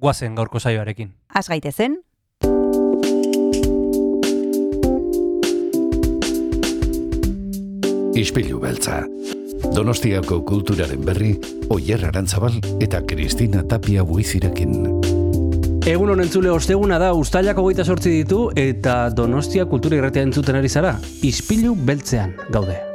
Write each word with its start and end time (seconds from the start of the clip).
guazen 0.00 0.34
gaurko 0.34 0.58
saioarekin. 0.58 1.12
Az 1.34 1.48
gaitezen, 1.48 2.00
Ispilu 8.20 8.58
beltza. 8.60 9.04
Donostiako 9.74 10.42
kulturaren 10.44 11.04
berri, 11.06 11.30
Oyer 11.72 12.02
Arantzabal 12.04 12.58
eta 12.82 13.00
Kristina 13.06 13.62
Tapia 13.68 14.04
buizirekin. 14.04 14.74
Egun 15.88 16.12
honen 16.12 16.28
zule 16.28 16.52
osteguna 16.52 16.98
da, 17.00 17.14
ustailako 17.16 17.64
goita 17.70 17.84
sortzi 17.84 18.12
ditu, 18.18 18.50
eta 18.60 19.08
Donostia 19.16 19.64
kultura 19.70 19.96
irratea 20.02 20.28
entzuten 20.28 20.60
ari 20.60 20.68
zara, 20.68 20.98
izpilu 21.24 21.72
beltzean 21.74 22.36
gaude. 22.52 22.89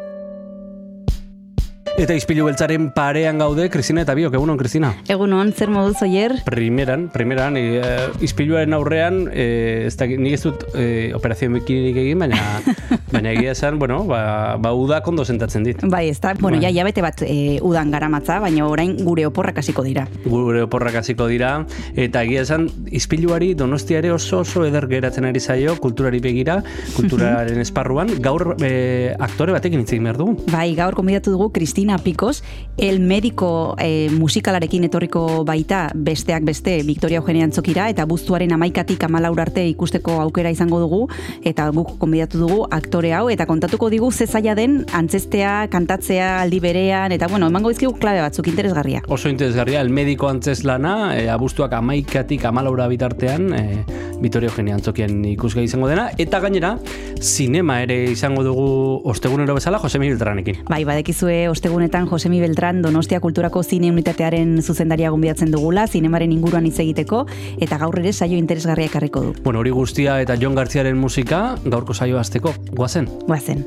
Eta 1.96 2.12
izpilu 2.12 2.44
beltzaren 2.44 2.90
parean 2.92 3.38
gaude, 3.40 3.70
Kristina 3.72 4.02
eta 4.04 4.12
biok, 4.18 4.34
egunon, 4.36 4.58
Kristina. 4.60 4.90
egunon, 5.08 5.54
zer 5.56 5.70
moduz 5.72 6.02
oier? 6.04 6.34
Primeran, 6.44 7.06
primeran, 7.08 7.56
e, 7.56 7.86
izpiluaren 8.20 8.76
aurrean, 8.76 9.22
e, 9.32 9.86
ez 9.88 9.94
da, 9.96 10.04
nik 10.06 10.36
ez 10.36 10.42
dut 10.44 10.66
e, 10.76 11.14
operazio 11.16 11.48
bikinik 11.54 11.96
egin, 12.02 12.20
baina, 12.20 12.42
baina 13.14 13.32
egia 13.32 13.54
esan, 13.56 13.80
bueno, 13.80 14.02
ba, 14.10 14.58
ba 14.60 14.74
udak 14.76 15.08
ondo 15.08 15.24
sentatzen 15.24 15.64
dit. 15.64 15.86
Bai, 15.88 16.10
ez 16.10 16.20
da, 16.20 16.34
bueno, 16.34 16.58
Bai. 16.60 16.66
ja, 16.66 16.74
jabete 16.82 17.06
bat 17.06 17.24
e, 17.24 17.62
udan 17.64 17.96
garamatza, 17.96 18.42
baina 18.44 18.68
orain 18.68 18.98
gure 19.00 19.24
oporrak 19.30 19.64
hasiko 19.64 19.88
dira. 19.88 20.04
Gure 20.26 20.66
oporrak 20.68 21.00
hasiko 21.00 21.30
dira, 21.32 21.54
eta 21.96 22.26
egia 22.28 22.44
esan, 22.44 22.68
izpiluari 22.92 23.54
donostia 23.56 24.04
ere 24.04 24.12
oso 24.12 24.42
oso 24.44 24.66
eder 24.68 24.90
geratzen 24.92 25.30
ari 25.32 25.40
zaio, 25.40 25.78
kulturari 25.80 26.20
begira, 26.20 26.60
kulturaren 26.98 27.64
esparruan, 27.64 28.18
gaur 28.20 28.58
e, 28.60 29.16
aktore 29.16 29.56
batekin 29.56 29.88
hitz 29.88 29.94
egin 29.96 30.12
behar 30.12 30.20
dugu. 30.26 30.52
Bai, 30.52 30.68
gaur 30.76 31.00
konbidatu 31.00 31.32
dugu 31.38 31.54
Cristina 31.86 31.98
Picos, 32.00 32.44
el 32.78 33.00
médico 33.00 33.76
e, 33.80 34.10
musikalarekin 34.10 34.84
etorriko 34.88 35.46
baita 35.46 35.92
besteak 35.94 36.44
beste 36.44 36.82
Victoria 36.84 37.20
Eugenia 37.22 37.46
Antzokira, 37.46 37.90
eta 37.90 38.08
buztuaren 38.10 38.52
amaikatik 38.52 39.04
amalaur 39.06 39.40
arte 39.40 39.68
ikusteko 39.70 40.18
aukera 40.24 40.50
izango 40.50 40.80
dugu, 40.82 41.06
eta 41.44 41.70
guk 41.70 42.00
konbidatu 42.02 42.42
dugu 42.42 42.66
aktore 42.72 43.14
hau, 43.14 43.30
eta 43.30 43.46
kontatuko 43.46 43.92
digu 43.94 44.12
ze 44.12 44.26
zaila 44.26 44.56
den 44.56 44.84
antzestea, 44.92 45.68
kantatzea, 45.70 46.42
aldi 46.42 46.60
berean, 46.60 47.14
eta 47.14 47.28
bueno, 47.28 47.48
emango 47.54 47.70
dizkigu 47.70 47.94
klabe 48.02 48.26
batzuk 48.26 48.50
interesgarria. 48.50 49.04
Oso 49.08 49.30
interesgarria, 49.30 49.82
el 49.82 49.94
mediko 49.94 50.28
antzes 50.28 50.64
lana, 50.66 51.14
e, 51.16 51.30
abuztuak 51.30 51.78
amaikatik 51.78 52.46
amalaura 52.50 52.90
bitartean, 52.90 53.54
e, 53.54 53.86
Vitorio 54.20 54.50
Eugenia 54.50 54.76
Antzokian 54.76 55.24
ikusgai 55.28 55.66
izango 55.68 55.88
dena, 55.92 56.10
eta 56.18 56.40
gainera, 56.42 56.76
sinema 57.22 57.82
ere 57.84 58.02
izango 58.12 58.44
dugu 58.44 58.68
ostegunero 59.06 59.54
bezala, 59.58 59.80
Josemi 59.84 60.10
Beltranekin. 60.10 60.64
Bai, 60.70 60.84
badekizue 60.88 61.46
ostegunetan 61.76 62.08
Josemi 62.08 62.40
Beltran 62.40 62.82
Donostia 62.82 63.20
Kulturako 63.20 63.62
Zine 63.62 63.90
Unitatearen 63.92 64.62
zuzendaria 64.64 65.10
gonbidatzen 65.12 65.52
dugula, 65.52 65.84
zinemaren 65.88 66.32
inguruan 66.32 66.64
hitz 66.66 66.78
egiteko, 66.80 67.26
eta 67.60 67.76
gaur 67.82 68.00
ere 68.00 68.14
saio 68.14 68.38
interesgarria 68.40 68.88
ekarriko 68.88 69.24
du. 69.26 69.34
Bueno, 69.44 69.60
hori 69.60 69.74
guztia 69.76 70.22
eta 70.24 70.38
Jon 70.40 70.56
Gartziaren 70.56 70.96
musika, 70.96 71.58
gaurko 71.66 71.94
saio 71.94 72.18
azteko, 72.18 72.54
guazen. 72.72 73.10
Guazen. 73.28 73.66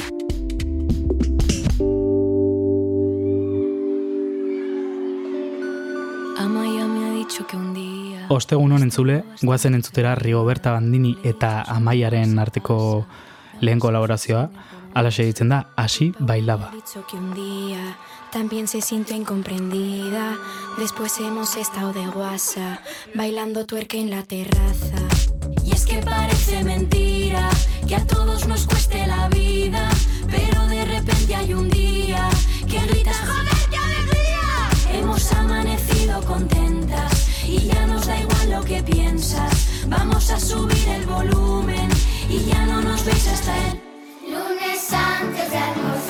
Amaya 6.38 6.88
me 6.88 7.04
ha 7.04 7.12
dicho 7.12 7.46
que 7.46 7.58
un 7.58 7.74
día... 7.74 8.24
Ostegun 8.30 8.72
honen 8.72 8.88
entzule, 8.88 9.22
guazen 9.42 9.74
entzutera 9.74 10.14
Rigoberta 10.14 10.72
Bandini 10.72 11.18
eta 11.24 11.60
Amaiaren 11.76 12.38
arteko 12.38 13.04
lehen 13.60 13.80
kolaborazioa, 13.84 14.48
alaxe 14.98 15.24
ditzen 15.24 15.48
da, 15.48 15.70
hasi 15.76 16.12
bailaba. 16.18 16.70
Dicho 16.72 17.06
que 17.06 17.16
un 17.16 17.32
día 17.32 17.96
también 18.32 18.66
se 18.66 18.80
sintió 18.80 19.16
incomprendida. 19.16 20.36
Después 20.76 21.18
hemos 21.20 21.56
estado 21.56 21.92
de 21.92 22.06
guasa, 22.06 22.80
bailando 23.14 23.64
tuerca 23.64 23.96
en 23.96 24.10
la 24.10 24.22
terraza. 24.24 25.00
Y 25.64 25.72
es 25.72 25.86
que 25.86 25.98
parece 25.98 26.64
mentira 26.64 27.48
que 27.86 27.94
a 27.94 28.06
todos 28.06 28.46
nos 28.48 28.66
cueste 28.66 29.06
la 29.06 29.28
vida, 29.28 29.88
pero 30.28 30.66
de 30.66 30.84
repente 30.84 31.34
hay 31.34 31.54
un 31.54 31.70
día 31.70 32.28
que 32.68 32.80
gritas 32.80 33.16
¡Joder, 33.18 33.70
qué 33.70 33.76
alegría! 33.76 35.00
Hemos 35.00 35.32
amanecido 35.32 36.22
contentas 36.24 37.28
y 37.46 37.60
ya 37.68 37.86
nos 37.86 38.06
da 38.06 38.20
igual 38.20 38.50
lo 38.50 38.64
que 38.64 38.82
piensas. 38.82 39.86
Vamos 39.86 40.30
a 40.30 40.40
subir 40.40 40.88
el 40.88 41.06
volumen 41.06 41.88
y 42.28 42.44
ya 42.44 42.66
no 42.66 42.82
nos 42.82 43.04
veis 43.04 43.26
hasta 43.28 43.56
el 43.68 43.87
Lunes 44.30 44.92
antes 44.92 45.50
de 45.50 45.56
almorzar, 45.56 46.07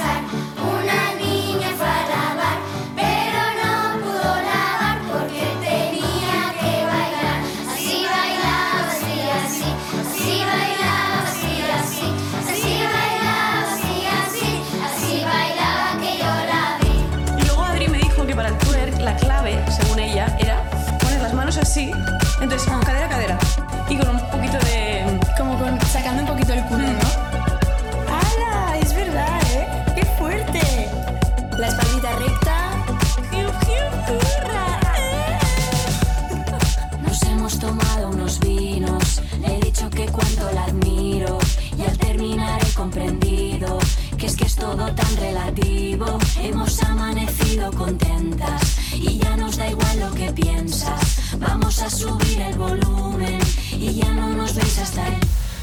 que 44.17 44.27
es 44.27 44.37
que 44.37 44.45
es 44.45 44.55
todo 44.55 44.87
tan 44.95 45.17
relativo. 45.17 46.07
Hemos 46.41 46.81
amanecido 46.85 47.73
contentas 47.73 48.79
y 48.95 49.19
ya 49.19 49.37
nos 49.37 49.57
da 49.57 49.69
igual 49.69 49.99
lo 49.99 50.13
que 50.13 50.33
piensas. 50.33 51.37
Vamos 51.41 51.83
a 51.83 51.91
subir 51.91 52.41
el 52.41 52.57
volumen 52.57 53.41
y 53.73 53.95
ya 53.95 54.13
no 54.13 54.29
nos 54.29 54.55
veis 54.55 54.79
hasta 54.79 55.09
el 55.09 55.17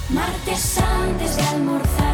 martes 0.10 0.78
antes 0.78 1.38
de 1.38 1.44
almorzar. 1.44 2.05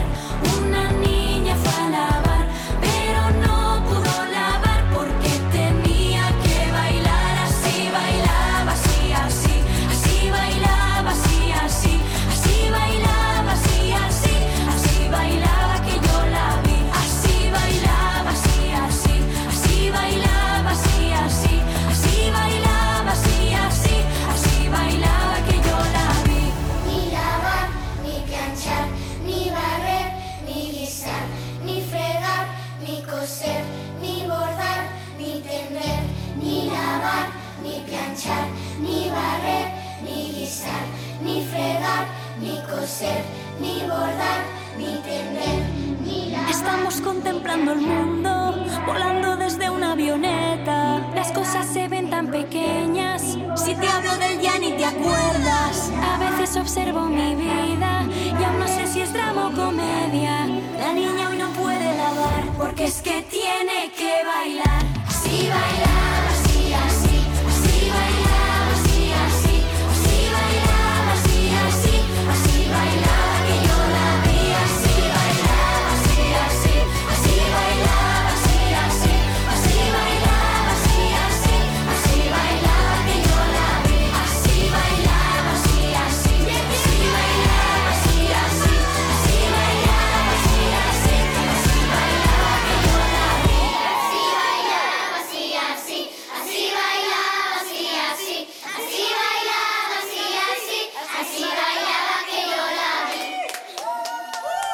Ni 43.60 43.82
bordar, 43.82 44.42
ni 44.78 44.94
tender, 45.02 45.62
ni 46.06 46.32
lavar. 46.32 46.50
Estamos 46.50 47.02
contemplando 47.02 47.74
el 47.74 47.82
mundo, 47.82 48.66
volando 48.86 49.38
desde 49.38 49.70
una 49.70 49.94
avioneta. 49.94 51.00
Las 51.16 51.32
cosas 51.32 51.66
se 51.68 51.88
ven 51.88 52.10
tan 52.10 52.28
pequeñas. 52.28 53.22
Si 53.56 53.76
te 53.76 53.88
hablo 53.88 54.16
del 54.18 54.40
ya 54.40 54.60
ni 54.60 54.72
te 54.74 54.86
acuerdas. 54.86 55.92
A 56.02 56.18
veces 56.20 56.56
observo 56.58 57.02
mi 57.02 57.36
vida 57.36 58.06
y 58.40 58.44
aún 58.44 58.60
no 58.60 58.68
sé 58.68 58.86
si 58.88 59.02
es 59.02 59.12
drama 59.14 59.48
o 59.48 59.52
comedia. 59.52 60.48
La 60.78 60.94
niña 60.94 61.30
hoy 61.30 61.38
no 61.38 61.50
puede 61.50 61.98
lavar 61.98 62.44
porque 62.58 62.86
es 62.86 63.02
que 63.02 63.22
tiene 63.24 63.92
que 63.98 64.14
bailar. 64.26 64.84
Así 65.08 65.50
bailaba, 65.50 66.01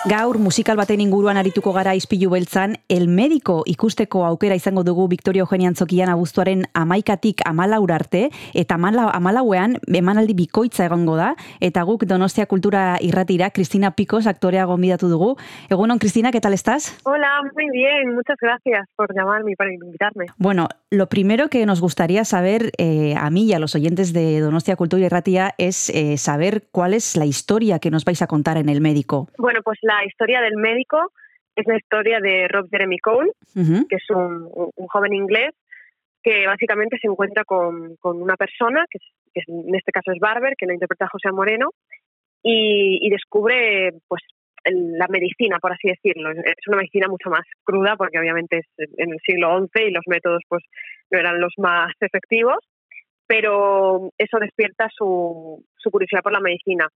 Gaur 0.08 0.38
musikal 0.40 0.78
baten 0.80 1.02
inguruan 1.04 1.36
arituko 1.36 1.74
gara 1.76 1.92
izpilu 1.98 2.30
beltzan, 2.32 2.78
el 2.88 3.10
médico 3.12 3.58
ikusteko 3.68 4.22
aukera 4.24 4.56
izango 4.56 4.86
dugu 4.88 5.10
Victoria 5.12 5.42
Eugenia 5.44 5.68
Antzokian 5.68 6.08
abuztuaren 6.08 6.62
amaikatik 6.80 7.42
amalaur 7.44 7.92
arte, 7.92 8.30
eta 8.56 8.78
amala, 8.80 9.10
amalauean 9.12 9.76
emanaldi 9.92 10.32
bikoitza 10.38 10.86
egongo 10.86 11.18
da, 11.20 11.34
eta 11.60 11.84
guk 11.84 12.06
Donostia 12.08 12.46
Kultura 12.48 12.86
irratira, 13.04 13.50
Cristina 13.50 13.92
Picos, 13.98 14.30
aktorea 14.32 14.64
gonbidatu 14.70 15.10
dugu. 15.12 15.34
Egunon, 15.68 16.00
Cristina, 16.00 16.32
¿qué 16.32 16.40
tal 16.40 16.54
estás? 16.54 16.88
Hola, 17.04 17.42
muy 17.54 17.68
bien, 17.74 18.16
muchas 18.16 18.38
gracias 18.40 18.88
por 18.96 19.14
llamarme 19.14 19.52
y 19.52 19.56
por 19.58 19.70
invitarme. 19.70 20.28
Bueno, 20.38 20.70
lo 20.90 21.08
primero 21.08 21.50
que 21.50 21.66
nos 21.66 21.82
gustaría 21.82 22.24
saber 22.24 22.72
eh, 22.78 23.16
a 23.20 23.30
mí 23.30 23.44
y 23.44 23.54
a 23.54 23.60
los 23.60 23.76
oyentes 23.76 24.14
de 24.14 24.40
Donostia 24.40 24.78
Cultura 24.78 25.06
y 25.06 25.10
Ratia 25.10 25.54
es 25.58 25.90
eh, 25.90 26.16
saber 26.16 26.64
cuál 26.72 26.94
es 26.94 27.18
la 27.18 27.26
historia 27.26 27.80
que 27.80 27.92
nos 27.92 28.06
vais 28.06 28.22
a 28.22 28.28
contar 28.28 28.56
en 28.56 28.70
el 28.70 28.80
médico. 28.80 29.28
Bueno, 29.38 29.60
pues 29.66 29.80
la 29.82 29.97
historia 30.06 30.42
del 30.42 30.56
médico 30.58 31.12
es 31.56 31.66
la 31.68 31.78
historia 31.78 32.20
de 32.20 32.48
Rob 32.48 32.68
Jeremy 32.70 33.00
Cole, 33.00 33.32
Ujú. 33.56 33.88
que 33.88 33.96
es 33.96 34.10
un, 34.10 34.50
un 34.76 34.88
joven 34.88 35.14
inglés 35.14 35.52
que 36.24 36.46
básicamente 36.46 36.98
se 37.02 37.08
encuentra 37.08 37.44
con, 37.46 37.96
con 37.98 38.22
una 38.22 38.36
persona, 38.36 38.86
que, 38.90 38.98
es- 39.00 39.14
que 39.34 39.52
en 39.52 39.74
este 39.76 39.92
caso 39.92 40.12
es 40.12 40.20
Barber, 40.20 40.54
que 40.58 40.66
lo 40.66 40.74
interpreta 40.74 41.08
José 41.08 41.32
Moreno, 41.32 41.70
y, 42.44 43.00
y 43.02 43.10
descubre 43.10 43.92
pues 44.08 44.22
la 44.70 45.08
medicina, 45.08 45.60
por 45.60 45.72
así 45.72 45.88
decirlo. 45.88 46.32
Es 46.32 46.68
una 46.68 46.78
medicina 46.78 47.08
mucho 47.08 47.30
más 47.30 47.42
cruda, 47.64 47.96
porque 47.96 48.20
obviamente 48.20 48.58
es 48.60 48.66
en 48.98 49.12
el 49.14 49.20
siglo 49.26 49.58
XI 49.74 49.84
y 49.86 49.92
los 49.92 50.04
métodos 50.08 50.42
pues 50.50 50.64
no 51.10 51.20
eran 51.20 51.40
los 51.40 51.54
más 51.58 51.94
efectivos, 52.02 52.58
pero 53.26 54.10
eso 54.18 54.38
despierta 54.40 54.90
su, 54.96 55.64
su 55.78 55.90
curiosidad 55.92 56.22
por 56.22 56.34
la 56.34 56.40
medicina. 56.42 56.88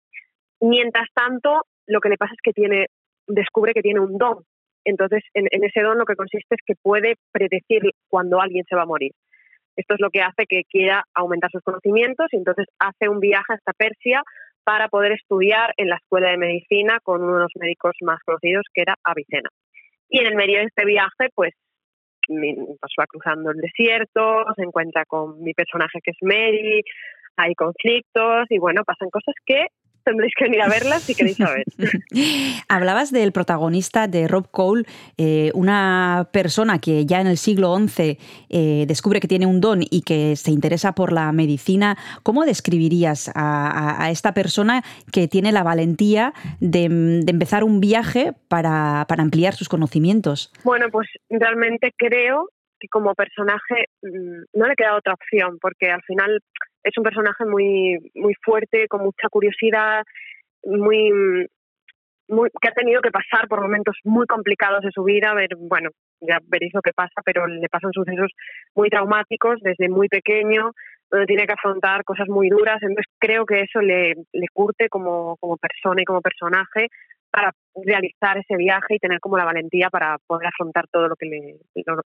Mientras 0.60 1.08
tanto, 1.14 1.62
lo 1.88 2.00
que 2.00 2.10
le 2.10 2.18
pasa 2.18 2.34
es 2.34 2.42
que 2.42 2.54
tiene, 2.54 2.88
descubre 3.28 3.74
que 3.74 3.82
tiene 3.82 4.00
un 4.00 4.18
don. 4.18 4.44
Entonces, 4.84 5.24
en, 5.34 5.48
en 5.52 5.64
ese 5.64 5.82
don 5.82 5.98
lo 5.98 6.06
que 6.06 6.16
consiste 6.16 6.56
es 6.56 6.62
que 6.66 6.74
puede 6.82 7.16
predecir 7.32 7.82
cuando 8.08 8.42
alguien 8.42 8.66
se 8.68 8.76
va 8.76 8.84
a 8.84 8.88
morir. 8.88 9.12
Esto 9.76 9.94
es 9.94 10.02
lo 10.02 10.10
que 10.10 10.22
hace 10.22 10.46
que 10.48 10.64
quiera 10.70 11.04
aumentar 11.14 11.50
sus 11.52 11.62
conocimientos 11.62 12.28
y 12.32 12.38
entonces 12.38 12.66
hace 12.80 13.10
un 13.10 13.20
viaje 13.20 13.54
hasta 13.54 13.74
Persia 13.74 14.22
para 14.64 14.90
poder 14.90 15.14
estudiar 15.14 15.74
en 15.78 15.90
la 15.90 15.96
escuela 15.96 16.30
de 16.30 16.38
medicina 16.38 17.00
con 17.04 17.24
uno 17.24 17.36
de 17.36 17.42
los 17.42 17.52
médicos 17.56 17.96
más 18.02 18.20
conocidos 18.26 18.64
que 18.74 18.82
era 18.82 18.96
Avicena. 19.04 19.50
Y 20.10 20.20
en 20.20 20.28
el 20.28 20.36
medio 20.36 20.60
de 20.60 20.66
este 20.66 20.86
viaje, 20.86 21.30
pues, 21.34 21.54
pues 22.28 22.94
va 23.00 23.08
cruzando 23.08 23.52
el 23.52 23.58
desierto, 23.58 24.46
se 24.56 24.64
encuentra 24.64 25.06
con 25.06 25.42
mi 25.42 25.54
personaje 25.54 26.00
que 26.04 26.12
es 26.12 26.18
Mary, 26.22 26.84
hay 27.38 27.56
conflictos 27.56 28.46
y 28.50 28.60
bueno, 28.60 28.84
pasan 28.84 29.10
cosas 29.10 29.34
que 29.46 29.68
tendréis 30.06 30.34
que 30.38 30.46
venir 30.46 30.62
a 30.62 30.70
verlas 30.70 31.04
si 31.04 31.16
queréis 31.16 31.38
saber. 31.38 31.64
Hablabas 32.70 33.12
del 33.12 33.32
protagonista 33.32 34.08
de 34.08 34.28
Rob 34.28 34.50
Cole, 34.52 34.84
eh, 35.18 35.52
una 35.54 36.30
persona 36.32 36.80
que 36.80 37.06
ya 37.06 37.22
en 37.22 37.28
el 37.28 37.38
siglo 37.38 37.76
XI 37.78 38.18
eh, 38.50 38.86
descubre 38.88 39.20
que 39.20 39.28
tiene 39.28 39.46
un 39.46 39.62
don 39.62 39.82
y 39.84 40.02
que 40.02 40.36
se 40.36 40.52
interesa 40.52 40.94
por 40.94 41.12
la 41.14 41.32
medicina. 41.32 41.98
¿Cómo 42.24 42.46
describirías 42.46 43.30
a, 43.30 43.34
a- 43.68 44.04
a 44.06 44.12
esta 44.12 44.34
persona 44.34 44.84
que 45.12 45.28
tiene 45.28 45.52
la 45.52 45.64
valentía 45.64 46.34
de, 46.60 46.90
de 46.90 47.32
empezar 47.32 47.64
un 47.64 47.80
viaje 47.80 48.34
para, 48.48 49.06
para 49.08 49.24
ampliar 49.24 49.54
sus 49.54 49.70
conocimientos? 49.70 50.52
Bueno, 50.64 50.88
pues 50.92 51.08
realmente 51.30 51.92
creo 51.98 52.50
que 52.80 52.88
como 52.88 53.14
personaje 53.14 53.86
mm, 54.02 54.58
no 54.60 54.68
le 54.68 54.76
queda 54.76 54.96
otra 54.96 55.14
opción, 55.14 55.58
porque 55.62 55.92
al 55.92 56.02
final 56.04 56.40
es 56.84 56.98
un 56.98 57.04
personaje 57.04 57.46
muy, 57.46 57.98
muy 58.16 58.34
fuerte, 58.44 58.88
con 58.88 59.04
mucha 59.04 59.30
curiosidad, 59.30 60.04
muy, 60.64 61.48
muy, 62.28 62.50
que 62.62 62.68
ha 62.68 62.74
tenido 62.74 63.02
que 63.02 63.12
pasar 63.12 63.48
por 63.48 63.62
momentos 63.62 63.96
muy 64.04 64.26
complicados 64.26 64.82
de 64.82 64.92
su 64.92 65.04
vida. 65.04 65.34
Ver, 65.34 65.50
bueno, 65.58 65.90
ya 66.22 66.40
veréis 66.48 66.74
lo 66.74 66.82
que 66.82 66.94
pasa, 66.94 67.22
pero 67.24 67.48
le 67.48 67.70
pasan 67.70 67.92
sucesos 67.94 68.32
muy 68.76 68.90
traumáticos 68.90 69.60
desde 69.62 69.90
muy 69.90 70.08
pequeño, 70.08 70.72
donde 71.10 71.26
tiene 71.26 71.46
que 71.46 71.54
afrontar 71.54 72.04
cosas 72.04 72.28
muy 72.28 72.50
duras. 72.50 72.82
Entonces 72.82 73.12
creo 73.20 73.46
que 73.46 73.62
eso 73.62 73.82
le, 73.82 74.16
le 74.32 74.48
curte 74.54 74.90
como, 74.90 75.38
como 75.38 75.58
persona 75.58 76.02
y 76.02 76.06
como 76.06 76.22
personaje 76.22 76.88
para 77.32 77.54
realizar 77.74 78.38
ese 78.38 78.58
viaje 78.58 78.96
y 78.96 79.00
tener 79.00 79.20
como 79.20 79.38
la 79.38 79.46
valentía 79.46 79.90
para 79.90 80.18
poder 80.28 80.48
afrontar 80.48 80.86
todo 80.92 81.08
lo 81.08 81.16
que 81.16 81.26
le 81.26 81.56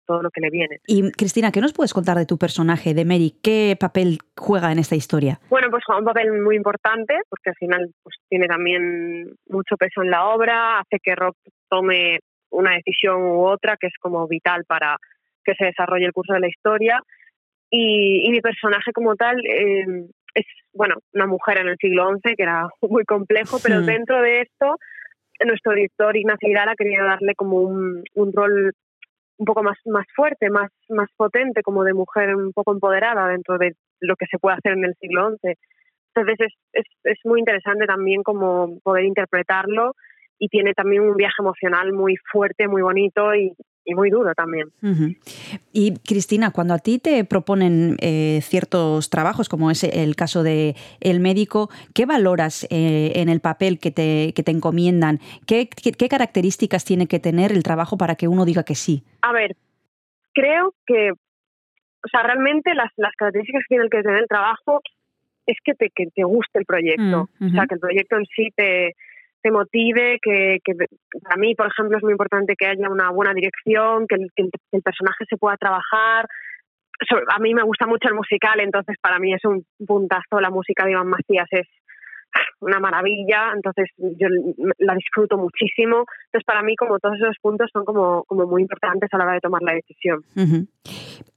todo 0.05 0.23
lo 0.23 0.31
que 0.31 0.41
le 0.41 0.51
viene. 0.51 0.81
Y 0.87 1.13
Cristina, 1.13 1.53
¿qué 1.53 1.61
nos 1.61 1.73
puedes 1.73 1.95
contar 1.95 2.17
de 2.17 2.27
tu 2.27 2.37
personaje, 2.37 2.95
de 2.95 3.05
Mary? 3.05 3.35
¿Qué 3.43 3.77
papel 3.79 4.19
juega 4.37 4.73
en 4.73 4.81
esta 4.81 4.97
historia? 4.97 5.39
Bueno, 5.49 5.69
pues 5.71 5.85
juega 5.87 6.01
un 6.01 6.07
papel 6.07 6.43
muy 6.43 6.57
importante 6.57 7.15
porque 7.31 7.51
al 7.51 7.57
final 7.57 7.91
pues 8.03 8.17
tiene 8.29 8.47
también 8.47 9.33
mucho 9.49 9.77
peso 9.77 10.03
en 10.03 10.11
la 10.11 10.27
obra, 10.27 10.81
hace 10.81 10.99
que 11.01 11.15
Rob 11.15 11.37
tome 11.69 12.19
una 12.51 12.75
decisión 12.75 13.23
u 13.23 13.47
otra 13.47 13.77
que 13.81 13.87
es 13.87 13.95
como 14.01 14.27
vital 14.27 14.65
para 14.67 14.97
que 15.45 15.55
se 15.55 15.67
desarrolle 15.67 16.07
el 16.07 16.13
curso 16.13 16.35
de 16.35 16.41
la 16.41 16.49
historia 16.49 17.01
y, 17.71 18.27
y 18.27 18.31
mi 18.31 18.41
personaje 18.41 18.93
como 18.93 19.15
tal 19.17 19.37
eh, 19.47 20.07
es 20.35 20.47
bueno 20.73 20.97
una 21.13 21.27
mujer 21.27 21.59
en 21.59 21.69
el 21.69 21.77
siglo 21.81 22.11
XI 22.11 22.35
que 22.35 22.43
era 22.43 22.69
muy 22.83 23.05
complejo, 23.05 23.59
pero 23.63 23.81
Hmm. 23.81 23.87
dentro 23.87 24.21
de 24.21 24.43
esto 24.43 24.77
nuestro 25.47 25.73
director 25.73 26.17
Ignacio 26.17 26.49
Vidal 26.49 26.69
ha 26.69 26.77
querido 26.77 27.05
darle 27.05 27.35
como 27.35 27.61
un, 27.61 28.03
un 28.15 28.33
rol 28.33 28.73
un 29.39 29.45
poco 29.47 29.63
más, 29.63 29.77
más 29.87 30.07
fuerte, 30.15 30.51
más, 30.51 30.71
más 30.89 31.09
potente, 31.17 31.63
como 31.63 31.85
de 31.85 31.95
mujer 31.95 32.35
un 32.37 32.53
poco 32.53 32.73
empoderada 32.73 33.29
dentro 33.29 33.59
de 33.59 33.73
lo 34.01 34.15
que 34.17 34.27
se 34.31 34.39
puede 34.39 34.57
hacer 34.57 34.73
en 34.73 34.85
el 34.85 34.95
siglo 35.01 35.31
XI. 35.31 35.55
Entonces 36.15 36.47
es, 36.47 36.53
es, 36.73 36.85
es 37.05 37.19
muy 37.25 37.41
interesante 37.41 37.87
también 37.87 38.23
como 38.23 38.79
poder 38.83 39.05
interpretarlo 39.05 39.95
y 40.39 40.49
tiene 40.49 40.75
también 40.75 41.03
un 41.03 41.17
viaje 41.17 41.37
emocional 41.41 41.93
muy 41.93 42.17
fuerte, 42.31 42.69
muy 42.69 42.83
bonito 42.83 43.35
y, 43.35 43.55
y 43.85 43.95
muy 43.95 44.11
duro 44.11 44.35
también. 44.35 44.69
Y 45.73 45.95
Cristina, 45.99 46.51
cuando 46.51 46.75
a 46.75 46.79
ti 46.79 46.99
te 46.99 47.25
proponen 47.25 47.97
eh, 48.01 48.41
ciertos 48.43 49.11
trabajos, 49.11 49.49
como 49.49 49.71
es 49.71 49.85
el 49.85 50.17
caso 50.17 50.43
de 50.43 50.75
el 51.01 51.21
médico, 51.21 51.71
¿qué 51.95 52.07
valoras 52.07 52.67
eh, 52.71 53.13
en 53.17 53.29
el 53.29 53.41
papel 53.41 53.79
que 53.79 53.91
te, 53.91 54.33
que 54.35 54.43
te 54.43 54.51
encomiendan? 54.51 55.19
¿Qué, 55.47 55.69
qué, 55.69 55.93
qué 55.93 56.09
características 56.09 56.85
tiene 56.85 57.07
que 57.07 57.19
tener 57.19 57.53
el 57.53 57.63
trabajo 57.63 57.97
para 57.97 58.15
que 58.15 58.29
uno 58.29 58.45
diga 58.45 58.63
que 58.63 58.75
sí? 58.75 59.03
A 59.23 59.33
ver, 59.33 59.57
creo 60.33 60.75
que, 60.87 61.13
o 61.13 62.09
sea, 62.11 62.23
realmente 62.23 62.75
las, 62.75 62.91
las 62.97 63.15
características 63.17 63.63
que 63.69 63.75
tiene 63.75 63.89
que 63.89 64.03
tener 64.03 64.21
el 64.21 64.29
trabajo 64.29 64.81
es 65.47 65.57
que 65.65 65.75
te, 65.75 65.91
que 65.91 66.07
te 66.15 66.25
guste 66.25 66.59
el 66.59 66.65
proyecto, 66.65 67.29
Mm, 67.39 67.47
o 67.47 67.51
sea, 67.51 67.67
que 67.67 67.75
el 67.75 67.81
proyecto 67.81 68.17
en 68.17 68.27
sí 68.27 68.49
te, 68.55 68.95
te 69.43 69.51
motive, 69.51 70.19
que, 70.23 70.59
que 70.65 70.73
para 71.23 71.37
mí, 71.37 71.55
por 71.55 71.67
ejemplo, 71.67 71.99
es 71.99 72.03
muy 72.03 72.13
importante 72.13 72.55
que 72.57 72.67
haya 72.67 72.89
una 72.89 73.11
buena 73.11 73.35
dirección, 73.35 74.07
que 74.07 74.17
el, 74.17 74.83
personaje 74.83 75.25
se 75.29 75.37
pueda 75.37 75.57
trabajar. 75.57 76.27
A 77.29 77.39
mí 77.41 77.53
me 77.53 77.65
gusta 77.65 77.87
mucho 77.87 78.09
el 78.09 78.15
musical, 78.15 78.61
entonces 78.61 78.97
para 79.01 79.19
mí 79.19 79.35
es 79.35 79.45
un 79.45 79.65
puntazo. 79.87 80.41
La 80.41 80.51
música 80.51 80.85
de 80.85 80.93
Iván 80.93 81.09
Macías 81.09 81.49
es 81.51 81.67
una 82.61 82.79
maravilla, 82.81 83.53
entonces 83.55 83.87
yo 83.99 84.29
la 84.79 84.95
disfruto 84.95 85.37
muchísimo. 85.37 86.05
Entonces 86.27 86.45
para 86.47 86.63
mí 86.63 86.77
como 86.77 86.99
todos 86.99 87.17
esos 87.17 87.37
puntos 87.41 87.71
son 87.73 87.85
como, 87.85 88.25
como 88.25 88.47
muy 88.47 88.63
importantes 88.63 89.09
a 89.13 89.19
la 89.19 89.25
hora 89.25 89.35
de 89.35 89.41
tomar 89.41 89.63
la 89.63 89.75
decisión. 89.75 90.25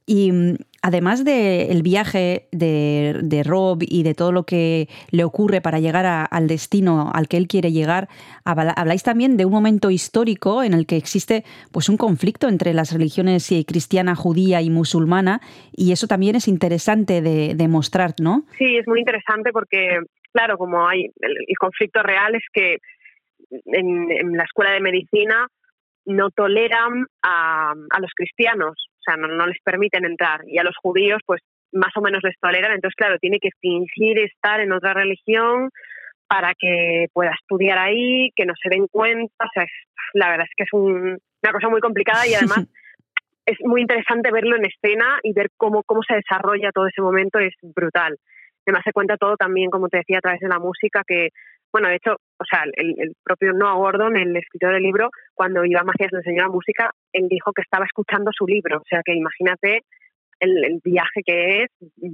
Y 0.07 0.31
mm, 0.31 0.55
además 0.83 1.25
del 1.25 1.81
viaje 1.81 2.47
de, 2.51 3.19
de 3.23 3.43
Rob 3.43 3.79
y 3.81 4.03
de 4.03 4.13
todo 4.13 4.31
lo 4.31 4.43
que 4.43 4.87
le 5.09 5.23
ocurre 5.23 5.61
para 5.61 5.79
llegar 5.79 6.05
a- 6.05 6.25
al 6.25 6.47
destino 6.47 7.09
al 7.13 7.27
que 7.27 7.37
él 7.37 7.47
quiere 7.47 7.71
llegar, 7.71 8.07
habláis 8.43 9.01
también 9.01 9.35
de 9.35 9.45
un 9.45 9.51
momento 9.51 9.89
histórico 9.89 10.61
en 10.63 10.73
el 10.73 10.85
que 10.85 10.95
existe 10.97 11.43
pues 11.71 11.89
un 11.89 11.97
conflicto 11.97 12.47
entre 12.47 12.73
las 12.75 12.93
religiones 12.93 13.51
eh, 13.51 13.65
cristiana, 13.67 14.13
judía 14.15 14.61
y 14.61 14.69
musulmana, 14.69 15.41
y 15.75 15.91
eso 15.91 16.05
también 16.07 16.35
es 16.35 16.47
interesante 16.47 17.21
de, 17.21 17.55
de 17.55 17.67
mostrar, 17.67 18.13
¿no? 18.21 18.43
Sí, 18.59 18.77
es 18.77 18.87
muy 18.87 18.99
interesante 18.99 19.51
porque, 19.51 20.01
claro, 20.35 20.57
como 20.57 20.87
hay 20.87 21.05
el, 21.21 21.33
el 21.47 21.57
conflicto 21.57 22.03
real 22.03 22.35
es 22.35 22.43
que 22.53 22.77
en, 23.65 24.11
en 24.11 24.31
la 24.33 24.43
escuela 24.43 24.71
de 24.71 24.81
medicina 24.81 25.47
no 26.05 26.29
toleran 26.29 27.05
a, 27.23 27.71
a 27.71 27.99
los 27.99 28.11
cristianos, 28.15 28.73
o 28.99 29.01
sea, 29.05 29.15
no, 29.17 29.27
no 29.27 29.47
les 29.47 29.57
permiten 29.63 30.05
entrar, 30.05 30.41
y 30.45 30.57
a 30.59 30.63
los 30.63 30.75
judíos, 30.81 31.19
pues 31.25 31.41
más 31.71 31.91
o 31.95 32.01
menos 32.01 32.21
les 32.23 32.35
toleran, 32.39 32.73
entonces, 32.73 32.95
claro, 32.95 33.17
tiene 33.19 33.39
que 33.39 33.49
fingir 33.61 34.19
estar 34.19 34.59
en 34.59 34.71
otra 34.71 34.93
religión 34.93 35.69
para 36.27 36.53
que 36.57 37.05
pueda 37.13 37.31
estudiar 37.39 37.77
ahí, 37.77 38.29
que 38.35 38.45
no 38.45 38.53
se 38.61 38.69
den 38.69 38.87
cuenta, 38.91 39.45
o 39.45 39.49
sea, 39.53 39.63
es- 39.63 39.87
la 40.13 40.29
verdad 40.29 40.45
es 40.49 40.53
que 40.55 40.63
es 40.63 40.73
un- 40.73 41.17
una 41.43 41.51
cosa 41.53 41.69
muy 41.69 41.79
complicada 41.81 42.27
y 42.27 42.33
además 42.33 42.65
es 43.45 43.57
muy 43.61 43.81
interesante 43.81 44.31
verlo 44.31 44.55
en 44.55 44.65
escena 44.65 45.19
y 45.23 45.33
ver 45.33 45.49
cómo, 45.57 45.83
cómo 45.83 46.01
se 46.07 46.15
desarrolla 46.15 46.71
todo 46.71 46.87
ese 46.87 47.01
momento, 47.01 47.39
es 47.39 47.53
brutal. 47.61 48.17
Además 48.65 48.83
se 48.83 48.93
cuenta 48.93 49.17
todo 49.17 49.37
también, 49.37 49.69
como 49.69 49.89
te 49.89 49.97
decía, 49.97 50.17
a 50.17 50.21
través 50.21 50.39
de 50.39 50.47
la 50.47 50.59
música, 50.59 51.03
que, 51.05 51.29
bueno, 51.71 51.87
de 51.87 51.95
hecho, 51.95 52.13
o 52.13 52.45
sea, 52.49 52.63
el, 52.75 53.15
propio 53.23 53.53
Noah 53.53 53.75
Gordon, 53.75 54.17
el 54.17 54.35
escritor 54.35 54.73
del 54.73 54.83
libro, 54.83 55.09
cuando 55.33 55.65
Iván 55.65 55.85
Macías 55.85 56.11
le 56.11 56.19
enseñó 56.19 56.43
la 56.43 56.49
música, 56.49 56.91
él 57.13 57.27
dijo 57.29 57.51
que 57.53 57.61
estaba 57.61 57.85
escuchando 57.85 58.31
su 58.33 58.47
libro, 58.47 58.77
o 58.77 58.85
sea 58.89 59.01
que 59.05 59.13
imagínate 59.13 59.83
el, 60.39 60.63
el 60.65 60.81
viaje 60.83 61.21
que 61.25 61.63
es 61.63 61.69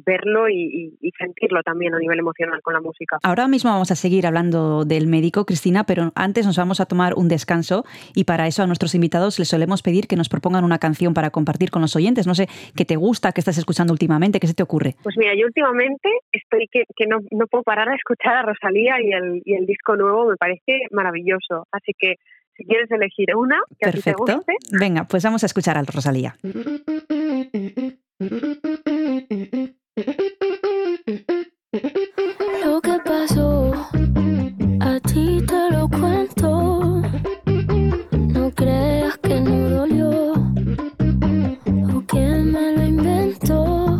verlo 0.06 0.48
y, 0.50 0.54
y- 0.56 0.98
y 1.01 1.12
sentirlo 1.18 1.62
también 1.63 1.94
a 1.96 2.00
nivel 2.00 2.20
emocional 2.20 2.62
con 2.62 2.74
la 2.74 2.82
música. 2.82 3.18
Ahora 3.24 3.48
mismo 3.48 3.72
vamos 3.72 3.92
a 3.92 3.96
seguir 3.96 4.28
hablando 4.28 4.86
del 4.86 5.08
médico, 5.08 5.46
Cristina, 5.46 5.84
pero 5.86 6.12
antes 6.16 6.46
nos 6.46 6.58
vamos 6.58 6.80
a 6.80 6.86
tomar 6.86 7.13
un 7.16 7.28
descanso 7.28 7.84
y 8.16 8.24
para 8.25 8.48
eso 8.48 8.63
a 8.63 8.68
nuestros 8.68 8.94
invitados 8.96 9.40
les 9.40 9.48
solemos 9.48 9.82
pedir 9.82 10.08
que 10.08 10.16
nos 10.16 10.30
propongan 10.30 10.63
una 10.63 10.78
canción 10.80 11.13
para 11.13 11.30
compartir 11.32 11.72
con 11.72 11.82
los 11.82 11.96
oyentes. 11.96 12.28
No 12.28 12.36
sé 12.36 12.48
qué 12.75 12.86
te 12.86 12.96
gusta, 12.96 13.32
qué 13.32 13.42
estás 13.42 13.58
escuchando 13.58 13.94
últimamente, 13.94 14.40
qué 14.40 14.48
se 14.48 14.54
te 14.54 14.63
ocurre. 14.63 14.96
Pues 15.04 15.16
mira, 15.18 15.34
yo 15.36 15.46
últimamente 15.48 16.10
estoy 16.32 16.68
que, 16.72 16.84
que 16.96 17.08
no, 17.08 17.20
no 17.32 17.48
puedo 17.48 17.63
parar 17.63 17.90
a 17.90 17.96
escuchar 17.96 18.36
a 18.38 18.42
Rosalía 18.44 18.96
y 19.01 19.12
el, 19.13 19.42
y 19.46 19.54
el 19.56 19.66
disco 19.66 19.96
nuevo 19.96 20.30
me 20.30 20.36
parece 20.38 20.82
maravilloso. 20.92 21.68
Así 21.72 21.92
que 21.98 22.16
si 22.58 22.66
quieres 22.66 22.92
elegir 22.92 23.36
una 23.36 23.60
que 23.80 23.90
a 23.90 23.92
ti 23.92 24.01
te 24.01 24.13
Perfecto. 24.13 24.36
guste, 24.38 24.54
Venga, 24.72 25.06
pues 25.06 25.24
vamos 25.24 25.42
a 25.44 25.46
escuchar 25.48 25.78
a 25.78 25.84
Rosalía. 25.84 26.36
Lo 28.22 28.30
que 32.80 33.00
pasó, 33.04 33.72
a 34.80 35.00
ti 35.00 35.44
te 35.48 35.72
lo 35.72 35.90
cuento. 35.90 37.01
No 38.12 38.51
creas 38.51 39.18
que 39.24 39.42
no 39.42 39.70
dolió 39.72 40.34
o 41.96 42.06
que 42.06 42.28
me 42.44 42.75
lo 42.75 42.84
inventó. 42.84 43.98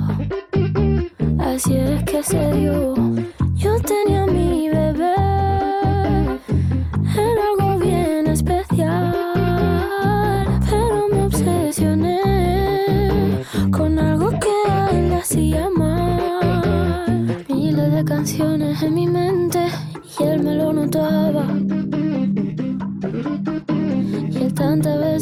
Así 1.40 1.78
es 1.78 2.04
que 2.04 2.22
se 2.22 2.54
dio. 2.54 2.94
Yo 3.56 3.76
tenía 3.82 4.21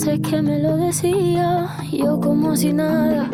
veces 0.05 0.19
que 0.21 0.41
me 0.41 0.59
lo 0.59 0.77
decía, 0.77 1.67
yo 1.91 2.19
como 2.21 2.55
si 2.55 2.71
nada. 2.71 3.29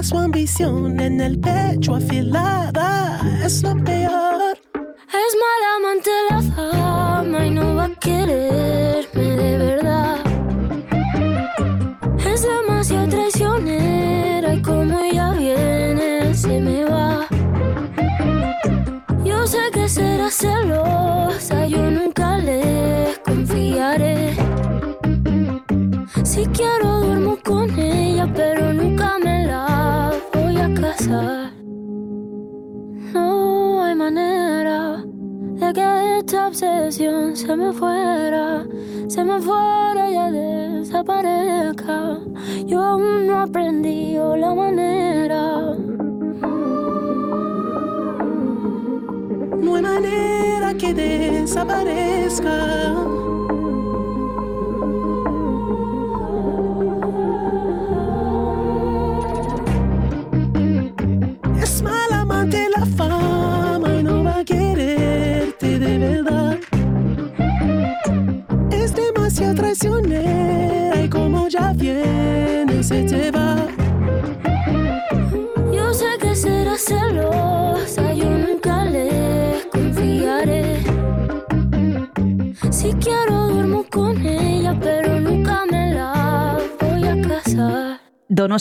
la 0.00 0.04
sua 0.04 0.24
ambición 0.24 0.98
en 0.98 1.20
el 1.20 1.38
pecho 1.38 1.94
afilar 1.94 2.69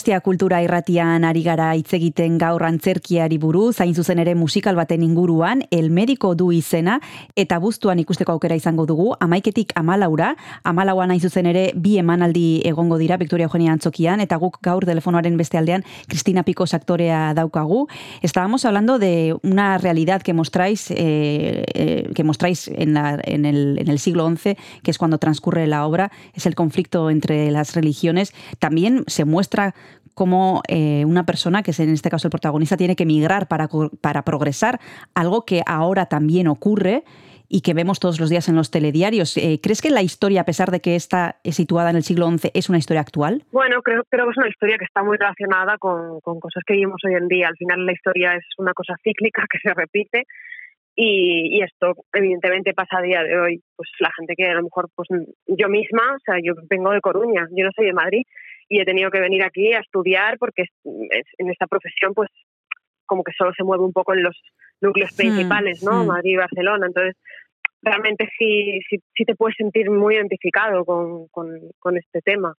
Donostia 0.09 0.25
kultura 0.25 0.57
irratian 0.65 1.21
ari 1.27 1.43
gara 1.45 1.67
hitz 1.77 1.91
egiten 1.93 2.39
gaur 2.41 2.63
antzerkiari 2.65 3.37
buruz, 3.37 3.75
hain 3.83 3.91
zuzen 3.93 4.17
ere 4.17 4.31
musikal 4.33 4.73
baten 4.73 5.03
inguruan, 5.05 5.59
el 5.69 5.91
mediko 5.93 6.31
du 6.33 6.47
izena, 6.51 6.95
eta 7.37 7.59
buztuan 7.61 7.99
ikusteko 8.01 8.33
aukera 8.33 8.55
izango 8.57 8.87
dugu, 8.89 9.11
amaiketik 9.21 9.69
amalaura, 9.77 10.31
amalauan 10.65 11.13
hain 11.13 11.21
zuzen 11.21 11.45
ere 11.51 11.67
bi 11.75 11.99
emanaldi 12.01 12.63
egongo 12.65 12.97
dira 12.97 13.19
Victoria 13.21 13.45
Eugenia 13.45 13.75
Antzokian, 13.75 14.17
eta 14.25 14.39
guk 14.41 14.57
gaur 14.65 14.87
telefonoaren 14.89 15.37
beste 15.37 15.59
aldean 15.61 15.85
Cristina 16.07 16.41
Picos 16.41 16.73
aktorea 16.73 17.35
daukagu. 17.37 17.83
Estábamos 18.23 18.65
hablando 18.65 18.97
de 18.97 19.35
una 19.43 19.77
realidad 19.77 20.23
que 20.23 20.33
mostráis, 20.33 20.89
eh, 20.89 21.65
eh, 21.75 22.09
que 22.15 22.23
mostráis 22.23 22.67
en, 22.67 22.95
la- 22.95 23.19
en 23.25 23.45
el, 23.45 23.77
en 23.77 23.87
el 23.89 23.99
siglo 23.99 24.27
XI, 24.27 24.55
que 24.81 24.89
es 24.89 24.97
cuando 24.97 25.19
transcurre 25.19 25.67
la 25.67 25.85
obra, 25.85 26.09
es 26.33 26.47
el 26.47 26.55
conflicto 26.55 27.11
entre 27.11 27.51
las 27.51 27.75
religiones. 27.75 28.33
También 28.57 29.03
se 29.05 29.23
muestra 29.23 29.75
cómo 30.13 30.61
eh, 30.67 31.05
una 31.05 31.25
persona, 31.25 31.63
que 31.63 31.71
es 31.71 31.79
en 31.79 31.89
este 31.89 32.09
caso 32.09 32.27
el 32.27 32.31
protagonista, 32.31 32.77
tiene 32.77 32.95
que 32.95 33.05
migrar 33.05 33.47
para, 33.47 33.69
para 34.01 34.23
progresar, 34.23 34.79
algo 35.13 35.45
que 35.45 35.61
ahora 35.65 36.05
también 36.07 36.47
ocurre 36.47 37.03
y 37.49 37.61
que 37.61 37.73
vemos 37.73 37.99
todos 37.99 38.19
los 38.19 38.29
días 38.29 38.47
en 38.47 38.55
los 38.55 38.69
telediarios. 38.69 39.35
Eh, 39.35 39.59
¿Crees 39.61 39.81
que 39.81 39.89
la 39.89 40.03
historia, 40.03 40.41
a 40.41 40.45
pesar 40.45 40.69
de 40.69 40.79
que 40.79 40.95
está 40.95 41.37
eh, 41.43 41.51
situada 41.51 41.89
en 41.89 41.95
el 41.95 42.03
siglo 42.03 42.29
XI, 42.29 42.51
es 42.53 42.69
una 42.69 42.77
historia 42.77 43.01
actual? 43.01 43.43
Bueno, 43.51 43.81
creo, 43.81 44.03
creo 44.07 44.25
que 44.25 44.31
es 44.31 44.37
una 44.37 44.49
historia 44.49 44.77
que 44.77 44.85
está 44.85 45.03
muy 45.03 45.17
relacionada 45.17 45.77
con, 45.79 46.19
cosas 46.21 46.63
que 46.65 46.73
vivimos 46.73 47.01
hoy 47.03 47.15
en 47.15 47.27
día. 47.27 47.47
Al 47.47 47.57
final 47.57 47.85
la 47.85 47.91
historia 47.91 48.35
es 48.35 48.45
una 48.59 48.73
cosa 48.73 48.93
cíclica 49.03 49.43
que 49.51 49.57
se 49.59 49.73
repite 49.73 50.25
y, 50.95 51.57
y 51.57 51.63
esto 51.63 51.95
evidentemente 52.13 52.73
pasa 52.73 52.99
a 52.99 53.01
día 53.01 53.23
de 53.23 53.39
hoy. 53.39 53.63
Pues 53.75 53.89
la 53.99 54.11
gente 54.15 54.35
que 54.37 54.45
a 54.45 54.53
lo 54.53 54.63
mejor, 54.63 54.87
pues 54.95 55.07
yo 55.47 55.69
misma, 55.69 56.03
o 56.15 56.19
sea, 56.23 56.35
yo 56.43 56.53
vengo 56.69 56.91
de 56.91 57.01
Coruña, 57.01 57.47
yo 57.51 57.65
no 57.65 57.71
soy 57.75 57.87
de 57.87 57.93
Madrid 57.93 58.23
y 58.69 58.79
he 58.79 58.85
tenido 58.85 59.09
que 59.09 59.19
venir 59.19 59.43
aquí 59.43 59.73
a 59.73 59.79
estudiar 59.79 60.37
porque 60.37 60.65
en 60.83 61.49
esta 61.49 61.67
profesión 61.67 62.13
pues 62.13 62.29
como 63.05 63.23
que 63.23 63.33
solo 63.35 63.51
se 63.57 63.63
mueve 63.63 63.83
un 63.83 63.91
poco 63.91 64.13
en 64.13 64.23
los 64.23 64.39
núcleos 64.79 65.11
Hmm, 65.11 65.17
principales, 65.17 65.83
¿no? 65.83 66.03
hmm. 66.03 66.07
Madrid 66.07 66.33
y 66.33 66.37
Barcelona. 66.37 66.87
Entonces, 66.87 67.15
realmente 67.81 68.29
sí, 68.37 68.79
sí, 68.89 68.97
sí 69.15 69.25
te 69.25 69.35
puedes 69.35 69.55
sentir 69.57 69.89
muy 69.89 70.15
identificado 70.15 70.85
con, 70.85 71.27
con, 71.29 71.49
con 71.79 71.97
este 71.97 72.21
tema 72.21 72.53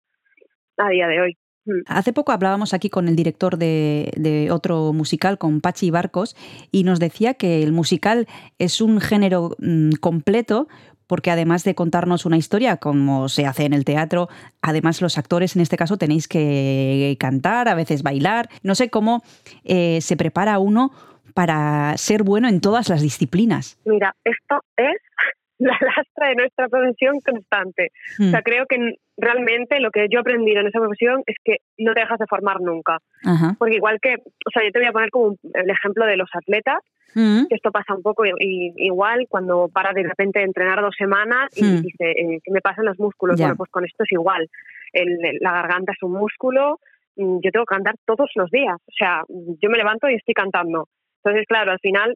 a 0.77 0.89
día 0.89 1.07
de 1.07 1.21
hoy. 1.21 1.37
Mm. 1.65 1.81
Hace 1.87 2.13
poco 2.13 2.31
hablábamos 2.31 2.73
aquí 2.73 2.89
con 2.89 3.07
el 3.07 3.15
director 3.15 3.57
de, 3.57 4.11
de 4.15 4.49
otro 4.51 4.93
musical, 4.93 5.37
con 5.37 5.61
Pachi 5.61 5.91
Barcos, 5.91 6.35
y 6.71 6.83
nos 6.83 6.99
decía 6.99 7.33
que 7.33 7.61
el 7.61 7.73
musical 7.73 8.27
es 8.57 8.81
un 8.81 9.01
género 9.01 9.55
mm, 9.59 9.91
completo 9.99 10.67
porque 11.09 11.31
además 11.31 11.63
de 11.63 11.73
contarnos 11.73 12.27
una 12.27 12.37
historia, 12.37 12.77
como 12.77 13.29
se 13.29 13.47
hace 13.47 13.65
en 13.65 13.73
el 13.73 13.83
teatro, 13.83 14.29
además 14.61 15.01
los 15.01 15.17
actores 15.17 15.55
en 15.55 15.63
este 15.63 15.75
caso 15.75 15.97
tenéis 15.97 16.27
que 16.27 17.17
cantar, 17.19 17.67
a 17.67 17.73
veces 17.73 18.03
bailar. 18.03 18.47
No 18.61 18.75
sé 18.75 18.91
cómo 18.91 19.23
eh, 19.63 20.01
se 20.01 20.15
prepara 20.15 20.59
uno 20.59 20.91
para 21.33 21.97
ser 21.97 22.21
bueno 22.21 22.47
en 22.47 22.61
todas 22.61 22.89
las 22.89 23.01
disciplinas. 23.01 23.79
Mira, 23.85 24.13
esto 24.23 24.61
es 24.77 24.97
la 25.57 25.75
lastra 25.81 26.27
de 26.29 26.35
nuestra 26.35 26.69
profesión 26.69 27.19
constante. 27.21 27.89
O 28.19 28.29
sea, 28.29 28.43
creo 28.43 28.67
que 28.67 28.77
realmente 29.17 29.79
lo 29.79 29.89
que 29.89 30.05
yo 30.11 30.19
he 30.19 30.21
aprendido 30.21 30.61
en 30.61 30.67
esa 30.67 30.79
profesión 30.79 31.23
es 31.25 31.37
que 31.43 31.57
no 31.79 31.95
te 31.95 32.01
dejas 32.01 32.19
de 32.19 32.27
formar 32.27 32.61
nunca. 32.61 32.99
Ajá. 33.25 33.55
Porque 33.57 33.77
igual 33.77 33.97
que, 33.99 34.13
o 34.13 34.51
sea, 34.53 34.63
yo 34.63 34.71
te 34.71 34.77
voy 34.77 34.87
a 34.87 34.93
poner 34.93 35.09
como 35.09 35.35
el 35.55 35.69
ejemplo 35.71 36.05
de 36.05 36.17
los 36.17 36.29
atletas, 36.33 36.77
Mm. 37.15 37.45
esto 37.49 37.71
pasa 37.71 37.95
un 37.95 38.01
poco 38.03 38.25
i- 38.25 38.73
igual 38.77 39.25
cuando 39.29 39.67
para 39.69 39.93
de 39.93 40.03
repente 40.03 40.39
de 40.39 40.45
entrenar 40.45 40.81
dos 40.81 40.95
semanas 40.97 41.49
y 41.55 41.63
Hmm. 41.63 41.81
dice, 41.81 42.11
eh, 42.11 42.39
¿qué 42.43 42.51
me 42.51 42.61
pasa 42.61 42.81
en 42.81 42.87
los 42.87 42.99
músculos? 42.99 43.39
Bueno, 43.39 43.55
pues 43.55 43.69
con 43.71 43.85
esto 43.85 44.03
es 44.03 44.11
igual. 44.11 44.47
El- 44.93 45.17
la 45.39 45.51
garganta 45.53 45.91
es 45.93 46.01
un 46.03 46.13
músculo, 46.13 46.79
mm, 47.15 47.39
yo 47.43 47.51
tengo 47.51 47.65
que 47.65 47.75
cantar 47.75 47.95
todos 48.05 48.29
los 48.35 48.49
días. 48.51 48.75
O 48.75 48.91
sea, 48.97 49.23
yo 49.27 49.69
me 49.69 49.77
levanto 49.77 50.09
y 50.09 50.15
estoy 50.15 50.33
cantando. 50.33 50.87
Entonces, 51.23 51.45
claro, 51.47 51.71
al 51.71 51.79
final 51.79 52.15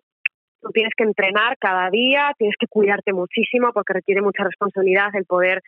tú 0.62 0.70
tienes 0.72 0.94
que 0.96 1.04
entrenar 1.04 1.58
cada 1.60 1.90
día, 1.90 2.32
tienes 2.38 2.56
que 2.58 2.68
cuidarte 2.68 3.12
muchísimo 3.14 3.72
porque 3.74 3.94
requiere 3.94 4.22
mucha 4.22 4.44
responsabilidad 4.44 5.10
el 5.16 5.26
poder 5.26 5.62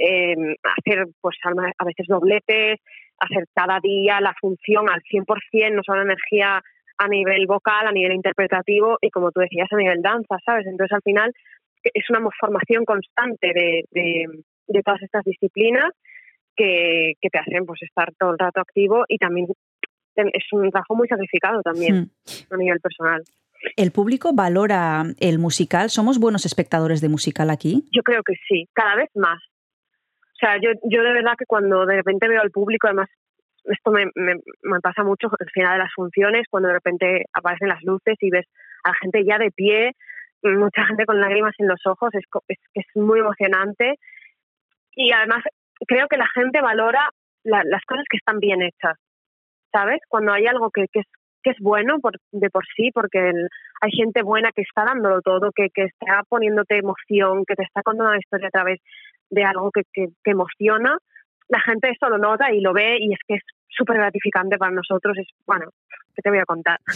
eh, 0.00 0.36
hacer 0.78 1.08
pues 1.20 1.36
a 1.44 1.50
a 1.76 1.84
veces 1.84 2.06
dobletes, 2.06 2.78
hacer 3.18 3.44
cada 3.52 3.80
día 3.80 4.20
la 4.20 4.32
función 4.40 4.88
al 4.88 5.02
100%, 5.02 5.74
no 5.74 5.82
solo 5.84 6.02
energía 6.02 6.62
a 6.98 7.08
nivel 7.08 7.46
vocal, 7.46 7.86
a 7.86 7.92
nivel 7.92 8.12
interpretativo 8.12 8.98
y 9.00 9.10
como 9.10 9.30
tú 9.30 9.40
decías, 9.40 9.68
a 9.70 9.76
nivel 9.76 10.02
danza, 10.02 10.36
¿sabes? 10.44 10.66
Entonces 10.66 10.94
al 10.94 11.02
final 11.02 11.32
es 11.82 12.10
una 12.10 12.20
formación 12.38 12.84
constante 12.84 13.52
de, 13.54 13.84
de, 13.90 14.26
de 14.66 14.82
todas 14.82 15.02
estas 15.02 15.24
disciplinas 15.24 15.90
que, 16.56 17.14
que 17.20 17.30
te 17.30 17.38
hacen 17.38 17.64
pues 17.64 17.82
estar 17.82 18.12
todo 18.18 18.32
el 18.32 18.38
rato 18.38 18.60
activo 18.60 19.04
y 19.08 19.18
también 19.18 19.46
es 20.16 20.44
un 20.52 20.70
trabajo 20.70 20.96
muy 20.96 21.06
sacrificado 21.08 21.62
también 21.62 22.10
Hmm. 22.24 22.54
a 22.54 22.56
nivel 22.56 22.80
personal. 22.80 23.22
¿El 23.76 23.92
público 23.92 24.32
valora 24.34 25.04
el 25.20 25.38
musical? 25.38 25.90
¿Somos 25.90 26.18
buenos 26.18 26.46
espectadores 26.46 27.00
de 27.00 27.08
musical 27.08 27.50
aquí? 27.50 27.84
Yo 27.92 28.02
creo 28.02 28.22
que 28.22 28.34
sí, 28.48 28.68
cada 28.72 28.96
vez 28.96 29.10
más. 29.14 29.38
O 30.20 30.38
sea, 30.40 30.56
yo, 30.60 30.70
yo 30.84 31.02
de 31.02 31.12
verdad 31.12 31.34
que 31.36 31.46
cuando 31.46 31.84
de 31.86 31.96
repente 31.96 32.28
veo 32.28 32.40
al 32.40 32.50
público, 32.50 32.86
además, 32.86 33.08
esto 33.68 33.90
me, 33.90 34.06
me, 34.14 34.80
pasa 34.80 35.02
mucho 35.04 35.28
al 35.38 35.50
final 35.50 35.72
de 35.74 35.84
las 35.84 35.92
funciones, 35.94 36.46
cuando 36.50 36.68
de 36.68 36.74
repente 36.74 37.24
aparecen 37.32 37.68
las 37.68 37.82
luces 37.82 38.16
y 38.20 38.30
ves 38.30 38.46
a 38.84 38.90
la 38.90 38.94
gente 39.00 39.24
ya 39.24 39.38
de 39.38 39.50
pie, 39.50 39.92
mucha 40.42 40.84
gente 40.86 41.04
con 41.04 41.20
lágrimas 41.20 41.54
en 41.58 41.68
los 41.68 41.80
ojos, 41.86 42.10
es, 42.14 42.24
es, 42.48 42.58
es 42.74 42.86
muy 42.94 43.20
emocionante. 43.20 43.98
Y 44.92 45.12
además 45.12 45.42
creo 45.86 46.08
que 46.08 46.16
la 46.16 46.28
gente 46.34 46.60
valora 46.60 47.08
la- 47.44 47.64
las 47.64 47.84
cosas 47.84 48.04
que 48.10 48.16
están 48.16 48.38
bien 48.40 48.62
hechas, 48.62 48.96
¿sabes? 49.72 50.00
Cuando 50.08 50.32
hay 50.32 50.46
algo 50.46 50.70
que, 50.70 50.86
que 50.92 51.00
es 51.00 51.06
que 51.40 51.50
es 51.50 51.56
bueno 51.60 52.00
por, 52.00 52.14
de 52.32 52.50
por 52.50 52.64
sí, 52.76 52.90
porque 52.92 53.28
el- 53.30 53.48
hay 53.80 53.92
gente 53.92 54.22
buena 54.22 54.50
que 54.52 54.62
está 54.62 54.84
dándolo 54.84 55.20
todo, 55.22 55.52
que, 55.54 55.68
que 55.72 55.84
está 55.84 56.22
poniéndote 56.28 56.78
emoción, 56.78 57.44
que 57.46 57.54
te 57.54 57.62
está 57.62 57.82
contando 57.82 58.10
una 58.10 58.18
historia 58.18 58.48
a 58.48 58.50
través 58.50 58.80
de 59.30 59.44
algo 59.44 59.70
que, 59.70 59.82
que, 59.92 60.08
que 60.24 60.30
emociona, 60.32 60.98
la 61.48 61.60
gente 61.60 61.90
eso 61.90 62.08
lo 62.08 62.18
nota 62.18 62.52
y 62.52 62.60
lo 62.60 62.72
ve 62.72 62.98
y 63.00 63.12
es 63.12 63.18
que 63.26 63.34
es 63.34 63.42
súper 63.68 63.96
gratificante 63.96 64.58
para 64.58 64.72
nosotros. 64.72 65.16
Es, 65.18 65.26
bueno, 65.46 65.66
¿qué 66.14 66.22
te 66.22 66.30
voy 66.30 66.38
a 66.38 66.44
contar? 66.44 66.80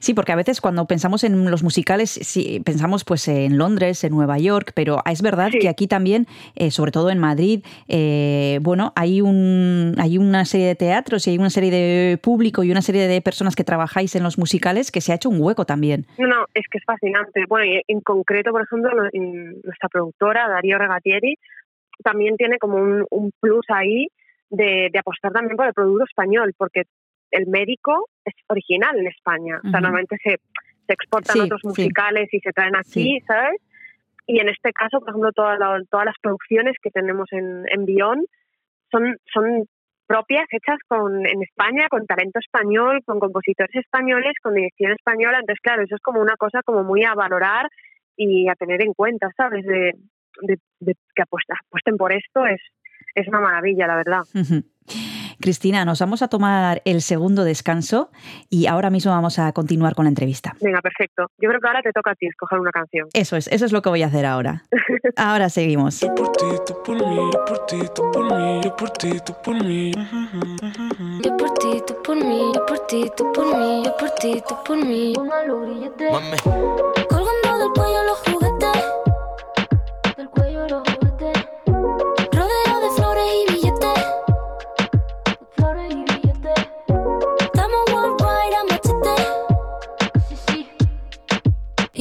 Sí, 0.00 0.12
porque 0.12 0.32
a 0.32 0.36
veces 0.36 0.60
cuando 0.60 0.86
pensamos 0.86 1.24
en 1.24 1.50
los 1.50 1.62
musicales, 1.62 2.10
sí, 2.10 2.60
pensamos 2.62 3.04
pues 3.04 3.26
en 3.28 3.56
Londres, 3.56 4.04
en 4.04 4.12
Nueva 4.12 4.38
York, 4.38 4.72
pero 4.74 4.98
es 5.10 5.22
verdad 5.22 5.50
que 5.58 5.66
aquí 5.70 5.86
también, 5.86 6.26
eh, 6.56 6.70
sobre 6.70 6.90
todo 6.90 7.08
en 7.08 7.18
Madrid, 7.18 7.64
eh, 7.88 8.58
bueno, 8.60 8.92
hay 8.96 9.22
un 9.22 9.94
hay 9.98 10.18
una 10.18 10.44
serie 10.44 10.66
de 10.66 10.74
teatros 10.74 11.26
y 11.26 11.30
hay 11.30 11.38
una 11.38 11.48
serie 11.48 11.70
de 11.70 12.18
público 12.18 12.64
y 12.64 12.70
una 12.70 12.82
serie 12.82 13.08
de 13.08 13.22
personas 13.22 13.56
que 13.56 13.64
trabajáis 13.64 14.14
en 14.14 14.22
los 14.22 14.36
musicales 14.36 14.90
que 14.90 15.00
se 15.00 15.12
ha 15.12 15.14
hecho 15.14 15.30
un 15.30 15.40
hueco 15.40 15.64
también. 15.64 16.04
No, 16.18 16.26
no, 16.26 16.44
es 16.52 16.66
que 16.70 16.78
es 16.78 16.84
fascinante. 16.84 17.44
Bueno, 17.48 17.64
y 17.64 17.82
en 17.88 18.00
concreto, 18.02 18.50
por 18.50 18.62
ejemplo, 18.62 18.90
en 19.12 19.62
nuestra 19.62 19.88
productora, 19.88 20.48
Darío 20.48 20.76
Regatieri, 20.76 21.38
también 22.02 22.36
tiene 22.36 22.58
como 22.58 22.76
un, 22.76 23.06
un 23.10 23.30
plus 23.40 23.64
ahí 23.68 24.08
de, 24.50 24.88
de 24.92 24.98
apostar 24.98 25.32
también 25.32 25.56
por 25.56 25.66
el 25.66 25.74
producto 25.74 26.04
español, 26.04 26.52
porque 26.56 26.82
el 27.30 27.46
médico 27.46 28.08
es 28.24 28.34
original 28.48 28.98
en 28.98 29.06
España. 29.08 29.60
O 29.64 29.70
sea, 29.70 29.80
normalmente 29.80 30.16
se, 30.22 30.36
se 30.86 30.92
exportan 30.92 31.34
Sí, 31.36 31.40
otros 31.40 31.60
sí. 31.62 31.68
musicales 31.68 32.28
y 32.32 32.40
se 32.40 32.52
traen 32.52 32.76
aquí, 32.76 33.20
¿sabes? 33.26 33.60
Y 34.26 34.40
en 34.40 34.48
este 34.48 34.72
caso, 34.72 35.00
por 35.00 35.10
ejemplo, 35.10 35.32
toda 35.32 35.58
la- 35.58 35.82
todas 35.90 36.06
las 36.06 36.14
producciones 36.22 36.76
que 36.82 36.90
tenemos 36.90 37.26
en, 37.32 37.64
en 37.68 37.84
Bion 37.84 38.24
son, 38.90 39.16
son 39.32 39.66
propias, 40.06 40.46
hechas 40.50 40.78
con, 40.86 41.26
en 41.26 41.42
España, 41.42 41.88
con 41.88 42.06
talento 42.06 42.38
español, 42.38 43.00
con 43.04 43.18
compositores 43.18 43.74
españoles, 43.74 44.32
con 44.42 44.54
dirección 44.54 44.92
española. 44.92 45.38
Entonces, 45.40 45.60
claro, 45.62 45.82
eso 45.82 45.96
es 45.96 46.02
como 46.02 46.20
una 46.20 46.36
cosa 46.36 46.60
como 46.62 46.84
muy 46.84 47.04
a 47.04 47.14
valorar 47.14 47.66
y 48.16 48.48
a 48.48 48.54
tener 48.54 48.82
en 48.82 48.92
cuenta, 48.94 49.28
¿sabes? 49.36 49.64
De, 49.64 49.92
de- 50.42 50.58
de 50.80 50.94
que 51.14 51.22
apuesta- 51.22 51.54
apuesten 51.66 51.96
por 51.96 52.12
esto 52.12 52.46
es, 52.46 52.60
es 53.14 53.28
una 53.28 53.40
maravilla, 53.40 53.86
la 53.86 53.96
verdad. 53.96 54.20
Cristina, 55.40 55.84
nos 55.84 55.98
vamos 56.00 56.22
a 56.22 56.28
tomar 56.28 56.80
el 56.84 57.00
segundo 57.02 57.42
descanso 57.44 58.10
y 58.50 58.66
ahora 58.66 58.88
mismo 58.90 59.10
vamos 59.12 59.38
a 59.38 59.52
continuar 59.52 59.94
con 59.94 60.04
la 60.04 60.10
entrevista. 60.10 60.54
Venga, 60.60 60.80
perfecto. 60.80 61.26
Yo 61.38 61.48
creo 61.48 61.60
que 61.60 61.66
ahora 61.66 61.82
te 61.82 61.90
toca 61.92 62.12
a 62.12 62.14
ti 62.14 62.26
escoger 62.26 62.60
una 62.60 62.70
canción. 62.70 63.08
Eso 63.14 63.36
es, 63.36 63.48
eso 63.48 63.64
es 63.64 63.72
lo 63.72 63.82
que 63.82 63.88
voy 63.88 64.02
a 64.02 64.06
hacer 64.06 64.26
ahora. 64.26 64.62
Ahora 65.16 65.48
seguimos. 65.48 66.00
por 66.16 66.32
ti, 66.32 66.44
tú 66.66 66.74
por 66.84 66.96
mí, 66.96 67.16
yo 67.32 67.44
por 67.44 67.66
ti, 67.66 67.78
tú 67.94 68.10
por 68.12 68.36
mí, 68.36 68.60
yo 68.64 68.76
por 68.76 68.90
ti, 68.90 69.10
tú 69.24 69.34
por 69.44 69.64
mí. 69.64 69.92
Yo 71.22 71.36
por 71.36 71.50
ti, 71.54 71.82
tú 71.86 71.94
por 72.02 72.16
mí, 72.16 72.52
yo 72.54 72.66
por 72.66 72.86
ti, 72.86 73.10
tú 73.16 73.32
por 73.32 73.46
mí, 73.56 73.82
yo 73.84 73.96
por 73.96 74.10
ti, 74.10 74.42
tú 74.48 74.54
por 74.64 74.76
mí. 74.84 75.12
Póngalo 75.14 75.60
grillete. 75.62 76.08
Colgando 77.08 77.58
del 77.58 77.70
cuello 77.74 78.02
los 78.04 78.23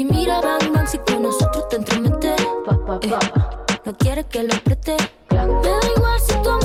Y 0.03 0.05
mira, 0.05 0.41
bang, 0.41 0.85
si 0.85 0.97
con 0.97 1.23
nosotros 1.23 1.69
te 1.69 1.77
entrometes. 1.77 2.41
Eh, 3.03 3.15
no 3.85 3.97
quieres 3.97 4.25
que 4.25 4.43
lo 4.43 4.53
preste. 4.65 4.97
Me 5.29 5.37
da 5.37 5.79
igual 5.95 6.19
si 6.19 6.33
tu 6.43 6.62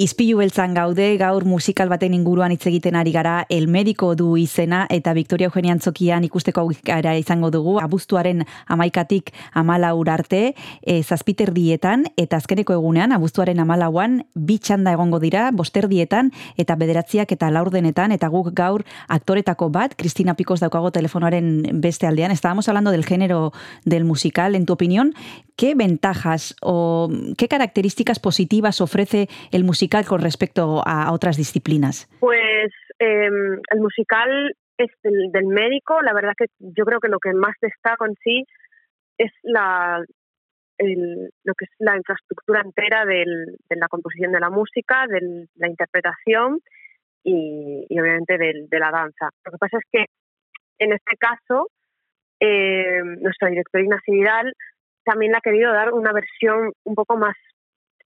ESB 0.00 0.29
Izpilu 0.30 0.44
beltzan 0.44 0.74
gaude, 0.76 1.16
gaur 1.18 1.42
musikal 1.42 1.88
baten 1.90 2.12
inguruan 2.14 2.52
hitz 2.54 2.62
egiten 2.70 2.94
ari 2.94 3.10
gara, 3.10 3.46
El 3.50 3.66
Médico 3.66 4.12
du 4.14 4.36
izena, 4.38 4.84
eta 4.88 5.10
Victoria 5.12 5.48
Eugenia 5.48 5.72
Antzokian 5.74 6.22
ikusteko 6.22 6.60
aukera 6.60 7.16
izango 7.18 7.50
dugu, 7.50 7.80
abuztuaren 7.82 8.44
amaikatik 8.68 9.32
amalaur 9.52 10.06
arte, 10.08 10.54
e, 10.82 11.02
zazpiterdietan, 11.02 12.04
eta 12.16 12.38
azkeneko 12.38 12.76
egunean, 12.78 13.10
abuztuaren 13.10 13.58
amalauan, 13.58 14.20
bi 14.34 14.60
txanda 14.62 14.92
egongo 14.94 15.18
dira, 15.18 15.48
bosterdietan, 15.50 16.30
eta 16.56 16.76
bederatziak 16.78 17.32
eta 17.34 17.50
laurdenetan, 17.50 18.14
eta 18.14 18.30
guk 18.30 18.52
gaur 18.54 18.86
aktoretako 19.08 19.66
bat, 19.74 19.98
Cristina 19.98 20.36
Picos 20.38 20.60
daukago 20.60 20.92
telefonoaren 20.94 21.80
beste 21.82 22.06
aldean, 22.06 22.30
estábamos 22.30 22.68
hablando 22.68 22.92
del 22.92 23.04
género 23.04 23.50
del 23.84 24.04
musical, 24.04 24.54
en 24.54 24.64
tu 24.64 24.74
opinión, 24.74 25.12
¿qué 25.56 25.74
ventajas 25.74 26.54
o 26.62 27.10
qué 27.36 27.48
características 27.48 28.20
positivas 28.20 28.80
ofrece 28.80 29.28
el 29.50 29.64
musical 29.64 30.06
con 30.06 30.19
respecto 30.20 30.82
a 30.86 31.12
otras 31.12 31.36
disciplinas? 31.36 32.08
Pues 32.20 32.72
eh, 32.98 33.26
el 33.70 33.80
musical 33.80 34.54
es 34.78 34.90
del, 35.02 35.30
del 35.32 35.46
médico. 35.46 36.00
La 36.02 36.12
verdad 36.12 36.32
que 36.36 36.46
yo 36.58 36.84
creo 36.84 37.00
que 37.00 37.08
lo 37.08 37.18
que 37.18 37.32
más 37.32 37.54
destaca 37.60 38.06
en 38.06 38.14
sí 38.22 38.44
es 39.18 39.32
la 39.42 40.02
el- 40.78 41.28
lo 41.44 41.52
que 41.54 41.66
es 41.66 41.70
la 41.78 41.94
infraestructura 41.96 42.62
entera 42.62 43.04
del- 43.04 43.56
de 43.68 43.76
la 43.76 43.86
composición 43.88 44.32
de 44.32 44.40
la 44.40 44.48
música, 44.48 45.04
de 45.08 45.46
la 45.56 45.68
interpretación 45.68 46.60
y, 47.22 47.84
obviamente 48.00 48.38
del- 48.38 48.66
de 48.68 48.78
la 48.78 48.90
danza. 48.90 49.28
Lo 49.44 49.52
que 49.52 49.58
pasa 49.58 49.76
es 49.76 49.84
que 49.92 50.06
en 50.78 50.92
este 50.94 51.16
caso 51.18 51.68
eh, 52.40 53.02
nuestra 53.20 53.50
directora 53.50 53.84
Ignacio 53.84 54.14
también 55.04 55.32
le 55.32 55.38
ha 55.38 55.42
querido 55.42 55.70
dar 55.70 55.92
una 55.92 56.12
versión 56.14 56.72
un 56.84 56.94
poco 56.94 57.18
más 57.18 57.36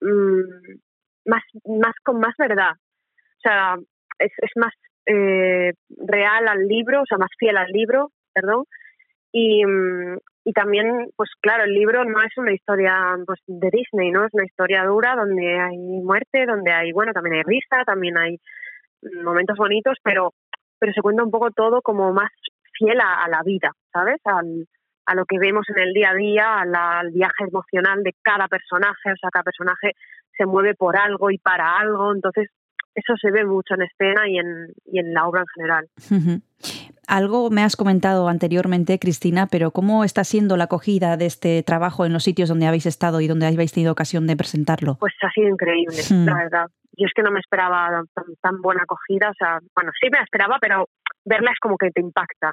mm, 0.01 0.79
más, 1.25 1.43
más 1.67 1.95
con 2.03 2.21
más 2.21 2.35
verdad. 2.39 2.73
O 2.73 3.41
sea, 3.43 3.77
es, 4.19 4.33
es 4.39 4.51
más 4.57 4.73
eh, 5.07 5.73
real 5.89 6.49
al 6.49 6.67
libro, 6.67 7.03
o 7.03 7.07
sea, 7.07 7.19
más 7.19 7.31
fiel 7.39 7.57
al 7.57 7.71
libro, 7.71 8.11
perdón. 8.33 8.65
Y, 9.33 9.63
y 10.45 10.53
también, 10.53 11.09
pues 11.17 11.31
claro, 11.41 11.65
el 11.65 11.75
libro 11.75 12.05
no 12.05 12.23
es 12.23 12.37
una 12.37 12.53
historia 12.53 13.17
pues, 13.27 13.41
de 13.47 13.71
Disney, 13.71 14.11
¿no? 14.11 14.27
Es 14.27 14.33
una 14.33 14.45
historia 14.45 14.85
dura 14.85 15.17
donde 15.17 15.59
hay 15.59 15.77
muerte, 15.77 16.47
donde 16.47 16.73
hay, 16.73 16.93
bueno, 16.93 17.13
también 17.13 17.37
hay 17.37 17.43
risa, 17.43 17.85
también 17.85 18.17
hay 18.17 18.39
momentos 19.23 19.57
bonitos, 19.57 19.99
pero, 20.03 20.33
pero 20.79 20.93
se 20.93 21.03
cuenta 21.03 21.25
un 21.25 21.31
poco 21.31 21.51
todo 21.51 21.83
como 21.83 22.13
más 22.13 22.31
fiel 22.79 23.01
a, 23.01 23.25
a 23.25 23.29
la 23.29 23.43
vida, 23.45 23.73
¿sabes? 23.93 24.21
Al, 24.25 24.67
a 25.07 25.15
lo 25.15 25.25
que 25.27 25.39
vemos 25.39 25.67
en 25.75 25.79
el 25.83 25.93
día 25.93 26.11
a 26.11 26.15
día, 26.15 26.61
a 26.61 26.65
la- 26.65 26.99
al 27.01 27.11
viaje 27.11 27.45
emocional 27.49 28.03
de 28.03 28.15
cada 28.23 28.49
personaje, 28.49 29.13
o 29.13 29.17
sea, 29.21 29.31
cada 29.31 29.43
personaje 29.45 29.93
se 30.37 30.47
mueve 30.47 30.75
por 30.75 30.97
algo 30.97 31.31
y 31.31 31.39
para 31.39 31.79
algo, 31.79 32.13
entonces 32.15 32.49
eso 32.95 33.15
se 33.21 33.31
ve 33.33 33.45
mucho 33.45 33.75
en 33.75 33.83
escena 33.83 34.29
y 34.29 34.39
en, 34.39 34.69
y 34.87 34.99
en 35.01 35.13
la 35.13 35.27
obra 35.27 35.41
en 35.41 35.47
general. 35.57 35.89
Algo 37.07 37.51
me 37.51 37.63
has 37.63 37.77
comentado 37.77 38.29
anteriormente, 38.29 38.99
Cristina, 38.99 39.47
pero 39.51 39.73
¿cómo 39.73 40.05
está 40.05 40.25
siendo 40.25 40.57
la 40.57 40.65
acogida 40.65 41.17
de 41.17 41.27
este 41.27 41.63
trabajo 41.63 42.07
en 42.07 42.13
los 42.13 42.25
sitios 42.25 42.49
donde 42.49 42.67
habéis 42.67 42.87
estado 42.87 43.21
y 43.21 43.27
donde 43.29 43.47
habéis 43.47 43.73
tenido 43.73 43.93
ocasión 43.93 44.27
de 44.27 44.37
presentarlo? 44.37 44.97
Pues 45.01 45.13
ha 45.23 45.31
sido 45.31 45.49
increíble, 45.49 45.97
Hmm. 46.09 46.25
la 46.25 46.35
verdad. 46.37 46.67
Yo 46.97 47.07
es 47.07 47.13
que 47.15 47.23
no 47.23 47.31
me 47.33 47.41
esperaba 47.41 48.03
tan, 48.15 48.25
tan 48.41 48.63
buena 48.63 48.83
acogida, 48.85 49.31
o 49.31 49.35
sea, 49.35 49.59
bueno, 49.75 49.91
sí 50.01 50.09
me 50.11 50.19
la 50.19 50.25
esperaba, 50.25 50.59
pero 50.61 50.89
verla 51.25 51.51
es 51.51 51.59
como 51.59 51.77
que 51.77 51.91
te 51.91 52.01
impacta. 52.01 52.53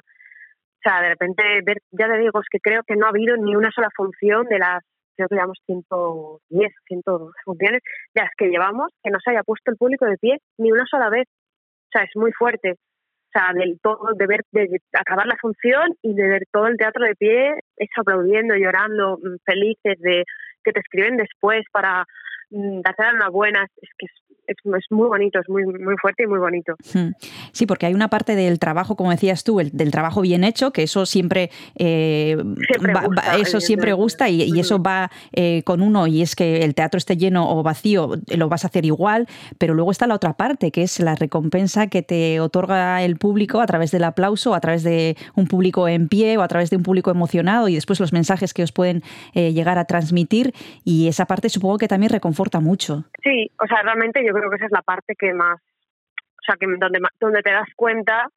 O 0.84 0.88
sea, 0.88 1.00
de 1.00 1.10
repente, 1.10 1.42
ver, 1.64 1.78
ya 1.92 2.08
te 2.08 2.18
digo, 2.18 2.40
es 2.40 2.48
que 2.50 2.58
creo 2.58 2.82
que 2.82 2.96
no 2.96 3.06
ha 3.06 3.10
habido 3.10 3.36
ni 3.36 3.54
una 3.54 3.70
sola 3.70 3.88
función 3.94 4.46
de 4.46 4.58
las, 4.58 4.82
creo 5.14 5.28
que 5.28 5.36
llevamos 5.36 5.58
110, 5.66 6.72
112 6.88 7.32
funciones, 7.44 7.82
de 8.14 8.20
las 8.20 8.30
que 8.36 8.48
llevamos, 8.48 8.90
que 9.00 9.10
no 9.10 9.18
se 9.22 9.30
haya 9.30 9.44
puesto 9.44 9.70
el 9.70 9.76
público 9.76 10.06
de 10.06 10.18
pie 10.18 10.38
ni 10.58 10.72
una 10.72 10.84
sola 10.90 11.08
vez. 11.08 11.28
O 11.28 11.90
sea, 11.92 12.02
es 12.02 12.10
muy 12.16 12.32
fuerte. 12.32 12.72
O 12.72 13.30
sea, 13.32 13.52
del 13.54 13.78
todo, 13.80 14.08
de 14.16 14.26
ver, 14.26 14.40
de 14.50 14.80
acabar 14.92 15.26
la 15.26 15.36
función 15.40 15.94
y 16.02 16.14
de 16.14 16.26
ver 16.26 16.42
todo 16.50 16.66
el 16.66 16.76
teatro 16.76 17.04
de 17.04 17.14
pie, 17.14 17.54
eso 17.76 18.00
aplaudiendo, 18.00 18.56
llorando, 18.56 19.18
mm, 19.18 19.36
felices, 19.44 19.98
de 20.00 20.24
que 20.64 20.72
te 20.72 20.80
escriben 20.80 21.16
después 21.16 21.62
para 21.70 22.04
mm, 22.50 22.80
darte 22.80 23.04
la 23.04 23.10
enhorabuena. 23.10 23.66
Es 23.76 23.90
que 23.96 24.06
es, 24.06 24.12
es, 24.46 24.56
es 24.64 24.84
muy 24.90 25.08
bonito, 25.08 25.38
es 25.40 25.48
muy, 25.48 25.64
muy 25.64 25.94
fuerte 26.00 26.24
y 26.24 26.26
muy 26.26 26.38
bonito. 26.38 26.74
Hmm. 26.94 27.10
Sí, 27.52 27.66
porque 27.66 27.86
hay 27.86 27.94
una 27.94 28.08
parte 28.08 28.34
del 28.36 28.58
trabajo, 28.58 28.96
como 28.96 29.10
decías 29.10 29.44
tú, 29.44 29.60
el, 29.60 29.70
del 29.72 29.90
trabajo 29.90 30.20
bien 30.20 30.44
hecho, 30.44 30.72
que 30.72 30.82
eso 30.84 31.06
siempre, 31.06 31.50
eh, 31.76 32.36
Siempre 32.70 32.92
va- 32.94 33.06
gusta, 33.06 33.36
eso 33.36 33.60
siempre 33.60 33.92
gusta 33.92 34.28
y, 34.28 34.42
y 34.42 34.60
eso 34.60 34.82
va 34.82 35.10
eh, 35.32 35.62
con 35.64 35.82
uno 35.82 36.06
y 36.06 36.22
es 36.22 36.34
que 36.36 36.64
el 36.64 36.74
teatro 36.74 36.98
esté 36.98 37.16
lleno 37.16 37.50
o 37.50 37.62
vacío, 37.62 38.10
lo 38.36 38.48
vas 38.48 38.64
a 38.64 38.68
hacer 38.68 38.84
igual, 38.84 39.26
pero 39.58 39.74
luego 39.74 39.90
está 39.90 40.06
la 40.06 40.14
otra 40.14 40.32
parte, 40.34 40.70
que 40.70 40.82
es 40.82 40.98
la 41.00 41.14
recompensa 41.14 41.86
que 41.86 42.02
te 42.02 42.40
otorga 42.40 43.02
el 43.02 43.16
público 43.16 43.60
a 43.60 43.66
través 43.66 43.90
del 43.90 44.04
aplauso, 44.04 44.54
a 44.54 44.60
través 44.60 44.82
de 44.82 45.16
un 45.34 45.46
público 45.46 45.88
en 45.88 46.08
pie 46.08 46.36
o 46.38 46.42
a 46.42 46.48
través 46.48 46.70
de 46.70 46.76
un 46.76 46.82
público 46.82 47.10
emocionado 47.10 47.68
y 47.68 47.74
después 47.74 48.00
los 48.00 48.12
mensajes 48.12 48.54
que 48.54 48.62
os 48.62 48.72
pueden 48.72 49.02
eh, 49.34 49.52
llegar 49.52 49.78
a 49.78 49.84
transmitir 49.84 50.52
y 50.84 51.08
esa 51.08 51.26
parte 51.26 51.48
supongo 51.48 51.78
que 51.78 51.88
también 51.88 52.10
reconforta 52.10 52.60
mucho. 52.60 53.04
Sí, 53.22 53.50
o 53.62 53.66
sea, 53.66 53.82
realmente 53.82 54.20
yo 54.26 54.31
creo 54.32 54.50
que 54.50 54.56
esa 54.56 54.66
es 54.66 54.72
la 54.72 54.82
parte 54.82 55.14
que 55.18 55.32
más, 55.34 55.58
o 55.58 56.42
sea, 56.44 56.56
que 56.56 56.66
donde, 56.66 57.00
donde 57.20 57.42
te 57.42 57.52
das 57.52 57.68
cuenta 57.76 58.28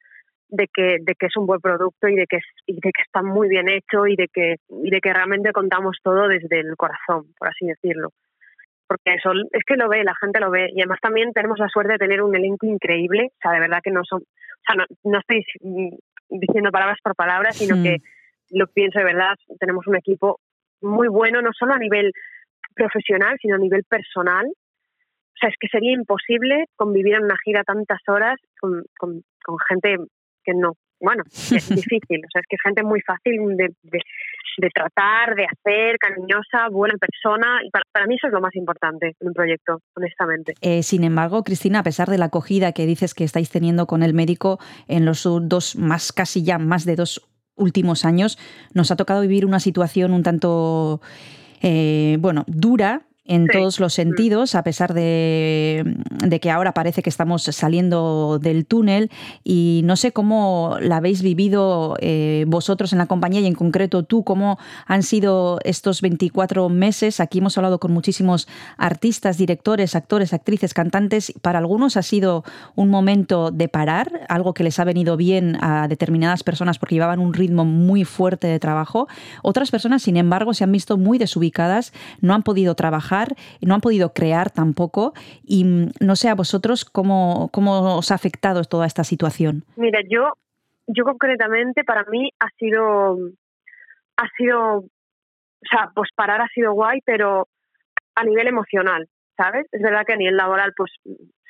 de 0.48 0.68
que, 0.72 0.98
de 1.00 1.14
que 1.14 1.26
es 1.26 1.36
un 1.36 1.46
buen 1.46 1.60
producto 1.60 2.08
y 2.08 2.14
de 2.14 2.26
que, 2.26 2.36
es, 2.36 2.44
y 2.66 2.74
de 2.74 2.92
que 2.92 3.02
está 3.02 3.22
muy 3.22 3.48
bien 3.48 3.68
hecho 3.68 4.06
y 4.06 4.16
de 4.16 4.28
que, 4.32 4.56
y 4.68 4.90
de 4.90 5.00
que 5.00 5.12
realmente 5.12 5.52
contamos 5.52 5.98
todo 6.02 6.28
desde 6.28 6.60
el 6.60 6.76
corazón, 6.76 7.32
por 7.38 7.48
así 7.48 7.66
decirlo. 7.66 8.10
Porque 8.86 9.14
eso 9.14 9.32
es 9.50 9.64
que 9.66 9.76
lo 9.76 9.88
ve, 9.88 10.04
la 10.04 10.14
gente 10.20 10.38
lo 10.38 10.50
ve. 10.50 10.70
Y 10.72 10.80
además 10.80 11.00
también 11.02 11.32
tenemos 11.32 11.58
la 11.58 11.68
suerte 11.68 11.94
de 11.94 11.98
tener 11.98 12.22
un 12.22 12.36
elenco 12.36 12.66
increíble. 12.66 13.30
O 13.32 13.38
sea, 13.42 13.52
de 13.52 13.60
verdad 13.60 13.80
que 13.82 13.90
no 13.90 14.02
son, 14.04 14.22
o 14.22 14.64
sea, 14.64 14.76
no, 14.76 14.84
no 15.02 15.18
estoy 15.18 15.44
mm, 15.60 15.96
diciendo 16.28 16.70
palabras 16.70 16.98
por 17.02 17.16
palabras, 17.16 17.56
sino 17.56 17.76
Hmm. 17.76 17.82
que 17.82 17.96
lo 18.50 18.66
pienso 18.68 19.00
de 19.00 19.04
verdad. 19.06 19.34
Tenemos 19.58 19.86
un 19.88 19.96
equipo 19.96 20.38
muy 20.80 21.08
bueno, 21.08 21.42
no 21.42 21.50
solo 21.52 21.74
a 21.74 21.78
nivel 21.78 22.12
profesional, 22.74 23.36
sino 23.40 23.56
a 23.56 23.58
nivel 23.58 23.82
personal. 23.84 24.46
O 25.36 25.38
sea, 25.38 25.50
es 25.50 25.56
que 25.60 25.68
sería 25.68 25.92
imposible 25.92 26.64
convivir 26.76 27.14
en 27.14 27.24
una 27.24 27.36
gira 27.44 27.62
tantas 27.62 28.00
horas 28.08 28.36
con, 28.58 28.84
con, 28.98 29.22
con 29.44 29.56
gente 29.68 29.96
que 30.42 30.54
no. 30.54 30.72
Bueno, 30.98 31.24
es 31.26 31.68
difícil. 31.68 32.20
O 32.24 32.30
sea, 32.32 32.40
es 32.40 32.46
que 32.48 32.56
es 32.56 32.62
gente 32.64 32.82
muy 32.82 33.02
fácil 33.02 33.34
de, 33.54 33.68
de, 33.82 34.00
de 34.56 34.70
tratar, 34.70 35.34
de 35.34 35.44
hacer, 35.44 35.98
cariñosa, 35.98 36.70
buena 36.70 36.96
persona. 36.96 37.60
Y 37.62 37.70
para, 37.70 37.84
para 37.92 38.06
mí 38.06 38.14
eso 38.14 38.28
es 38.28 38.32
lo 38.32 38.40
más 38.40 38.54
importante 38.56 39.14
en 39.20 39.28
un 39.28 39.34
proyecto, 39.34 39.82
honestamente. 39.94 40.54
Eh, 40.62 40.82
sin 40.82 41.04
embargo, 41.04 41.44
Cristina, 41.44 41.80
a 41.80 41.82
pesar 41.82 42.08
de 42.08 42.16
la 42.16 42.26
acogida 42.26 42.72
que 42.72 42.86
dices 42.86 43.12
que 43.12 43.24
estáis 43.24 43.50
teniendo 43.50 43.86
con 43.86 44.02
el 44.02 44.14
médico 44.14 44.58
en 44.88 45.04
los 45.04 45.28
dos, 45.42 45.76
más 45.76 46.12
casi 46.12 46.44
ya 46.44 46.58
más 46.58 46.86
de 46.86 46.96
dos 46.96 47.28
últimos 47.56 48.06
años, 48.06 48.38
nos 48.72 48.90
ha 48.90 48.96
tocado 48.96 49.20
vivir 49.20 49.44
una 49.44 49.60
situación 49.60 50.12
un 50.12 50.22
tanto 50.22 51.02
eh, 51.62 52.16
bueno, 52.20 52.44
dura 52.46 53.02
en 53.26 53.46
Sí. 53.46 53.58
todos 53.58 53.80
los 53.80 53.92
sentidos, 53.94 54.54
a 54.54 54.62
pesar 54.62 54.94
de, 54.94 55.96
de 56.24 56.40
que 56.40 56.50
ahora 56.50 56.72
parece 56.72 57.02
que 57.02 57.10
estamos 57.10 57.42
saliendo 57.42 58.38
del 58.40 58.66
túnel 58.66 59.10
y 59.44 59.80
no 59.84 59.96
sé 59.96 60.12
cómo 60.12 60.76
la 60.80 60.98
habéis 60.98 61.22
vivido 61.22 61.96
eh, 62.00 62.44
vosotros 62.48 62.92
en 62.92 62.98
la 62.98 63.06
compañía 63.06 63.40
y 63.40 63.46
en 63.46 63.54
concreto 63.54 64.02
tú, 64.04 64.24
cómo 64.24 64.58
han 64.86 65.02
sido 65.02 65.58
estos 65.64 66.00
24 66.02 66.68
meses. 66.68 67.20
Aquí 67.20 67.38
hemos 67.38 67.56
hablado 67.58 67.78
con 67.78 67.92
muchísimos 67.92 68.46
artistas, 68.76 69.38
directores, 69.38 69.94
actores, 69.94 70.32
actrices, 70.32 70.74
cantantes. 70.74 71.32
Para 71.42 71.58
algunos 71.58 71.96
ha 71.96 72.02
sido 72.02 72.44
un 72.74 72.90
momento 72.90 73.50
de 73.50 73.68
parar, 73.68 74.26
algo 74.28 74.54
que 74.54 74.64
les 74.64 74.78
ha 74.78 74.84
venido 74.84 75.16
bien 75.16 75.56
a 75.62 75.88
determinadas 75.88 76.42
personas 76.44 76.78
porque 76.78 76.94
llevaban 76.94 77.18
un 77.20 77.34
ritmo 77.34 77.64
muy 77.64 78.04
fuerte 78.04 78.46
de 78.46 78.58
trabajo. 78.58 79.08
Otras 79.42 79.70
personas, 79.70 80.02
sin 80.02 80.16
embargo, 80.16 80.54
se 80.54 80.64
han 80.64 80.72
visto 80.72 80.96
muy 80.96 81.18
desubicadas, 81.18 81.92
no 82.20 82.34
han 82.34 82.42
podido 82.42 82.74
trabajar, 82.74 83.15
no 83.60 83.74
han 83.74 83.80
podido 83.80 84.12
crear 84.12 84.50
tampoco. 84.50 85.12
Y 85.44 85.64
mm, 85.64 85.90
no 86.00 86.16
sé 86.16 86.28
a 86.28 86.34
vosotros 86.34 86.84
cómo, 86.84 87.48
cómo 87.52 87.96
os 87.96 88.10
ha 88.10 88.14
afectado 88.14 88.62
toda 88.64 88.86
esta 88.86 89.04
situación. 89.04 89.64
Mira, 89.76 90.00
yo, 90.08 90.32
yo 90.86 91.04
concretamente 91.04 91.84
para 91.84 92.04
mí 92.04 92.30
ha 92.38 92.48
sido, 92.58 93.18
ha 94.16 94.28
sido, 94.36 94.78
o 94.78 95.68
sea, 95.70 95.90
pues 95.94 96.10
parar 96.14 96.40
ha 96.40 96.48
sido 96.54 96.72
guay, 96.72 97.00
pero 97.04 97.48
a 98.14 98.24
nivel 98.24 98.46
emocional, 98.48 99.08
¿sabes? 99.36 99.66
Es 99.72 99.82
verdad 99.82 100.04
que 100.06 100.14
a 100.14 100.16
nivel 100.16 100.36
laboral, 100.36 100.72
pues 100.76 100.90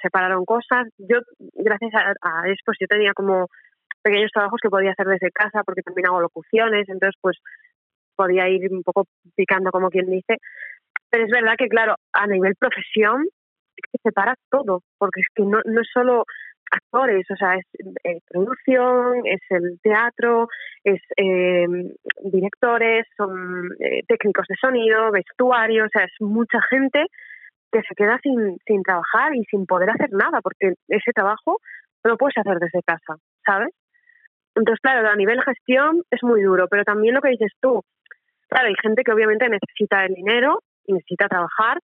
se 0.02 0.10
pararon 0.10 0.44
cosas. 0.44 0.88
Yo, 0.98 1.18
gracias 1.54 1.92
a, 1.94 2.12
a 2.22 2.48
eso, 2.48 2.60
pues 2.64 2.78
yo 2.80 2.86
tenía 2.86 3.12
como 3.14 3.48
pequeños 4.02 4.30
trabajos 4.32 4.60
que 4.62 4.70
podía 4.70 4.92
hacer 4.92 5.06
desde 5.06 5.32
casa, 5.32 5.62
porque 5.64 5.82
también 5.82 6.06
hago 6.06 6.20
locuciones, 6.20 6.88
entonces 6.88 7.18
pues 7.20 7.38
podía 8.14 8.48
ir 8.48 8.72
un 8.72 8.82
poco 8.82 9.06
picando 9.34 9.70
como 9.70 9.90
quien 9.90 10.10
dice. 10.10 10.36
Pero 11.16 11.28
es 11.28 11.32
verdad 11.32 11.54
que, 11.56 11.68
claro, 11.68 11.94
a 12.12 12.26
nivel 12.26 12.54
profesión, 12.56 13.22
es 13.22 13.90
que 13.90 13.98
se 14.02 14.12
para 14.12 14.34
todo, 14.50 14.82
porque 14.98 15.22
es 15.22 15.26
que 15.34 15.44
no, 15.44 15.62
no 15.64 15.80
es 15.80 15.88
solo 15.90 16.26
actores, 16.70 17.24
o 17.30 17.36
sea, 17.36 17.54
es 17.54 17.64
eh, 18.04 18.20
producción, 18.28 19.22
es 19.24 19.40
el 19.48 19.80
teatro, 19.80 20.48
es 20.84 21.00
eh, 21.16 21.66
directores, 22.22 23.06
son 23.16 23.70
eh, 23.80 24.02
técnicos 24.06 24.44
de 24.46 24.56
sonido, 24.60 25.10
vestuario, 25.10 25.86
o 25.86 25.88
sea, 25.88 26.04
es 26.04 26.12
mucha 26.20 26.60
gente 26.68 27.06
que 27.72 27.80
se 27.80 27.94
queda 27.94 28.18
sin, 28.22 28.58
sin 28.66 28.82
trabajar 28.82 29.34
y 29.34 29.42
sin 29.44 29.64
poder 29.64 29.88
hacer 29.88 30.10
nada, 30.12 30.42
porque 30.42 30.74
ese 30.88 31.12
trabajo 31.14 31.60
no 32.04 32.10
lo 32.10 32.18
puedes 32.18 32.36
hacer 32.36 32.58
desde 32.58 32.82
casa, 32.82 33.16
¿sabes? 33.46 33.72
Entonces, 34.54 34.82
claro, 34.82 35.08
a 35.08 35.16
nivel 35.16 35.42
gestión 35.42 36.02
es 36.10 36.22
muy 36.22 36.42
duro, 36.42 36.68
pero 36.68 36.84
también 36.84 37.14
lo 37.14 37.22
que 37.22 37.30
dices 37.30 37.52
tú, 37.62 37.82
claro, 38.50 38.68
hay 38.68 38.74
gente 38.82 39.02
que 39.02 39.12
obviamente 39.12 39.48
necesita 39.48 40.04
el 40.04 40.12
dinero 40.12 40.60
y 40.86 40.92
necesita 40.92 41.28
trabajar, 41.28 41.78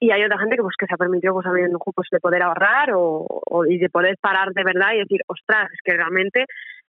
y 0.00 0.12
hay 0.12 0.22
otra 0.24 0.38
gente 0.38 0.56
que 0.56 0.62
pues 0.62 0.76
que 0.78 0.86
se 0.86 0.94
ha 0.94 0.96
permitido 0.96 1.34
pues, 1.34 1.46
haber, 1.46 1.70
pues, 1.94 2.08
de 2.10 2.20
poder 2.20 2.42
ahorrar 2.42 2.90
o, 2.94 3.26
y 3.66 3.78
de 3.78 3.88
poder 3.88 4.16
parar 4.20 4.52
de 4.52 4.62
verdad 4.62 4.92
y 4.94 4.98
decir, 4.98 5.22
ostras, 5.26 5.70
es 5.72 5.80
que 5.82 5.96
realmente 5.96 6.44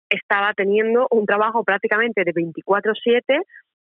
estaba 0.09 0.53
teniendo 0.55 1.07
un 1.11 1.27
trabajo 1.27 1.65
prácticamente 1.65 2.25
de 2.25 2.33
24/7 2.33 3.43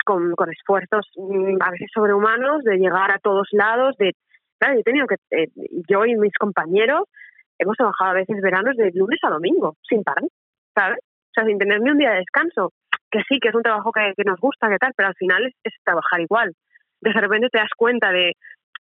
con, 0.03 0.33
con 0.33 0.49
esfuerzos 0.51 1.07
mm, 1.15 1.61
a 1.61 1.71
veces 1.71 1.89
sobrehumanos 1.93 2.63
de 2.63 2.77
llegar 2.77 3.11
a 3.11 3.19
todos 3.19 3.47
lados, 3.51 3.95
de 3.97 4.13
claro, 4.57 4.75
yo 4.75 4.79
he 4.79 4.83
tenido 4.83 5.07
que 5.07 5.15
eh, 5.31 5.47
yo 5.87 6.05
y 6.05 6.15
mis 6.15 6.33
compañeros 6.33 7.03
hemos 7.59 7.77
trabajado 7.77 8.11
a 8.11 8.15
veces 8.15 8.41
veranos 8.41 8.75
de 8.77 8.91
lunes 8.93 9.19
a 9.23 9.29
domingo 9.29 9.75
sin 9.87 10.03
parar, 10.03 10.23
¿sabes? 10.73 10.99
Sin 11.35 11.57
tener 11.57 11.81
ni 11.81 11.91
un 11.91 11.97
día 11.97 12.11
de 12.11 12.19
descanso, 12.19 12.71
que 13.11 13.19
sí, 13.27 13.39
que 13.39 13.49
es 13.49 13.55
un 13.55 13.63
trabajo 13.63 13.91
que, 13.91 14.13
que 14.15 14.23
nos 14.23 14.39
gusta, 14.39 14.69
que 14.69 14.77
tal, 14.77 14.93
pero 14.95 15.09
al 15.09 15.15
final 15.15 15.45
es, 15.45 15.53
es 15.63 15.73
trabajar 15.83 16.21
igual. 16.21 16.53
De 17.11 17.21
repente 17.21 17.49
te 17.49 17.59
das 17.59 17.69
cuenta 17.75 18.11
de 18.11 18.33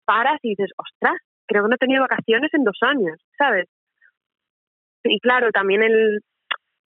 paras 0.04 0.38
y 0.42 0.50
dices, 0.50 0.70
ostras, 0.76 1.16
creo 1.46 1.62
que 1.62 1.68
no 1.68 1.74
he 1.74 1.78
tenido 1.78 2.02
vacaciones 2.02 2.52
en 2.54 2.64
dos 2.64 2.78
años, 2.82 3.18
¿sabes? 3.36 3.66
Y 5.04 5.20
claro, 5.20 5.50
también 5.50 5.82
el, 5.82 6.20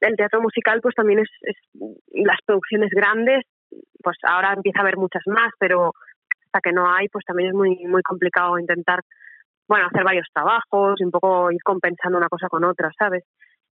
el 0.00 0.16
teatro 0.16 0.40
musical, 0.40 0.80
pues 0.80 0.94
también 0.94 1.20
es, 1.20 1.28
es 1.42 1.56
las 2.12 2.38
producciones 2.46 2.90
grandes, 2.90 3.44
pues 4.02 4.16
ahora 4.22 4.52
empieza 4.52 4.80
a 4.80 4.82
haber 4.82 4.96
muchas 4.96 5.22
más, 5.26 5.50
pero 5.58 5.92
hasta 6.46 6.60
que 6.62 6.72
no 6.72 6.88
hay, 6.88 7.08
pues 7.08 7.24
también 7.24 7.48
es 7.48 7.54
muy, 7.54 7.76
muy 7.86 8.02
complicado 8.02 8.58
intentar, 8.58 9.00
bueno, 9.66 9.86
hacer 9.86 10.04
varios 10.04 10.28
trabajos 10.32 11.00
y 11.00 11.04
un 11.04 11.10
poco 11.10 11.50
ir 11.50 11.62
compensando 11.64 12.18
una 12.18 12.28
cosa 12.28 12.48
con 12.48 12.64
otra, 12.64 12.90
¿sabes? 12.96 13.24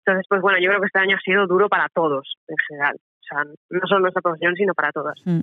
Entonces, 0.05 0.25
pues 0.29 0.41
bueno, 0.41 0.59
yo 0.59 0.69
creo 0.69 0.79
que 0.79 0.87
este 0.87 0.99
año 0.99 1.17
ha 1.17 1.19
sido 1.19 1.45
duro 1.47 1.67
para 1.67 1.87
todos, 1.93 2.35
en 2.47 2.55
general. 2.67 2.95
Sea, 3.29 3.43
no 3.43 3.87
solo 3.87 4.01
nuestra 4.01 4.21
profesión, 4.21 4.55
sino 4.55 4.73
para 4.73 4.91
todas. 4.91 5.15
Mm. 5.25 5.41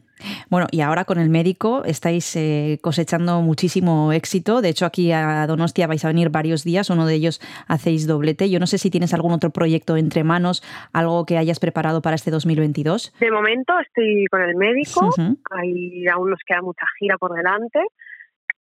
Bueno, 0.51 0.66
y 0.70 0.81
ahora 0.81 1.05
con 1.05 1.18
el 1.18 1.31
médico 1.31 1.85
estáis 1.85 2.35
eh, 2.37 2.79
cosechando 2.83 3.40
muchísimo 3.42 4.12
éxito. 4.12 4.61
De 4.61 4.68
hecho, 4.70 4.87
aquí 4.87 5.12
a 5.12 5.46
Donostia 5.46 5.87
vais 5.87 6.05
a 6.05 6.09
venir 6.09 6.31
varios 6.31 6.64
días. 6.64 6.90
Uno 6.90 7.07
de 7.07 7.14
ellos 7.14 7.40
hacéis 7.68 8.07
doblete. 8.07 8.51
Yo 8.51 8.59
no 8.59 8.66
sé 8.66 8.79
si 8.79 8.90
tienes 8.90 9.14
algún 9.14 9.33
otro 9.33 9.51
proyecto 9.51 9.96
entre 9.96 10.25
manos, 10.25 10.62
algo 10.92 11.25
que 11.25 11.38
hayas 11.38 11.61
preparado 11.61 12.03
para 12.03 12.16
este 12.16 12.31
2022. 12.31 13.14
De 13.20 13.31
momento 13.31 13.72
estoy 13.79 14.27
con 14.31 14.42
el 14.42 14.57
médico, 14.57 15.07
Ujú. 15.07 15.38
ahí 15.51 16.07
aún 16.09 16.31
nos 16.31 16.40
queda 16.46 16.62
mucha 16.62 16.87
gira 16.99 17.16
por 17.18 17.33
delante 17.35 17.79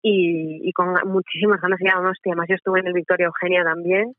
y, 0.01 0.67
y 0.67 0.73
con 0.73 0.93
muchísimas 1.05 1.61
ganas 1.61 1.79
de 1.79 1.85
ir 1.85 1.91
a 1.93 1.97
Donostia. 1.97 2.31
Además, 2.33 2.47
yo 2.49 2.55
estuve 2.55 2.79
en 2.81 2.87
el 2.87 2.93
Victoria 2.93 3.27
Eugenia 3.27 3.63
también 3.63 4.13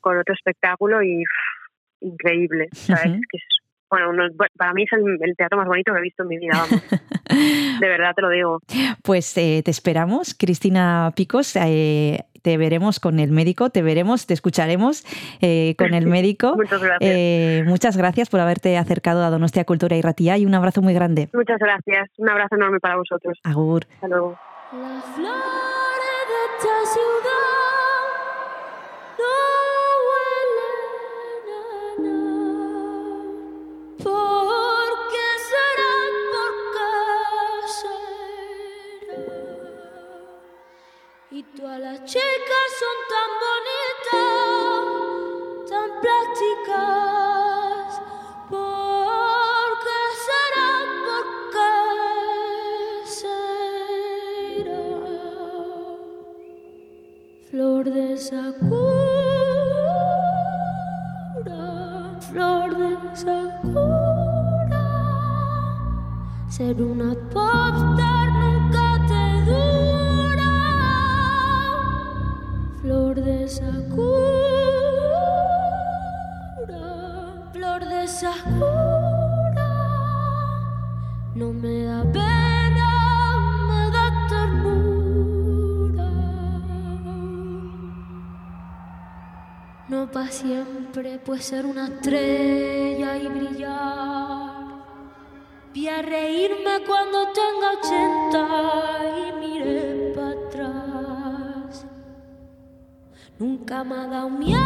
con 0.00 0.18
otro 0.18 0.34
espectáculo 0.34 1.02
y 1.02 1.24
increíble. 2.00 2.68
¿sabes? 2.72 3.20
Que 3.30 3.38
es, 3.38 3.44
bueno, 3.90 4.10
uno- 4.10 4.28
para 4.56 4.72
mí 4.72 4.82
es 4.84 4.92
el, 4.92 5.02
el 5.20 5.36
teatro 5.36 5.58
más 5.58 5.66
bonito 5.66 5.92
que 5.92 5.98
he 5.98 6.02
visto 6.02 6.22
en 6.22 6.28
mi 6.28 6.38
vida, 6.38 6.52
vamos. 6.54 6.82
De 7.80 7.88
verdad 7.88 8.12
te 8.14 8.22
lo 8.22 8.30
digo. 8.30 8.60
Pues 9.02 9.36
eh, 9.38 9.62
te 9.64 9.70
esperamos, 9.70 10.34
Cristina 10.34 11.12
Picos. 11.16 11.56
eh, 11.56 12.20
te 12.42 12.58
veremos 12.58 13.00
con 13.00 13.20
el 13.20 13.30
médico, 13.32 13.70
te 13.70 13.80
veremos, 13.80 14.26
te 14.26 14.34
escucharemos 14.34 15.02
eh, 15.40 15.74
con 15.78 15.94
el 15.94 16.06
médico. 16.16 16.54
Muchas 16.56 16.82
gracias. 16.82 17.10
Eh, 17.14 17.62
muchas 17.66 17.96
gracias 17.96 18.28
por 18.28 18.40
haberte 18.40 18.76
acercado 18.76 19.24
a 19.24 19.30
Donostia 19.30 19.64
Cultura 19.64 19.96
y 19.96 20.02
Ratía 20.02 20.36
y 20.36 20.44
un 20.44 20.54
abrazo 20.54 20.82
muy 20.82 20.92
grande. 20.92 21.30
Muchas 21.32 21.58
gracias. 21.58 22.10
Un 22.18 22.28
abrazo 22.28 22.56
enorme 22.56 22.80
para 22.80 22.96
vosotros. 22.96 23.38
Agur. 23.44 23.86
Hasta 23.94 24.08
luego. 24.08 24.38
Flores 24.70 26.24
de 26.28 26.56
esta 26.58 26.92
ciudad 26.92 27.43
las 41.78 42.04
chicas 42.04 42.68
son 42.78 42.96
tan 43.10 43.30
bonitas, 43.42 44.84
tan 45.70 45.90
plásticas. 46.02 47.88
¿Por 48.48 49.70
qué 49.84 50.00
será? 50.26 50.70
¿Por 51.06 51.26
qué 51.52 51.70
será? 53.20 53.54
Flor 57.50 57.84
de 57.90 58.08
sakura, 58.16 58.64
flor 62.20 62.68
de 62.76 62.92
sakura. 63.16 64.82
Ser 66.48 66.76
una 66.82 67.10
popstar 67.32 68.13
Flor 73.14 73.26
de 73.26 73.48
sakura, 73.48 73.94
flor 77.52 77.84
de 77.84 78.08
sakura. 78.08 79.68
No 81.36 81.52
me 81.52 81.84
da 81.84 82.02
pena, 82.12 82.90
me 83.68 83.90
da 83.92 84.26
ternura. 84.28 86.10
No 89.86 90.10
para 90.10 90.32
siempre, 90.32 91.20
pues 91.24 91.44
ser 91.44 91.66
una 91.66 91.84
estrella 91.86 93.16
y 93.16 93.28
brillar. 93.28 94.64
Vi 95.72 95.86
a 95.86 96.02
reírme 96.02 96.82
cuando 96.84 97.28
tenga 97.28 97.70
ochenta 97.78 98.48
y 99.20 99.32
miré 99.38 99.93
Nunca 103.36 103.82
me 103.82 103.96
ha 103.96 104.06
dado 104.06 104.30
miedo 104.30 104.58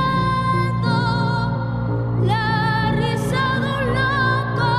la 2.22 2.92
risa 2.92 3.60
de 3.62 3.70
un 3.78 3.86
loco. 3.96 4.72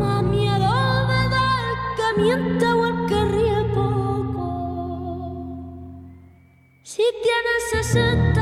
Más 0.00 0.22
miedo 0.24 1.06
me 1.06 1.28
da 1.28 1.46
el 1.62 1.76
que 1.96 2.08
miente 2.20 2.66
o 2.66 2.86
el 2.86 3.06
que 3.06 3.24
ríe 3.26 3.62
poco. 3.72 4.46
Si 6.82 7.04
tienes 7.22 7.62
60 7.86 8.37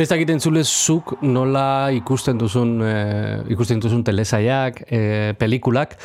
Ez 0.00 0.08
dakiten 0.08 0.40
zule 0.40 0.62
zuk 0.64 1.10
nola 1.20 1.90
ikusten 1.92 2.38
duzun, 2.40 2.78
e, 2.80 2.92
ikusten 3.52 3.82
duzun 3.84 4.00
telesaiak, 4.06 4.78
e, 4.88 5.00
pelikulak, 5.36 5.98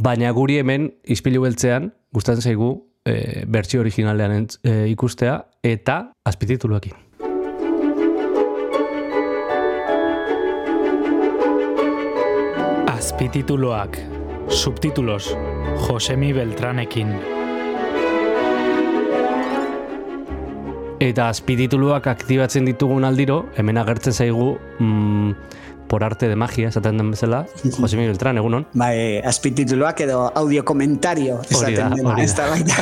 baina 0.00 0.30
guri 0.32 0.56
hemen 0.62 0.86
izpilu 1.04 1.42
beltzean, 1.44 1.90
gustatzen 2.16 2.48
zaigu 2.48 2.70
e, 3.04 3.44
bertsio 3.44 3.82
originalean 3.84 4.32
entz- 4.38 4.56
e, 4.64 4.88
ikustea, 4.94 5.34
eta 5.60 5.98
azpitituluekin. 6.24 6.96
Azpitituloak, 12.96 14.00
subtitulos, 14.48 15.28
Josemi 15.84 16.32
Beltranekin. 16.32 17.31
Eta 21.02 21.26
azpitituluak 21.32 22.06
aktibatzen 22.06 22.68
ditugun 22.68 23.02
aldiro, 23.02 23.48
hemen 23.58 23.80
agertzen 23.80 24.14
zaigu 24.14 24.52
mm, 24.78 25.32
por 25.90 26.04
arte 26.06 26.28
de 26.30 26.36
magia, 26.38 26.68
esaten 26.70 26.96
den 26.96 27.10
bezala, 27.10 27.42
Josemi 27.64 28.06
Beltran, 28.06 28.38
egunon. 28.38 28.68
Bai, 28.78 29.18
azpitituluak 29.26 29.98
edo 30.06 30.20
audio 30.38 30.62
komentario 30.64 31.40
esaten 31.42 31.98
dena, 31.98 32.14
ez 32.22 32.30
da 32.38 32.46
baita. 32.52 32.78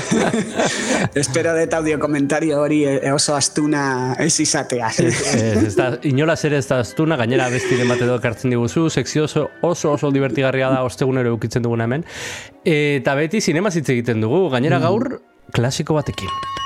Espero 1.22 1.56
dut 1.56 1.78
audio 1.80 1.96
komentario 1.98 2.60
hori 2.60 2.82
oso 3.14 3.34
astuna 3.34 3.82
ez 4.20 4.34
izatea. 4.44 4.92
Ez, 5.00 5.16
ez 5.64 5.74
da, 5.80 5.90
inolaz 6.12 6.38
ere 6.44 6.60
ez 6.60 6.68
da 6.68 6.82
astuna, 6.84 7.18
gainera 7.18 7.48
bestiren 7.50 7.88
bat 7.88 8.04
edo 8.04 8.20
ekartzen 8.20 8.52
diguzu, 8.52 8.90
sekzio 8.92 9.24
oso 9.30 9.48
oso, 9.64 9.96
oso 9.96 10.12
divertigarria 10.12 10.68
da 10.70 10.84
ostegunero 10.84 11.32
eukitzen 11.32 11.64
duguna 11.64 11.88
hemen. 11.88 12.04
Eta 12.68 13.16
beti 13.16 13.40
zinema 13.40 13.72
hitz 13.72 13.88
egiten 13.88 14.20
dugu, 14.20 14.50
gainera 14.52 14.78
gaur 14.84 15.16
klasiko 15.56 15.96
batekin. 15.96 16.59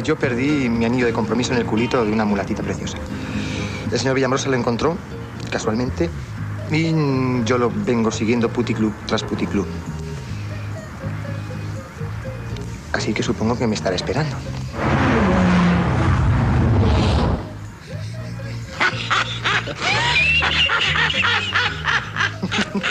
Yo 0.00 0.16
perdí 0.16 0.68
mi 0.68 0.84
anillo 0.84 1.06
de 1.06 1.12
compromiso 1.12 1.52
en 1.52 1.58
el 1.58 1.66
culito 1.66 2.04
de 2.04 2.12
una 2.12 2.24
mulatita 2.24 2.62
preciosa. 2.62 2.98
El 3.90 3.98
señor 3.98 4.14
Villamorosa 4.14 4.48
lo 4.48 4.56
encontró, 4.56 4.96
casualmente, 5.50 6.08
y 6.70 7.44
yo 7.44 7.58
lo 7.58 7.70
vengo 7.70 8.10
siguiendo 8.10 8.48
puticlub 8.48 8.92
tras 9.06 9.22
puticlub. 9.22 9.66
Así 12.92 13.12
que 13.12 13.22
supongo 13.22 13.58
que 13.58 13.66
me 13.66 13.74
estará 13.74 13.96
esperando. 13.96 14.36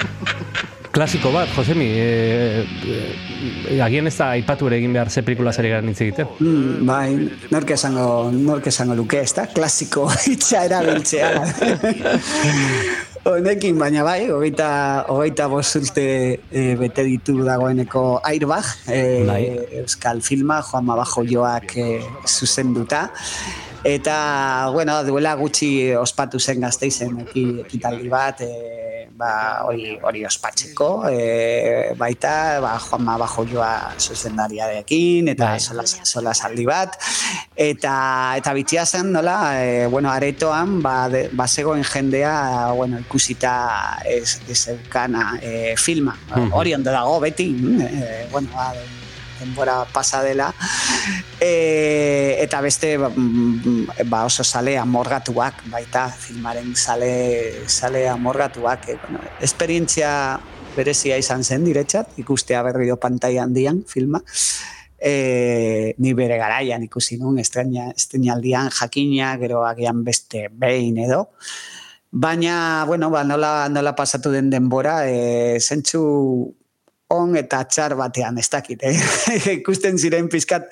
Klasiko 0.92 1.30
bat, 1.32 1.48
Josemi, 1.56 1.86
e, 1.88 2.66
e, 3.72 3.78
agian 3.80 4.10
ez 4.10 4.16
da 4.18 4.26
aipatu 4.36 4.68
ere 4.68 4.76
egin 4.82 4.92
behar 4.92 5.08
ze 5.10 5.22
pelikula 5.24 5.54
zari 5.56 5.70
gara 5.72 5.88
hitz 5.88 6.02
egiten. 6.04 6.28
Mm, 6.44 6.82
bai, 6.90 7.30
nork 7.54 7.72
esango, 7.78 8.08
nork 8.36 8.68
esango 8.68 8.98
luke, 9.00 9.22
ez 9.24 9.32
da? 9.38 9.46
Klasiko 9.56 10.10
hitza 10.28 10.66
erabiltzea. 10.68 11.30
Honekin, 13.32 13.78
baina 13.80 14.04
bai, 14.04 14.26
hogeita, 14.34 14.68
hogeita 15.14 15.48
bost 15.48 15.78
urte 15.80 16.04
e, 16.52 16.64
bete 16.76 17.06
ditu 17.08 17.38
dagoeneko 17.46 18.04
Airbag, 18.28 18.66
e, 18.90 19.02
Bai. 19.30 19.42
Euskal 19.84 20.20
Filma, 20.26 20.60
Joan 20.66 20.90
Mabajo 20.90 21.24
joak 21.30 21.76
e, 21.78 21.88
zuzenduta. 22.28 23.06
Eta, 23.86 24.18
bueno, 24.74 25.00
duela 25.08 25.36
gutxi 25.40 25.94
ospatu 25.98 26.40
zen 26.42 26.60
gazteizen 26.66 27.16
eki- 27.28 27.62
ekitaldi 27.64 28.10
bat, 28.12 28.42
e, 28.42 28.81
ba, 29.22 29.34
hori, 29.68 29.94
hori 30.02 30.24
ospatzeko, 30.26 30.90
e, 31.10 31.94
baita, 32.00 32.34
ba, 32.64 32.74
Juan 32.82 33.06
Mabajo 33.06 33.46
joa 33.46 33.72
zuzendariarekin, 34.00 35.30
eta 35.36 35.54
sola, 35.62 35.86
sola 35.86 36.34
saldi 36.34 36.66
bat, 36.68 36.98
eta, 37.56 37.96
eta 38.42 38.56
bitxia 38.58 38.86
zen, 38.86 39.12
nola, 39.14 39.38
e, 39.62 39.86
bueno, 39.92 40.10
aretoan, 40.12 40.80
ba, 40.82 40.96
de, 41.14 41.28
ba 41.38 41.48
zegoen 41.48 41.86
jendea, 41.88 42.72
bueno, 42.78 43.02
ikusita 43.06 43.54
ez, 44.06 44.40
ez 44.50 44.62
eukana 44.76 45.36
e, 45.42 45.76
filma. 45.78 46.18
Mhm. 46.32 46.50
Hori 46.58 46.74
ondo 46.80 46.92
dago, 46.92 47.20
beti, 47.22 47.52
e, 47.86 48.26
bueno, 48.32 48.50
ba, 48.56 48.72
denbora 49.42 49.82
pasa 49.90 50.22
dela. 50.24 50.52
E, 51.42 52.38
eta 52.40 52.62
beste 52.62 52.96
ba, 53.02 53.10
mm, 53.10 54.06
ba 54.06 54.24
oso 54.30 54.46
sale 54.46 54.78
amorgatuak 54.78 55.66
baita 55.74 56.08
filmaren 56.14 56.76
sale 56.76 57.68
sale 57.68 58.08
amorgatuak 58.10 58.90
e, 58.90 58.98
bueno, 59.02 59.26
esperientzia 59.42 60.40
berezia 60.76 61.18
izan 61.18 61.44
zen 61.44 61.66
diretzat 61.66 62.14
ikustea 62.22 62.62
berriro 62.64 63.00
pantaila 63.02 63.44
handian 63.48 63.84
filma. 63.88 64.22
E, 65.02 65.96
ni 65.98 66.14
bere 66.14 66.38
garaian 66.38 66.84
ikusi 66.86 67.18
nun 67.18 67.40
estrena 67.42 67.90
estreinaldian 67.90 68.70
jakina 68.70 69.34
gero 69.42 69.66
agian 69.66 70.04
beste 70.06 70.48
behin 70.54 71.02
edo. 71.02 71.26
Baina, 72.12 72.84
bueno, 72.86 73.10
ba, 73.10 73.24
nola, 73.24 73.70
nola 73.72 73.96
pasatu 73.96 74.34
den 74.34 74.50
denbora, 74.52 75.08
e, 75.08 75.60
zentzu 75.64 76.02
on 77.12 77.36
eta 77.40 77.62
txar 77.70 77.96
batean, 78.00 78.38
ez 78.42 78.48
dakit, 78.52 78.84
eh? 78.88 78.96
ikusten 79.60 80.00
ziren 80.00 80.30
pizkat, 80.32 80.70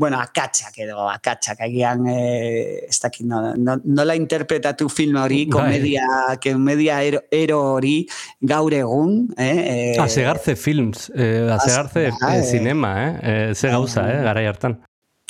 bueno, 0.00 0.18
akatsak 0.20 0.80
edo, 0.84 1.06
akatsak, 1.10 1.62
agian, 1.66 2.06
eh, 2.10 2.86
ez 2.88 2.98
dakit, 3.02 3.26
no, 3.30 3.42
no, 3.56 3.78
nola 3.84 4.16
interpretatu 4.18 4.90
film 4.92 5.20
hori, 5.22 5.44
Bai. 5.46 5.56
komedia, 5.56 6.06
komedia 6.42 7.00
ero, 7.06 7.22
ero 7.30 7.60
hori, 7.76 7.96
gaur 8.40 8.76
egun, 8.76 9.16
eh? 9.38 9.56
eh 9.94 9.96
Asegarze 10.02 10.56
Films, 10.56 11.10
eh, 11.14 11.48
Asegarze 11.54 12.08
Ah, 12.20 12.34
eh, 12.34 12.40
eh. 12.40 12.46
Cinema, 12.50 12.94
eh? 13.06 13.10
eh 13.22 13.54
ze 13.54 13.68
gauza, 13.68 14.08
eh, 14.10 14.22
garai 14.26 14.46
hartan. 14.46 14.80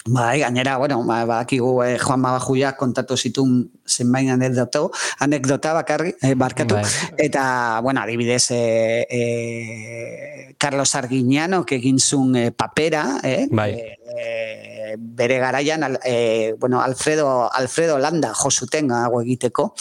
Bai, 0.07 0.41
gainera, 0.41 0.79
bueno, 0.79 1.05
ba, 1.05 1.27
badakigu 1.27 1.83
eh, 1.85 1.99
Juan 1.99 2.21
Mabajuia 2.21 2.73
kontatu 2.77 3.19
zitun 3.21 3.71
zenbait 3.85 4.31
anekdoto, 4.33 4.91
anekdota 5.21 5.75
bakarri, 5.77 6.15
eh, 6.23 6.33
barkatu, 6.35 6.75
Bai. 6.75 6.85
eta, 7.19 7.81
bueno, 7.83 8.01
adibidez, 8.01 8.51
eh, 8.51 9.07
eh, 9.11 10.55
Carlos 10.57 10.95
Arguiñano, 10.95 11.67
que 11.67 11.77
egin 11.77 11.99
zuen 12.01 12.35
eh, 12.37 12.51
papera, 12.51 13.21
eh, 13.23 13.47
Bai. 13.51 13.73
eh, 13.77 14.97
bere 14.99 15.39
garaian, 15.39 15.99
eh, 16.03 16.55
bueno, 16.59 16.81
Alfredo, 16.81 17.53
Alfredo 17.53 17.99
Landa 17.99 18.33
jo 18.35 18.51
zuten 18.51 18.91
hau 18.93 19.21
egiteko, 19.21 19.75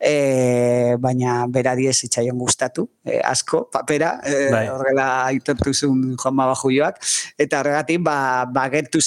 eh, 0.00 0.96
baina 0.98 1.46
berari 1.48 1.86
ez 1.88 1.96
zitzaion 2.00 2.38
gustatu, 2.38 2.88
eh, 3.04 3.20
asko, 3.24 3.68
papera, 3.70 4.20
eh, 4.24 4.48
Bai. 4.50 4.66
horrela 4.68 5.26
aitortu 5.26 5.72
zuen 5.72 6.16
Juan 6.16 6.34
Mabajuioak, 6.34 6.98
eta 7.38 7.60
horregatik, 7.60 8.02
ba, 8.02 8.46
ba 8.50 8.68
gertu 8.68 9.00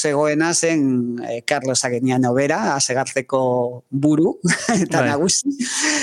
zegoena 0.54 1.20
zen 1.20 1.20
eh, 1.28 1.42
Carlos 1.46 1.84
Arguiñano 1.86 2.34
bera, 2.34 2.76
asegartzeko 2.76 3.84
buru, 3.90 4.40
eta 4.82 5.00
Bai. 5.02 5.10
nagusi. 5.10 5.50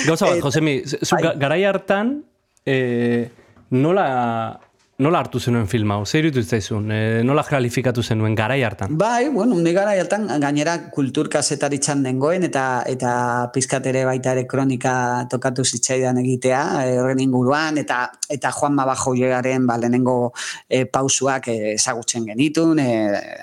Gauza 0.05 0.25
bat, 0.27 0.35
Eta- 0.37 0.43
Josemi, 0.45 0.81
zu 0.85 1.15
ga- 1.15 1.35
garai 1.37 1.63
hartan, 1.65 2.23
eh, 2.65 3.29
nola, 3.71 4.59
nola 5.01 5.19
hartu 5.23 5.39
zenuen 5.41 5.67
film 5.67 5.91
hau? 5.93 6.03
Zer 6.05 6.27
irutu 6.27 6.43
zaizun? 6.45 6.91
E, 6.93 6.99
nola 7.25 7.43
kalifikatu 7.47 8.03
zenuen 8.03 8.35
garai 8.37 8.61
hartan? 8.63 8.93
Bai, 8.97 9.29
bueno, 9.33 9.57
ni 9.59 9.73
gara 9.73 9.95
hartan 9.97 10.27
gainera 10.41 10.75
kultur 10.93 11.29
kasetaritzan 11.31 12.03
dengoen 12.05 12.45
eta 12.45 12.65
eta 12.89 13.13
pizkat 13.53 13.87
ere 13.89 14.03
baita 14.05 14.35
ere 14.35 14.45
kronika 14.49 14.93
tokatu 15.31 15.65
zitzaidan 15.65 16.21
egitea 16.21 16.61
eh, 16.85 16.97
horren 17.01 17.21
inguruan 17.23 17.79
eta 17.81 18.03
eta 18.31 18.51
Juan 18.55 18.77
Mabajoiaren 18.77 19.65
ba 19.67 19.77
lehenengo 19.81 20.33
e, 20.69 20.85
pausuak 20.85 21.49
ezagutzen 21.51 22.27
genitun, 22.29 22.79
e, 22.79 22.91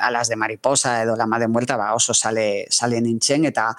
Alas 0.00 0.28
de 0.28 0.36
Mariposa 0.36 1.02
edo 1.02 1.16
Lama 1.16 1.38
de 1.38 1.48
Muerta 1.48 1.76
ba 1.76 1.92
oso 1.94 2.14
sale 2.14 2.66
sale 2.70 3.00
nintzen 3.02 3.48
eta 3.50 3.72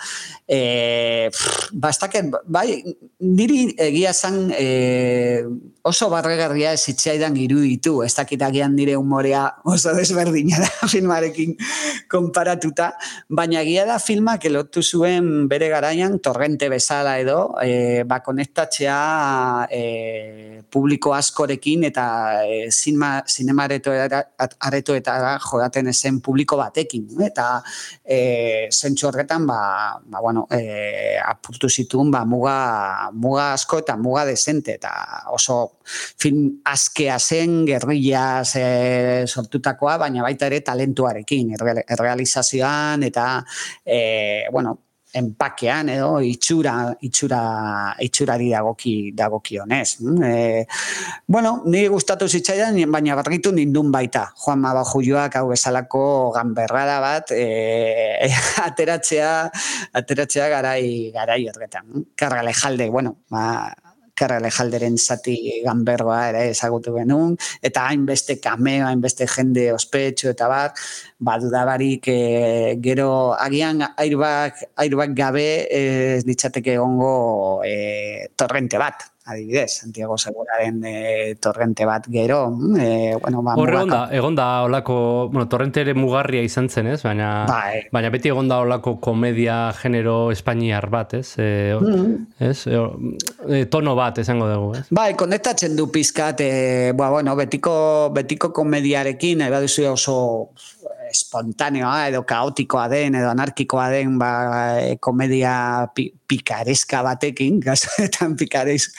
e, 0.47 1.29
pff, 1.31 1.71
ba, 1.73 1.93
dakit, 1.99 2.35
bai, 2.45 2.83
niri 3.19 3.73
egia 3.77 4.13
zan 4.13 4.51
e, 4.51 5.43
oso 5.83 6.09
barregarria 6.11 6.73
ez 6.75 6.83
zitzaidan 6.91 7.33
iruditu, 7.69 8.03
ez 8.03 8.13
dakit 8.15 8.41
agian 8.41 8.73
nire 8.75 8.95
humorea 8.97 9.61
oso 9.65 9.93
desberdina 9.93 10.57
da 10.59 10.87
filmarekin 10.93 11.55
konparatuta, 12.09 12.93
baina 13.29 13.61
egia 13.61 13.85
da 13.85 13.99
filmak 13.99 14.45
elotu 14.45 14.81
zuen 14.81 15.47
bere 15.49 15.69
garaian 15.69 16.19
torrente 16.19 16.69
bezala 16.69 17.19
edo, 17.19 17.55
e, 17.61 18.03
ba 18.05 18.19
konektatzea 18.25 19.67
e, 19.69 20.61
publiko 20.71 21.13
askorekin 21.13 21.85
eta 21.89 22.05
e, 22.45 22.69
zinema, 22.71 23.21
aretoetara 24.59 25.37
jodaten 25.43 25.87
ezen 25.87 26.19
publiko 26.21 26.57
batekin, 26.57 27.07
eta 27.25 27.61
e, 28.03 28.67
zentsu 28.71 29.09
horretan, 29.09 29.45
ba, 29.47 29.99
ba 30.05 30.21
bueno, 30.21 30.47
e, 30.51 31.17
apurtu 31.21 31.69
zituen 31.69 32.11
ba, 32.11 32.25
muga, 32.25 33.09
muga 33.13 33.53
asko 33.53 33.83
eta 33.83 33.97
muga 33.97 34.25
desente, 34.25 34.79
eta 34.79 35.25
oso 35.33 35.79
film 36.19 36.59
askea 36.69 37.17
zen, 37.19 37.58
gerrilla 37.67 38.43
e, 38.55 39.25
sortutakoa, 39.27 39.97
baina 39.97 40.23
baita 40.25 40.47
ere 40.49 40.61
talentuarekin, 40.65 41.55
erre- 41.57 41.85
errealizazioan, 41.87 43.03
eta, 43.09 43.31
e, 43.85 44.45
bueno, 44.51 44.77
enpakean 45.13 45.89
edo 45.89 46.19
itxura 46.21 46.73
itxura 47.01 47.39
itxurari 48.05 48.49
dagoki 48.51 49.11
dagokionez. 49.17 49.97
E, 50.23 50.65
bueno, 51.27 51.63
ni 51.65 51.87
gustatu 51.89 52.27
zitzaidan 52.29 52.77
baina 52.91 53.17
barritu 53.17 53.51
nindun 53.51 53.91
baita. 53.91 54.27
Juan 54.43 54.61
Mabajuioak 54.61 55.39
hau 55.39 55.47
bezalako 55.49 56.31
ganberrada 56.35 56.99
bat 57.01 57.33
e, 57.33 58.29
ateratzea 58.67 59.33
ateratzea 59.93 60.49
garai 60.49 61.11
garai 61.15 61.41
horretan. 61.49 62.05
Karra 62.15 62.43
lejalde, 62.45 62.89
bueno, 62.89 63.17
ba 63.29 63.73
Karra 64.19 64.39
lejalderen 64.43 64.97
zati 64.99 65.35
ganberroa 65.65 66.19
ere 66.33 66.43
ezagutu 66.51 66.95
genuen, 66.97 67.37
eta 67.65 67.85
hainbeste 67.89 68.39
kameo, 68.43 68.87
hainbeste 68.89 69.27
jende 69.31 69.69
ospetxo 69.73 70.33
eta 70.33 70.49
bat, 70.51 70.81
badudabarik 71.19 72.09
e, 72.11 72.19
gero 72.83 73.09
agian 73.35 73.83
airbag, 73.89 74.65
airbag 74.83 75.15
gabe 75.15 75.47
ez 75.79 76.25
litzateke 76.27 76.75
egongo 76.75 77.13
e, 77.67 78.27
torrente 78.39 78.81
bat, 78.81 79.07
adibidez, 79.29 79.77
Santiago 79.81 80.17
Seguraren 80.17 80.83
e, 80.85 81.35
torrente 81.39 81.85
bat 81.85 82.05
gero, 82.09 82.51
e, 82.79 83.15
bueno, 83.21 83.41
ba, 83.43 83.53
Horre 83.55 83.77
mugaka- 83.77 84.07
egonda, 84.09 84.15
egonda 84.17 84.47
olako, 84.63 85.29
bueno, 85.31 85.47
torrente 85.47 85.81
ere 85.81 85.93
mugarria 85.93 86.41
izan 86.41 86.69
zen, 86.69 86.87
ez? 86.87 87.03
Baina, 87.03 87.45
Bai. 87.47 87.83
baina 87.91 88.09
beti 88.09 88.29
egonda 88.29 88.59
olako 88.59 88.97
komedia 88.99 89.71
genero 89.81 90.31
espainiar 90.31 90.89
bat, 90.89 91.13
ez? 91.13 91.35
E, 91.37 91.75
Mhm. 91.79 92.27
ez? 92.39 92.65
E, 92.67 92.77
e, 93.49 93.65
tono 93.67 93.95
bat 93.95 94.17
esango 94.17 94.47
dugu, 94.49 94.73
ez? 94.75 94.85
Bai, 94.89 95.13
konektatzen 95.15 95.75
du 95.75 95.89
pizkat, 95.91 96.41
e, 96.41 96.91
ba, 96.95 97.09
bueno, 97.09 97.35
betiko, 97.35 98.09
betiko 98.13 98.51
komediarekin, 98.53 99.37
nahi 99.39 99.51
baduzu 99.51 99.85
oso 99.91 100.49
espontaneoa 101.09 102.07
edo 102.09 102.23
kaotikoa 102.27 102.87
den 102.91 103.17
edo 103.19 103.29
anarkikoa 103.33 103.89
den 103.93 104.17
ba, 104.21 104.31
e, 104.79 104.95
komedia 105.01 105.53
pi, 105.95 106.09
pikareska 106.29 107.01
batekin, 107.03 107.57
kasuetan 107.65 108.35
pikares, 108.37 108.89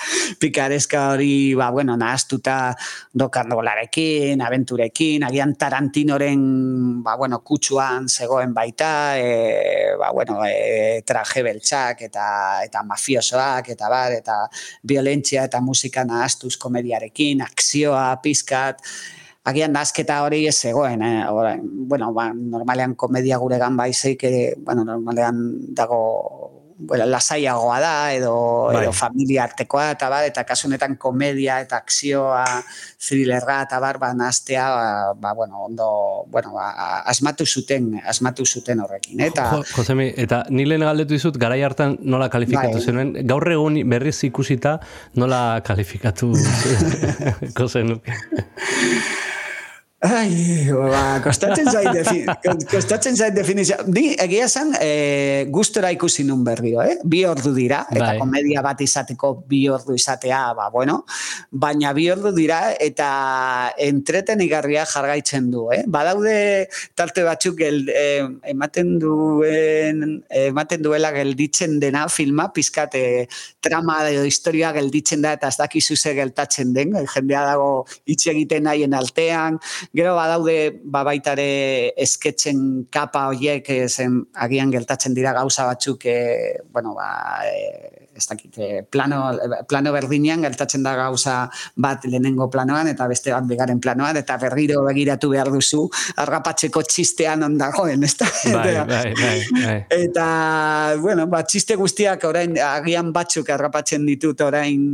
pikareska 0.42 1.04
hori, 1.12 1.54
ba, 1.58 1.70
bueno, 1.70 1.96
nahaztuta 1.96 2.74
dokandolarekin, 3.14 4.42
aventurekin, 4.42 5.24
agian 5.28 5.54
Tarantinoren, 5.60 6.42
ba, 7.04 7.14
bueno, 7.20 7.40
kutsuan 7.46 8.08
zegoen 8.08 8.54
baita, 8.54 8.90
e, 9.18 9.94
ba, 10.00 10.10
bueno, 10.16 10.40
e, 10.46 11.02
traje 11.06 11.44
beltzak 11.46 12.02
eta, 12.10 12.26
eta 12.66 12.82
mafiosoak, 12.86 13.72
eta 13.76 13.92
bar, 13.92 14.18
eta 14.18 14.42
violentzia 14.82 15.46
eta 15.46 15.62
musika 15.62 16.04
nahaztuz 16.04 16.56
komediarekin, 16.58 17.46
akzioa, 17.46 18.10
pizkat, 18.24 18.82
agian 19.44 19.72
nazketa 19.72 20.20
hori 20.26 20.44
ez 20.46 20.56
zegoen, 20.58 21.02
eh? 21.02 21.24
Orain, 21.32 21.62
bueno, 21.88 22.12
ba, 22.12 22.30
normalean 22.34 22.94
komedia 22.94 23.38
guregan 23.40 23.76
baizik, 23.76 24.26
bueno, 24.64 24.84
normalean 24.84 25.74
dago 25.74 26.60
bueno, 26.80 27.04
lasaiagoa 27.06 27.78
da, 27.80 28.12
edo, 28.14 28.34
Bai. 28.72 28.84
edo 28.84 28.92
familia 28.96 29.44
artekoa, 29.44 29.90
eta 29.92 30.08
bar, 30.08 30.24
eta 30.24 30.44
kasu 30.48 30.68
honetan 30.68 30.96
komedia 31.00 31.58
eta 31.60 31.76
akzioa, 31.82 32.44
thrillerra, 33.06 33.60
eta 33.66 33.80
bar, 33.82 33.98
ba, 34.00 34.12
nahaztea, 34.16 34.64
ba, 34.72 35.12
ba, 35.12 35.32
bueno, 35.36 35.64
ondo, 35.66 35.90
bueno, 36.32 36.54
ba, 36.56 36.70
asmatu 37.12 37.46
zuten, 37.46 37.92
asmatu 38.00 38.46
zuten 38.46 38.80
horrekin, 38.80 39.20
eta... 39.28 39.48
Jo, 39.52 39.62
Josemi, 39.74 40.08
eta 40.16 40.44
ni 40.48 40.64
lehen 40.68 40.86
galdetu 40.88 41.16
dizut, 41.16 41.36
garai 41.40 41.60
hartan 41.66 41.98
nola 42.00 42.30
kalifikatu 42.32 42.80
Bai. 42.80 42.84
zenuen, 42.84 43.12
gaur 43.28 43.44
egun 43.52 43.76
berriz 43.90 44.16
ikusita 44.24 44.78
nola 45.20 45.60
kalifikatu 45.66 46.32
zenuen. 47.74 48.00
Ai, 50.00 50.64
ba, 50.72 51.18
kostatzen 51.20 51.66
zait, 51.68 51.90
defi, 51.92 52.22
kostatzen 52.70 53.18
zait 53.20 53.34
definizio. 53.36 53.76
Ni 53.92 54.14
egia 54.24 54.46
zen, 54.48 54.70
e, 54.80 55.44
gustora 55.52 55.90
ikusi 55.92 56.24
nun 56.24 56.40
berriro, 56.40 56.80
eh? 56.80 56.94
Bi 57.04 57.20
ordu 57.28 57.52
dira, 57.52 57.82
eta 57.92 58.06
Bai. 58.06 58.14
komedia 58.16 58.62
bat 58.64 58.80
izateko 58.80 59.34
bi 59.50 59.66
ordu 59.68 59.92
izatea, 59.98 60.38
ba, 60.56 60.70
bueno, 60.72 61.02
baina 61.52 61.92
bi 61.92 62.06
ordu 62.14 62.32
dira, 62.32 62.62
eta 62.80 63.08
entretenigarria 63.76 64.86
jargaitzen 64.88 65.50
du, 65.52 65.66
eh? 65.76 65.82
Badaude 65.84 66.38
tarte 66.96 67.26
batzuk 67.28 67.60
gel, 67.60 67.82
eh, 67.92 68.24
ematen 68.54 68.96
duen, 69.04 70.16
ematen 70.46 70.80
duela 70.80 71.12
gelditzen 71.12 71.76
dena 71.84 72.06
filma, 72.08 72.48
pizkat 72.56 72.96
eh, 72.96 73.28
trama 73.60 73.98
edo 74.08 74.24
historia 74.24 74.72
gelditzen 74.72 75.28
da, 75.28 75.36
eta 75.36 75.52
ez 75.52 75.60
dakizu 75.60 76.00
ze 76.00 76.16
geltatzen 76.16 76.72
den, 76.72 76.96
jendea 77.04 77.44
dago 77.52 77.70
hitz 78.08 78.22
egiten 78.32 78.64
nahien 78.64 78.96
altean, 78.96 79.60
Gero 79.90 80.14
badaude 80.14 80.56
ba 80.84 81.02
baita 81.02 81.32
ere 81.34 81.94
esketzen 81.98 82.86
kapa 82.94 83.24
horiek 83.32 83.70
eh, 83.74 83.88
zen 83.88 84.20
agian 84.46 84.70
geltatzen 84.70 85.16
dira 85.16 85.32
gauza 85.34 85.66
batzuk 85.66 86.06
e, 86.06 86.18
bueno 86.70 86.94
ba 86.94 87.08
e, 87.42 88.00
ez 88.20 88.26
dakit, 88.28 88.56
plano, 88.90 89.32
plano 89.68 89.92
berdinean 89.94 90.42
geltatzen 90.44 90.82
da 90.84 90.92
gauza 90.98 91.48
bat 91.80 92.04
lehenengo 92.04 92.48
planoan 92.52 92.90
eta 92.92 93.06
beste 93.08 93.32
bat 93.32 93.46
bigaren 93.48 93.80
planoan 93.80 94.18
eta 94.20 94.36
berriro 94.40 94.82
begiratu 94.84 95.30
behar 95.32 95.50
duzu 95.54 95.86
argapatzeko 96.20 96.82
txistean 96.84 97.46
ondagoen, 97.46 98.04
ez 98.04 98.14
da? 98.20 98.28
Bai, 98.54 98.74
bai, 98.92 99.12
bai, 99.14 99.36
bai. 99.56 99.76
Eta, 99.96 100.26
bueno, 101.00 101.26
ba, 101.32 101.42
txiste 101.48 101.78
guztiak 101.80 102.26
orain 102.28 102.58
agian 102.66 103.12
batzuk 103.16 103.48
harrapatzen 103.54 104.04
ditut 104.08 104.44
orain 104.44 104.84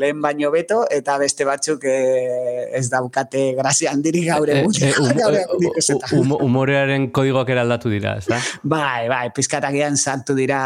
lehen 0.00 0.22
baino 0.24 0.50
beto, 0.54 0.82
eta 0.90 1.18
beste 1.20 1.46
batzuk 1.48 1.84
ez 1.86 2.86
daukate 2.92 3.50
grazia 3.58 3.92
handirik 3.92 4.31
gaur 4.32 4.48
egun. 4.54 4.72
Eh, 4.80 4.90
egun 5.42 5.66
ikusita. 5.68 6.10
hum- 6.16 6.36
humorearen 6.40 7.10
kodigoak 7.14 7.48
ere 7.54 7.62
aldatu 7.62 7.92
dira, 7.92 8.16
ez 8.18 8.26
da? 8.30 8.40
Bai, 8.62 9.08
bai, 9.12 9.28
pizkatagian 9.36 9.96
saltu 10.00 10.34
dira, 10.38 10.60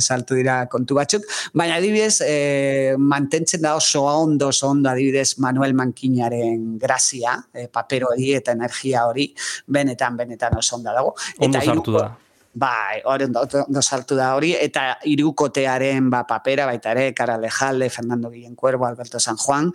saltu 0.00 0.38
dira 0.38 0.62
kontu 0.72 0.94
batzuk, 0.98 1.26
baina 1.54 1.76
adibidez, 1.80 2.20
eh, 2.26 2.94
mantentzen 2.98 3.62
da 3.62 3.74
oso 3.76 4.04
ondo, 4.06 4.48
oso 4.54 4.68
ondo 4.70 4.88
adibidez 4.90 5.34
Manuel 5.38 5.74
Mankinaren 5.74 6.78
grazia, 6.78 7.36
eh, 7.54 7.68
paper 7.72 8.04
hori 8.12 8.32
eta 8.38 8.52
energia 8.56 9.06
hori, 9.06 9.28
benetan, 9.66 10.16
benetan 10.16 10.56
oso 10.58 10.76
ondo 10.76 10.92
dago. 10.92 11.14
Ondo 11.38 11.58
Eta 11.58 11.66
sartu 11.66 11.90
hiruko- 11.90 12.00
da. 12.00 12.16
Bai, 12.52 12.96
hori 13.06 13.24
ondo, 13.28 13.44
ondo 13.66 13.80
sartu 13.80 14.16
da 14.18 14.32
hori, 14.34 14.48
eta 14.58 14.96
irukotearen 15.06 16.08
ba, 16.10 16.24
papera, 16.26 16.64
baita 16.66 16.90
ere, 16.96 17.12
Kara 17.14 17.36
Lejalde, 17.38 17.88
Fernando 17.90 18.28
Guillen 18.28 18.56
Cuervo, 18.56 18.86
Alberto 18.86 19.20
San 19.20 19.36
Juan, 19.36 19.70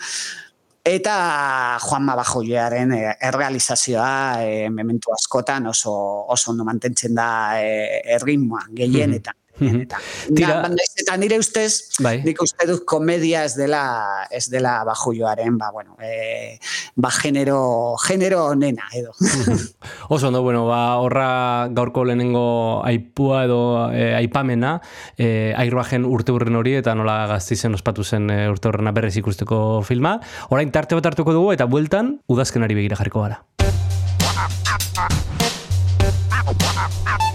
eta 0.86 1.80
Juan 1.82 2.04
Mabajoiaren 2.06 2.92
e, 2.94 3.00
errealizazioa 3.30 4.44
e, 4.46 4.70
mementu 4.70 5.12
askotan 5.16 5.66
oso, 5.72 5.96
oso 6.30 6.52
ondo 6.52 6.64
mantentzen 6.68 7.18
da 7.18 7.30
e, 7.58 8.02
erritmoa, 8.18 8.68
gehienetan. 8.78 9.36
Tira... 9.60 10.00
Tira- 10.36 10.62
Na, 10.62 10.70
naiz 10.70 10.92
eta 11.02 11.16
nire 11.18 11.38
ustez, 11.40 11.96
Bai. 12.04 12.20
nik 12.26 12.42
uste 12.44 12.68
dut 12.68 12.84
komedia 12.88 13.44
ez 13.46 13.56
dela, 13.56 14.26
ez 14.32 14.46
dela 14.52 14.84
bajuioaren, 14.88 15.58
ba, 15.58 15.70
bueno, 15.72 15.96
e, 16.02 16.58
ba, 16.96 17.12
genero, 17.12 17.96
genero 18.06 18.46
onena, 18.52 18.88
edo. 18.94 19.12
Oso 20.10 20.28
ondo, 20.28 20.42
bueno, 20.44 20.66
ba, 20.68 20.98
horra 21.00 21.68
gaurko 21.72 22.04
lehenengo 22.06 22.82
aipua 22.86 23.44
edo 23.46 23.60
e, 23.92 24.14
aipamena, 24.16 24.82
e, 25.18 25.54
airbagen 25.58 26.06
urte 26.06 26.32
hurren 26.36 26.56
hori 26.56 26.76
eta 26.82 26.96
nola 26.96 27.26
gaztizen 27.32 27.74
ospatu 27.76 28.04
zen 28.04 28.30
e, 28.30 28.42
urte 28.52 28.70
hurrena 28.70 28.92
berrez 28.96 29.16
ikusteko 29.18 29.82
filma. 29.88 30.18
Orain 30.50 30.72
tarte 30.72 30.96
bat 30.96 31.06
hartuko 31.12 31.34
dugu 31.36 31.54
eta 31.56 31.66
bueltan 31.66 32.20
udazkenari 32.28 32.76
begira 32.76 32.96
jarriko 33.00 33.22
gara. 33.28 33.44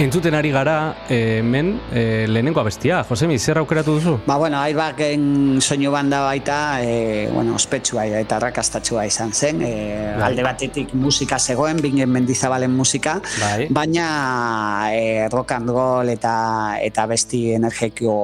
Entzuten 0.00 0.32
ari 0.32 0.48
gara, 0.50 0.96
e, 1.12 1.42
men, 1.44 1.74
e, 1.92 2.24
lehenengo 2.26 2.60
abestia. 2.62 3.02
Josemi, 3.04 3.36
zer 3.38 3.58
aukeratu 3.60 3.98
duzu? 3.98 4.14
Ba, 4.24 4.38
bueno, 4.40 4.56
airbagen 4.64 5.58
soinu 5.60 5.90
banda 5.92 6.22
baita, 6.24 6.80
e, 6.80 7.28
bueno, 7.34 7.52
ospetsua 7.58 8.06
eta 8.06 8.38
rakastatxua 8.40 9.04
izan 9.04 9.34
zen. 9.36 9.60
E, 9.60 10.14
alde 10.24 10.42
batetik 10.46 10.94
musika 10.96 11.36
zegoen, 11.38 11.82
bingen 11.84 12.08
mendizabalen 12.08 12.72
musika, 12.72 13.18
Bai. 13.42 13.66
baina 13.68 14.88
e, 14.96 15.28
rock 15.28 15.52
and 15.58 15.68
roll 15.68 16.08
eta 16.08 16.78
eta 16.80 17.04
besti 17.06 17.50
energiko, 17.60 18.14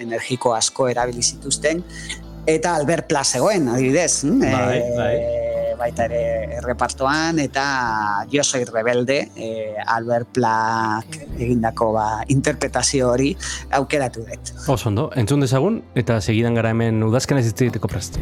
energiko 0.00 0.54
asko 0.56 0.88
erabili 0.88 1.20
zituzten. 1.22 1.84
Eta 2.46 2.76
Albert 2.80 3.10
Pla 3.10 3.24
zegoen, 3.24 3.68
adibidez. 3.68 4.22
hm? 4.24 4.40
Bai, 4.40 4.78
E, 4.78 4.96
bai. 4.96 5.45
Baita 5.78 6.06
ere 6.08 6.22
errepartoan 6.60 7.40
eta 7.42 7.66
Jo 8.32 8.44
soy 8.44 8.64
rebelde 8.64 9.18
e, 9.36 9.50
Albert 9.86 10.32
Plak 10.36 11.18
egindako 11.36 11.92
ba, 11.96 12.06
interpretazio 12.32 13.10
hori 13.12 13.32
aukeratu 13.78 14.26
dut. 14.26 14.54
Oso 14.66 14.90
ondo, 14.90 15.10
entzun 15.16 15.44
dezagun 15.44 15.82
eta 15.94 16.20
segidan 16.20 16.58
gara 16.58 16.72
hemen 16.74 17.02
udazkena 17.06 17.44
ez 17.44 17.52
egiteko 17.52 17.88
prest. 17.92 18.20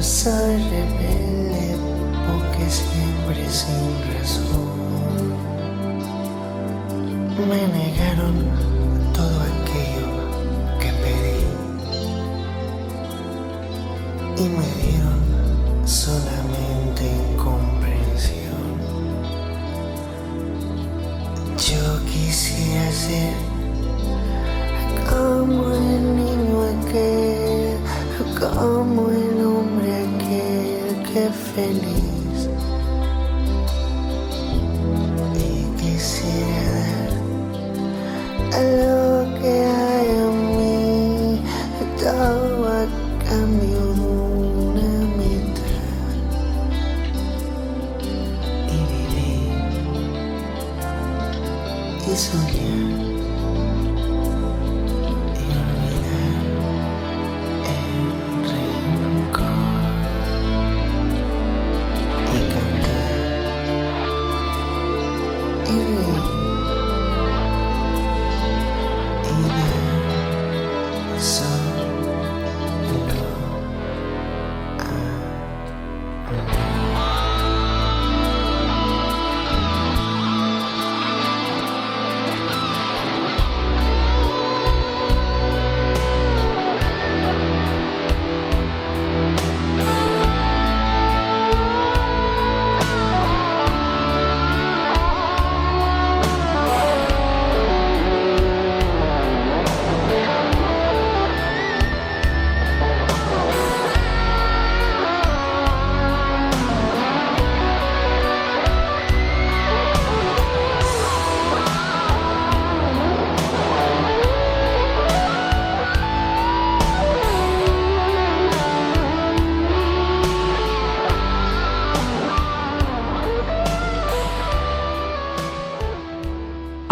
Soy 0.00 0.56
rebelde 0.70 1.76
porque 2.26 2.70
siempre 2.70 3.48
sin 3.48 3.99
Bye. 8.30 8.59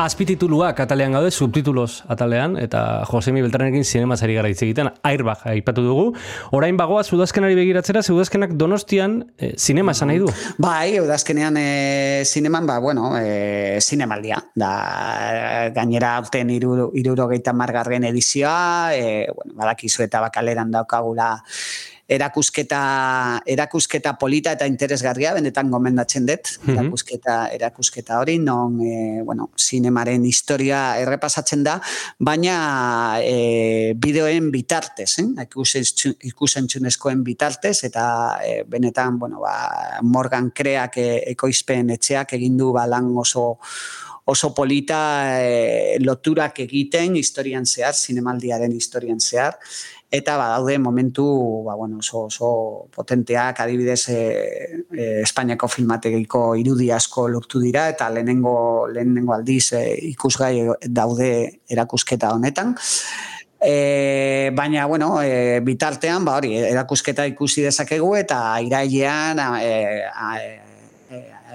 Azpitituluak 0.09 0.78
atalean 0.80 1.12
gaude, 1.12 1.28
subtitulos 1.28 2.02
atalean, 2.09 2.54
eta 2.56 3.04
Josemi 3.11 3.42
Beltranekin 3.44 3.84
zinemaz 3.84 4.22
ari 4.24 4.38
gara 4.38 4.48
hitz 4.48 4.62
egiten, 4.64 4.88
airbag 5.04 5.42
aipatu 5.50 5.84
dugu. 5.84 6.06
Orain 6.56 6.78
bagoa 6.80 7.02
zudazkenari 7.04 7.59
begiratzera, 7.59 8.00
zudazkenak 8.00 8.54
donostian 8.56 9.18
e, 9.36 9.52
zinema 9.61 9.92
esan 9.92 10.09
nahi 10.09 10.22
du. 10.22 10.30
Bai, 10.64 10.96
udazkenean 11.02 11.61
e, 11.61 11.66
zineman, 12.24 12.64
ba, 12.70 12.78
bueno, 12.80 13.11
e, 13.20 13.82
zinemaldia. 13.84 14.40
Da, 14.56 14.72
gainera 15.76 16.14
aurten 16.22 16.54
iruro, 16.56 16.88
irurogeita 16.96 17.52
margarren 17.52 18.09
edizioa, 18.09 18.96
e, 18.96 19.28
bueno, 19.36 19.59
badakizu 19.61 20.09
eta 20.09 20.24
bakaleran 20.24 20.72
daukagula 20.72 21.34
erakusketa, 22.09 23.42
erakusketa 23.46 24.14
polita 24.18 24.54
eta 24.56 24.66
interesgarria, 24.66 25.34
benetan 25.36 25.70
gomendatzen 25.70 26.26
dut, 26.26 26.48
Mhm. 26.62 26.72
erakusketa, 26.74 27.36
erakusketa 27.52 28.18
hori, 28.20 28.38
non, 28.38 28.80
e, 28.80 29.20
bueno, 29.22 29.50
zinemaren 29.59 30.24
historia 30.24 30.98
errepasatzen 30.98 31.62
da, 31.64 31.80
baina 32.18 33.20
e, 33.20 33.92
bideoen 33.96 34.50
bitartez, 34.50 35.18
eh? 35.18 35.28
Ikusen- 35.44 36.16
ikusentzunezkoen 36.32 37.22
bitartez, 37.24 37.84
eta 37.84 38.38
e, 38.44 38.62
benetan, 38.66 39.18
bueno, 39.18 39.40
ba, 39.40 40.00
Morgan 40.02 40.50
Kreak 40.50 40.96
e, 40.96 41.09
ekoizpen 41.32 41.90
etxeak 41.90 42.32
egin 42.32 42.56
du 42.56 42.72
ba, 42.72 42.86
lan 42.86 43.12
oso 43.16 43.59
oso 44.28 44.50
polita 44.52 45.40
e, 45.40 45.96
loturak 46.04 46.59
egiten 46.61 47.14
historian 47.16 47.64
zehar, 47.64 47.94
zinemaldiaren 47.96 48.72
historian 48.76 49.20
zehar, 49.24 49.54
eta 50.11 50.36
badaude 50.36 50.78
momentu 50.78 51.64
ba, 51.64 51.74
bueno, 51.74 51.98
oso, 51.98 52.24
oso 52.24 52.88
potenteak, 52.94 53.61
adibidez 53.61 54.09
e, 54.09 54.84
e, 54.92 55.20
Espainiako 55.22 55.68
filmategiko 55.68 56.54
irudi 56.56 56.90
asko 56.90 57.28
lortu 57.28 57.61
dira, 57.61 57.88
eta 57.92 58.09
lehenengo, 58.11 58.88
lehenengo 58.88 59.34
aldiz 59.36 59.72
e, 59.76 59.82
ikusgai 60.14 60.64
daude 60.88 61.61
erakusketa 61.68 62.32
honetan. 62.32 62.74
E, 63.61 64.50
baina, 64.54 64.86
bueno, 64.86 65.20
e, 65.20 65.61
bitartean, 65.61 66.24
ba, 66.24 66.38
hori, 66.38 66.54
erakusketa 66.56 67.26
ikusi 67.28 67.66
dezakegu 67.66 68.14
eta 68.16 68.40
irailean 68.64 69.44
e, 69.61 69.74
a, 70.09 70.32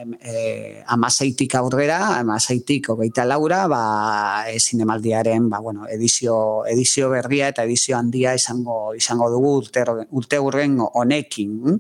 e, 0.04 0.06
em, 0.06 0.14
e, 0.22 0.84
amaseitik 0.88 1.56
aurrera, 1.56 2.20
amaseitik 2.20 2.90
hogeita 2.90 3.26
laura, 3.26 3.68
ba, 3.68 4.46
e, 4.50 4.60
zinemaldiaren, 4.60 5.50
ba, 5.50 5.60
bueno, 5.60 5.88
edizio, 5.88 6.66
edizio 6.66 7.10
berria 7.10 7.48
eta 7.48 7.64
edizio 7.64 7.98
handia 7.98 8.34
izango 8.36 8.94
izango 8.96 9.30
dugu 9.30 9.56
urte, 9.62 9.84
urte 10.12 10.40
urren 10.40 10.78
honekin. 10.80 11.80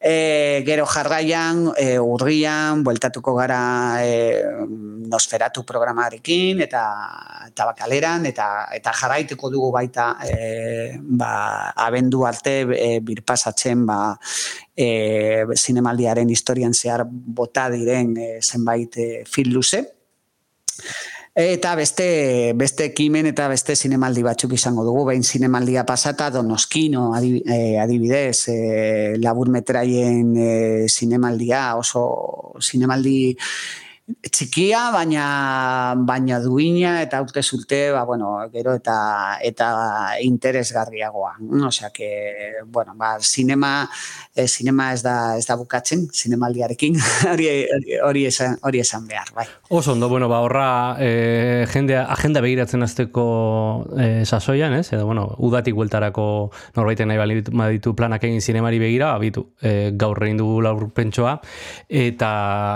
E, 0.00 0.62
gero 0.66 0.86
jarraian, 0.86 1.70
e, 1.76 1.98
urrian, 1.98 2.82
bueltatuko 2.84 3.34
gara 3.34 4.04
e, 4.04 4.42
nosferatu 5.08 5.64
programarekin, 5.64 6.60
eta, 6.64 6.84
eta 7.48 7.68
bakaleran, 7.70 8.26
eta, 8.26 8.68
eta 8.74 8.92
jarraituko 8.92 9.50
dugu 9.52 9.70
baita 9.74 10.14
e, 10.24 10.98
ba, 11.00 11.72
abendu 11.86 12.24
arte 12.26 12.60
e, 12.76 13.00
birpasatzen 13.00 13.86
ba, 13.86 14.16
e, 14.76 15.46
zinemaldiaren 15.56 16.30
historian 16.30 16.74
zehar 16.74 17.06
bota 17.08 17.68
diren 17.70 18.16
e, 18.16 18.28
zenbait 18.42 18.96
e, 18.96 19.08
film 19.26 19.54
luze. 19.54 19.84
Eta 21.34 21.72
beste, 21.74 22.52
beste 22.54 22.84
ekimen 22.92 23.26
eta 23.26 23.48
beste 23.50 23.74
zinemaldi 23.74 24.22
batzuk 24.22 24.52
izango 24.54 24.84
dugu, 24.86 25.02
behin 25.08 25.24
zinemaldia 25.26 25.82
pasata 25.84 26.28
Donoskino 26.30 27.08
eh, 27.18 27.80
adibidez, 27.82 28.48
e, 28.52 29.16
labur 29.18 29.50
metraien 29.50 30.30
e, 30.38 30.86
zinemaldia, 30.86 31.74
oso 31.74 32.54
zinemaldi 32.62 33.34
txikia, 34.04 34.90
baina 34.92 35.94
baina 36.04 36.36
duina 36.44 36.98
eta 37.00 37.22
urte 37.24 37.40
zulte, 37.42 37.90
ba, 37.92 38.02
bueno, 38.04 38.36
gero 38.52 38.74
eta 38.76 39.38
eta 39.40 39.68
interesgarriagoa. 40.20 41.38
Osea 41.66 41.88
que, 41.90 42.08
bueno, 42.66 42.92
ba, 42.96 43.16
sinema, 43.20 43.88
eh, 44.34 44.46
sinema 44.46 44.92
ez 44.92 45.02
da 45.02 45.38
ez 45.38 45.46
da 45.46 45.56
bukatzen, 45.56 46.08
zinemaldiarekin, 46.12 46.98
hori 47.32 47.48
hori- 48.04 48.26
esan, 48.28 48.58
hori 48.62 48.80
esan 48.80 49.06
behar, 49.08 49.32
bai. 49.34 49.46
Oso 49.70 49.92
ondo, 49.92 50.08
bueno, 50.08 50.28
ba, 50.28 50.40
horra 50.44 50.96
e, 51.00 51.64
jendea, 51.72 52.04
agenda 52.12 52.42
begiratzen 52.44 52.82
azteko 52.84 53.86
e, 53.96 54.24
sasoian, 54.26 54.74
ez? 54.74 54.92
Edo, 54.92 55.06
bueno, 55.06 55.30
udatik 55.38 55.74
bueltarako 55.74 56.50
norbaiten 56.76 57.08
nahi 57.08 57.40
baditu 57.52 57.94
planak 57.96 58.24
egin 58.28 58.40
zinemari 58.44 58.78
begira, 58.78 59.14
abitu, 59.14 59.48
e, 59.62 59.92
gaur 59.96 60.20
egin 60.24 60.44
dugu 60.44 60.60
laur 60.60 60.90
pentsoa, 60.92 61.38
eta 61.88 62.34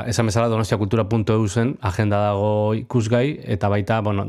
esan 0.09 0.33
bezala 0.33 0.49
donostiakultura.eu 0.49 1.18
zen 1.25 1.77
agenda 1.81 2.19
dago 2.29 2.75
ikusgai, 2.75 3.41
eta 3.45 3.69
baita, 3.69 4.01
bueno, 4.01 4.29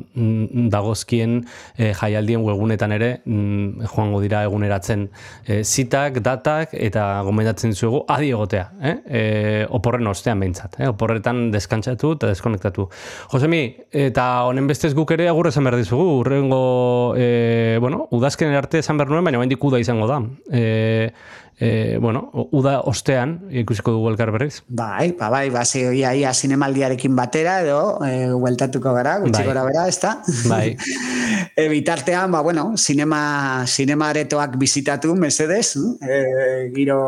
dagozkien 0.70 1.46
e, 1.78 1.94
jaialdien 1.94 2.42
webgunetan 2.42 2.92
ere 2.92 3.22
joango 3.26 4.22
dira 4.22 4.44
eguneratzen 4.44 5.10
e, 5.46 5.64
zitak, 5.64 6.22
datak, 6.22 6.74
eta 6.74 7.22
gomendatzen 7.24 7.74
zuegu 7.74 8.04
adi 8.08 8.30
egotea, 8.30 8.70
eh? 8.82 8.96
E, 9.06 9.66
oporren 9.70 10.08
ostean 10.08 10.40
behintzat, 10.40 10.80
eh? 10.80 10.88
oporretan 10.90 11.50
deskantzatu 11.52 12.14
eta 12.18 12.28
deskonektatu. 12.28 12.90
Josemi, 13.32 13.64
eta 13.92 14.46
honen 14.48 14.68
bestez 14.68 14.94
guk 14.94 15.12
ere 15.12 15.30
agur 15.30 15.48
esan 15.48 15.68
behar 15.68 15.80
dizugu, 15.80 16.20
urrengo, 16.22 17.16
e, 17.18 17.78
bueno, 17.82 18.08
udazken 18.16 18.54
arte 18.56 18.84
esan 18.84 18.98
behar 18.98 19.12
nuen, 19.14 19.26
baina 19.26 19.42
hendik 19.44 19.64
uda 19.64 19.80
izango 19.82 20.08
da. 20.10 20.22
E, 20.52 21.12
e, 21.60 21.98
bueno, 22.00 22.30
uda 22.52 22.80
ostean 22.88 23.50
ikusiko 23.52 23.92
dugu 23.92 24.10
elkar 24.14 24.32
berriz. 24.32 24.62
Bai, 24.68 25.12
ba, 25.20 25.30
bai, 25.30 25.50
ba, 25.52 25.66
ze, 25.66 25.84
ia, 25.96 26.14
ia 26.16 26.34
zinemaldiarekin 26.34 27.16
batera 27.16 27.60
edo 27.66 28.00
e, 28.06 28.30
hueltatuko 28.32 28.94
gara, 28.96 29.18
gutxi 29.20 29.44
Bai. 29.44 29.48
bera, 29.52 29.88
ez 29.88 30.00
da? 30.00 30.16
Bai. 30.48 30.78
e, 31.60 31.68
bitartean, 31.70 32.32
ba, 32.32 32.42
bueno, 32.42 32.72
sinema, 32.78 33.66
sinema 33.68 34.10
aretoak 34.14 34.56
bizitatu, 34.58 35.16
mesedez, 35.20 35.76
e, 36.00 36.72
giro, 36.76 37.00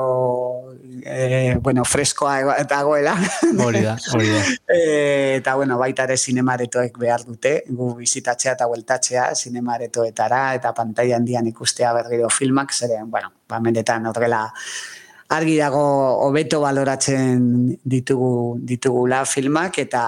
e, 1.05 1.57
bueno, 1.61 1.85
freskoa 1.85 2.65
dagoela. 2.67 3.15
Hori 3.65 3.81
da, 3.81 3.97
hori 4.13 4.29
da. 4.29 4.43
E, 4.71 5.35
eta 5.37 5.55
bueno, 5.55 5.77
baita 5.77 6.05
ere 6.07 6.15
zinemaretoek 6.17 6.95
behar 6.99 7.25
dute, 7.27 7.51
gu 7.67 7.91
bizitatzea 7.97 8.55
eta 8.55 8.67
bueltatzea 8.71 9.25
zinemaretoetara 9.35 10.41
eta 10.55 10.71
pantaila 10.75 11.17
handian 11.19 11.47
ikustea 11.51 11.91
berriro 11.93 12.29
filmak, 12.31 12.71
zeren, 12.73 13.09
bueno, 13.11 13.31
ba, 13.51 13.59
mendetan 13.59 14.07
horrela 14.07 14.47
argi 15.31 15.55
dago 15.55 15.81
hobeto 16.25 16.59
baloratzen 16.59 17.43
ditugu 17.87 18.59
ditugula 18.67 19.23
filmak 19.25 19.79
eta 19.79 20.03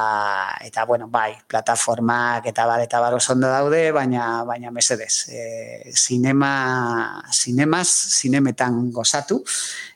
eta 0.67 0.83
bueno, 0.85 1.07
bai, 1.07 1.31
plataformak 1.47 2.49
eta 2.51 2.65
bar 2.67 2.83
eta 2.83 2.99
bar 2.99 3.15
ondo 3.15 3.47
daude, 3.47 3.85
baina 3.95 4.43
baina 4.43 4.71
mesedez, 4.71 5.29
e, 5.31 5.91
sinema 5.95 7.23
sinemaz, 7.31 7.87
sinemetan 7.87 8.91
gozatu 8.91 9.43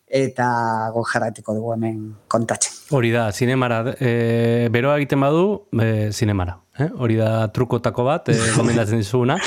eta 0.07 0.47
go 0.95 1.03
jarraituko 1.03 1.53
dugu 1.57 1.73
hemen 1.75 1.99
kontatzen. 2.31 2.71
Hori 2.95 3.11
da, 3.11 3.27
zinemara, 3.33 3.83
e, 3.99 4.69
beroa 4.71 4.95
egiten 5.01 5.19
badu, 5.19 5.67
e, 5.75 6.13
zinemara. 6.13 6.55
Eh? 6.77 6.87
Hori 7.01 7.15
da 7.17 7.47
trukotako 7.53 8.03
bat, 8.05 8.29
e, 8.29 8.35
gomendatzen 8.57 8.99
dizuguna. 9.01 9.37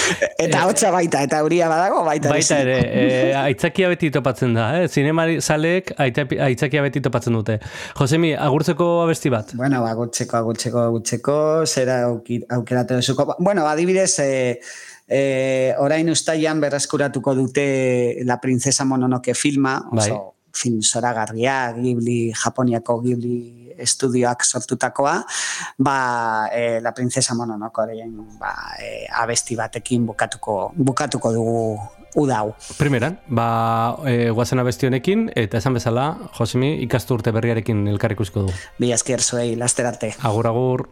Eta 0.41 0.65
hotza 0.67 0.91
baita, 0.91 1.21
eta 1.23 1.39
euria 1.45 1.69
badago, 1.71 2.03
baita, 2.07 2.33
Baita 2.33 2.59
ere, 2.65 2.77
e, 2.91 3.35
aitzakia 3.39 3.91
beti 3.93 4.11
topatzen 4.15 4.55
da, 4.57 4.67
eh? 4.81 4.89
zinemari 4.89 5.39
zaleek 5.41 5.93
aita- 6.01 6.27
aitzakia 6.49 6.83
beti 6.83 7.03
topatzen 7.05 7.37
dute. 7.39 7.61
Josemi, 7.99 8.33
agurtzeko 8.35 8.89
abesti 9.05 9.31
bat? 9.31 9.55
Bueno, 9.55 9.85
agurtzeko, 9.87 10.37
agurtzeko, 10.41 10.83
agurtzeko, 10.91 11.39
zera 11.67 12.01
aukeratu 12.09 12.99
duzuko. 12.99 13.37
Bueno, 13.39 13.67
adibidez, 13.71 14.13
e, 14.25 14.61
e, 15.07 15.23
orain 15.79 16.11
ustaian 16.11 16.61
berreskuratuko 16.61 17.35
dute 17.35 17.69
La 18.25 18.41
Princesa 18.41 18.85
Mononoke 18.85 19.35
filma, 19.35 19.79
oso 19.93 20.15
Bai. 20.19 20.21
film 20.53 20.83
zoragarria, 20.83 21.73
Ghibli, 21.79 22.33
Japoniako 22.35 23.01
Ghibli 23.03 23.60
estudioak 23.81 24.45
sortutakoa, 24.45 25.17
ba, 25.79 25.97
e, 26.53 26.81
La 26.81 26.93
Princesa 26.95 27.35
Mononokoren 27.35 28.13
ba, 28.39 28.53
e, 28.79 29.07
abesti 29.23 29.57
batekin 29.57 30.07
bukatuko, 30.07 30.73
bukatuko 30.77 31.33
dugu 31.33 31.81
udau. 32.17 32.55
Primeran, 32.79 33.19
ba, 33.29 33.97
e, 34.07 34.31
guazen 34.31 34.63
abesti 34.63 34.91
honekin, 34.91 35.29
eta 35.37 35.59
esan 35.59 35.77
bezala, 35.79 36.13
Josemi, 36.39 36.77
ikastu 36.87 37.19
urte 37.19 37.35
berriarekin 37.35 37.87
elkar 37.89 38.17
ikusiko 38.17 38.49
du. 38.49 38.57
Bi 38.79 38.93
esker 38.97 39.23
zuei, 39.23 39.55
laster 39.57 39.87
arte. 39.87 40.15
Agur, 40.23 40.51
agur. 40.51 40.89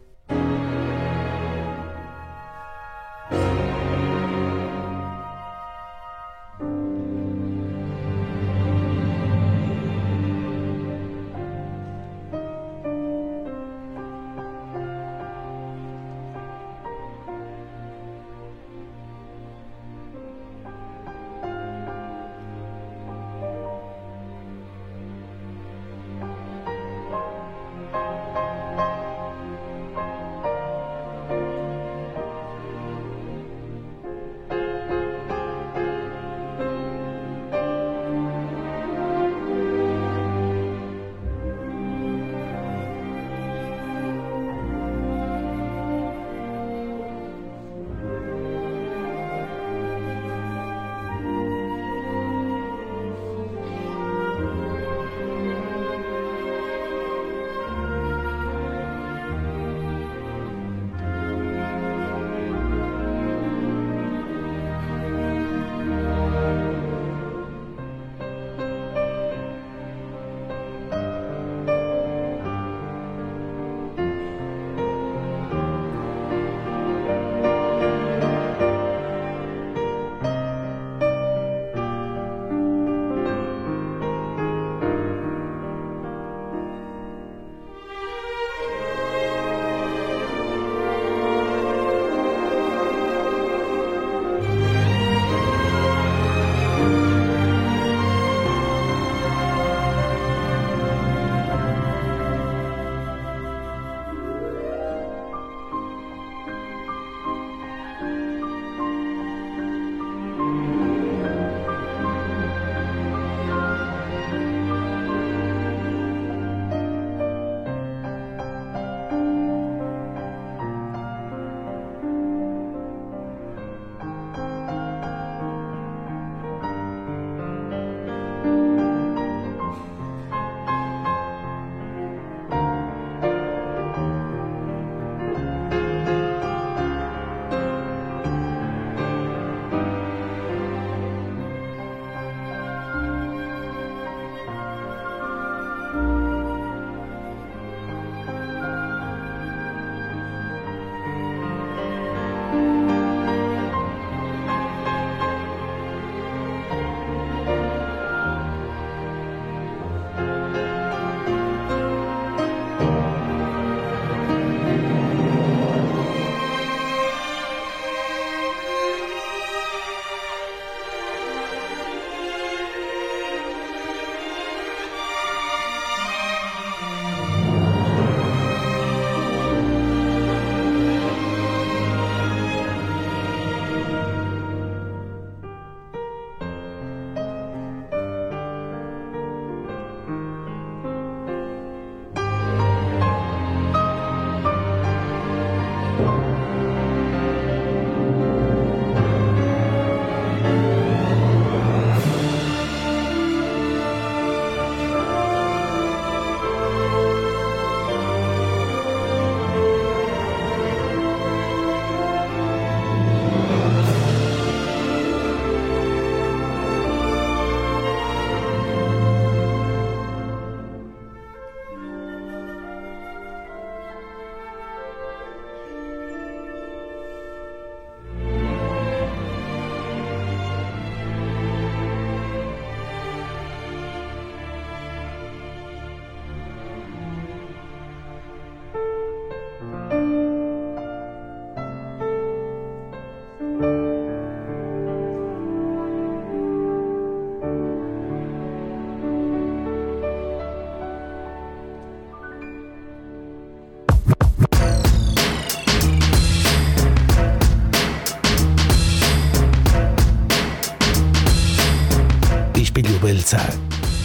Beltza. 263.29 263.53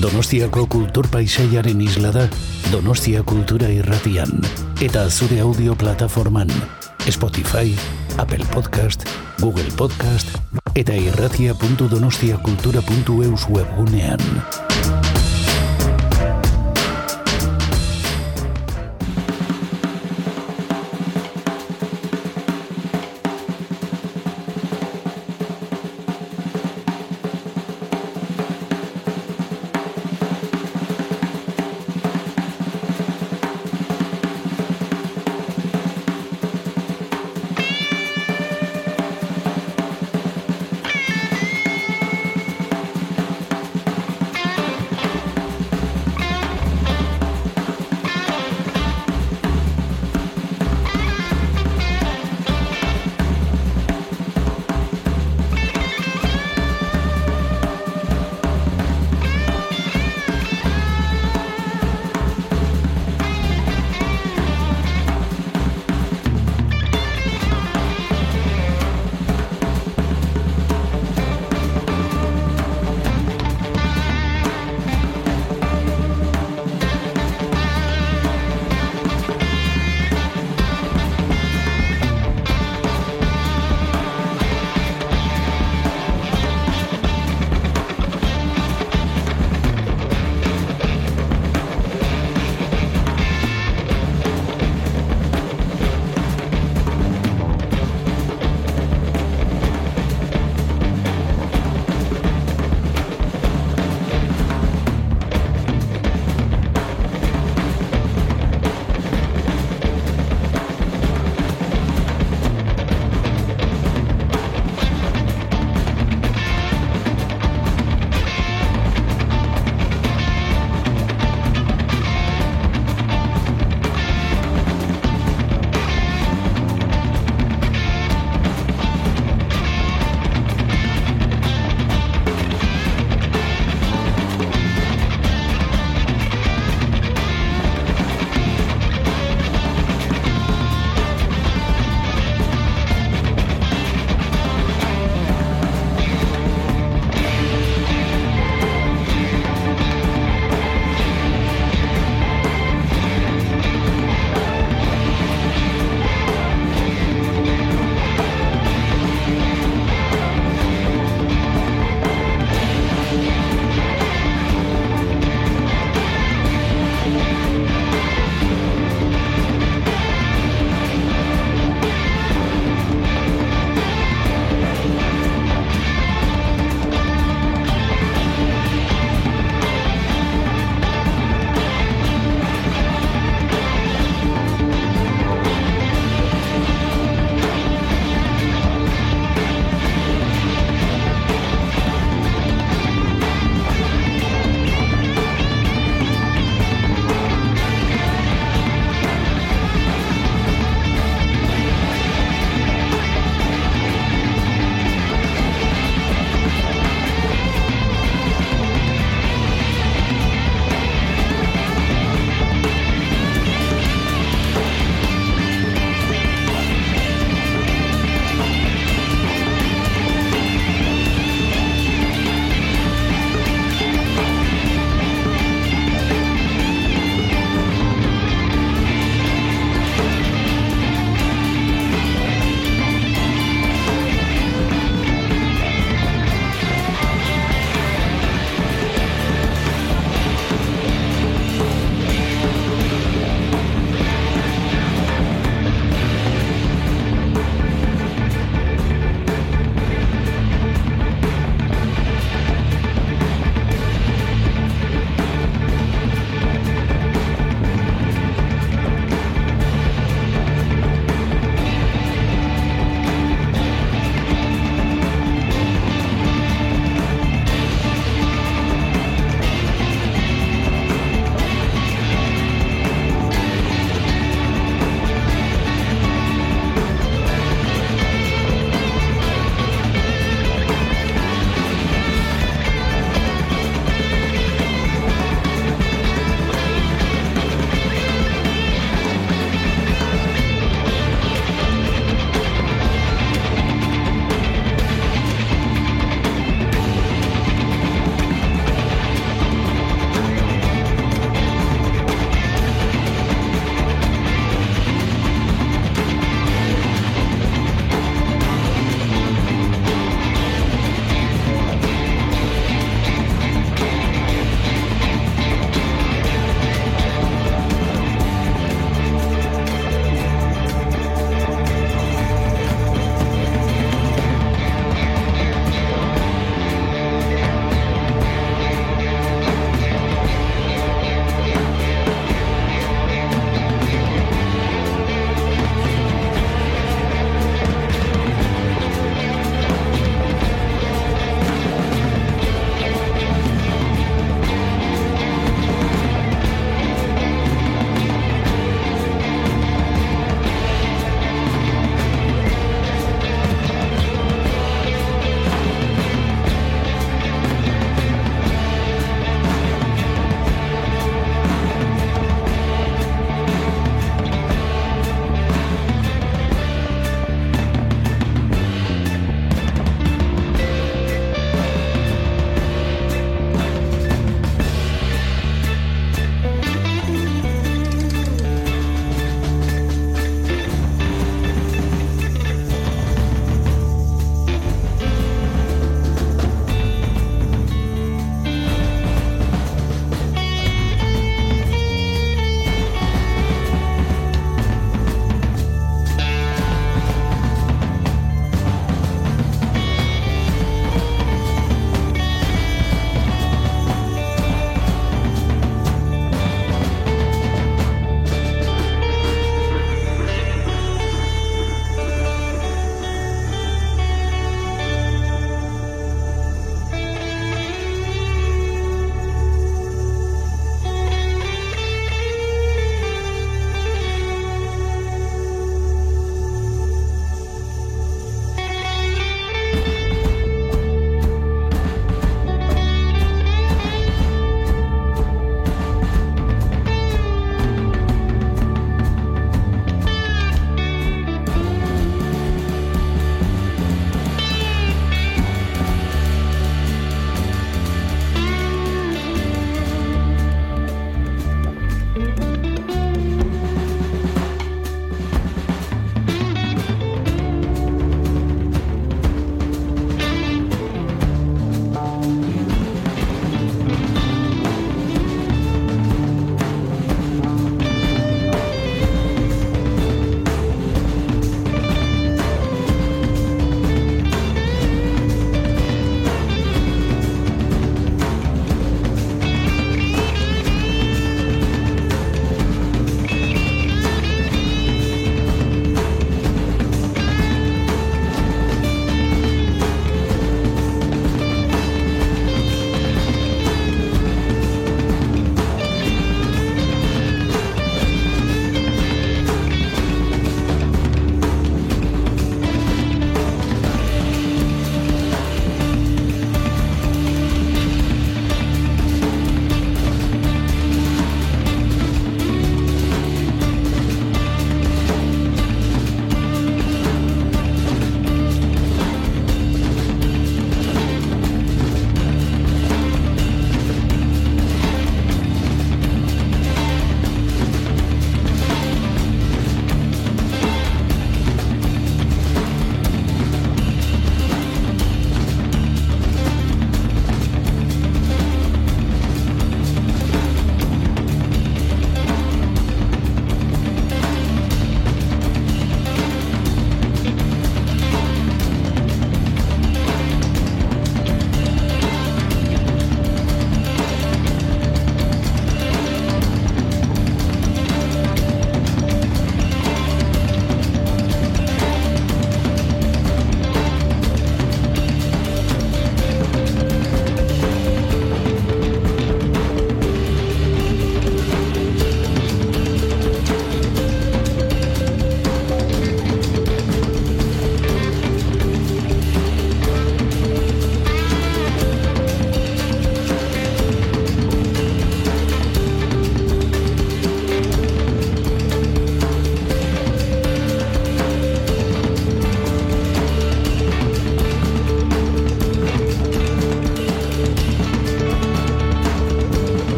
Donostiako 0.00 0.66
kultur 0.66 1.06
paisaiaren 1.10 1.80
isla 1.80 2.10
da 2.10 2.28
Donostia 2.72 3.22
Kultura 3.22 3.68
Irratian 3.68 4.30
eta 4.80 5.10
zure 5.10 5.40
audio 5.40 5.74
plataforman 5.74 6.48
Spotify, 7.10 7.76
Apple 8.16 8.44
Podcast, 8.52 9.04
Google 9.40 9.70
Podcast 9.76 10.28
eta 10.74 10.94
irratia.donostiakultura.eus 10.94 13.48
webgunean. 13.48 14.69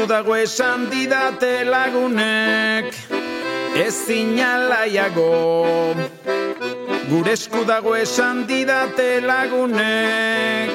asko 0.00 0.08
dago 0.08 0.34
esan 0.34 0.88
didate 0.90 1.64
lagunek 1.64 2.94
Ez 3.76 4.06
zinalaiago 4.06 5.94
Gure 7.10 7.32
esku 7.32 7.64
dago 7.66 7.94
esan 7.96 8.46
didate 8.46 9.20
lagunek 9.20 10.72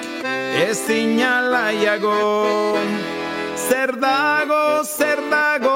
Ez 0.62 0.78
zinalaiago 0.86 2.78
Zer 3.68 3.96
dago, 3.98 4.84
zer 4.84 5.20
dago 5.32 5.75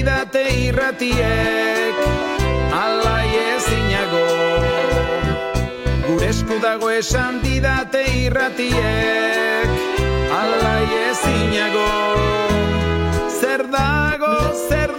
didate 0.00 0.42
irratiek 0.64 1.96
alai 2.72 3.28
ezinago. 3.52 4.28
Gure 6.06 6.28
esku 6.32 6.56
dago 6.62 6.88
esan 6.88 7.42
didate 7.44 8.00
irratiek 8.22 9.68
alai 10.40 10.86
ezinago. 11.02 11.90
Zer 13.40 13.66
dago 13.76 14.32
zer 14.70 14.89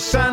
sun. 0.00 0.29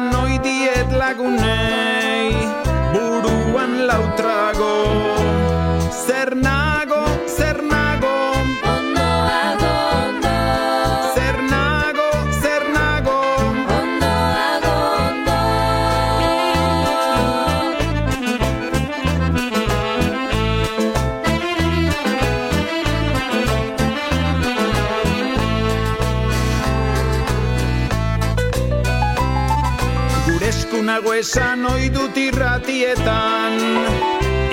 irratietan 32.38 33.57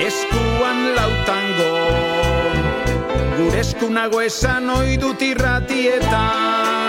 eskuan 0.01 0.79
lautango. 0.97 1.75
Gure 3.37 3.61
esku 3.61 3.91
esan 4.25 4.69
oi 4.73 4.97
dut 4.97 5.21
irratietan. 5.21 6.84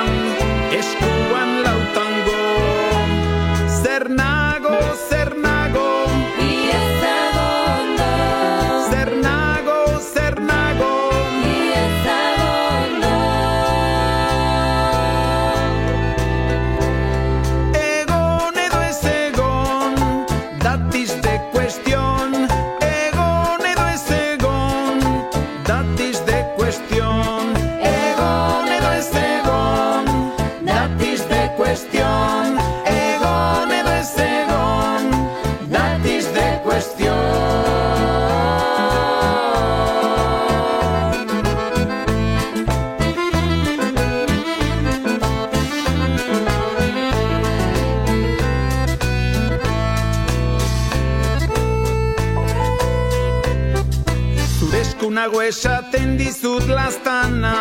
esaten 55.87 56.19
dizut 56.19 56.69
lastana 56.69 57.55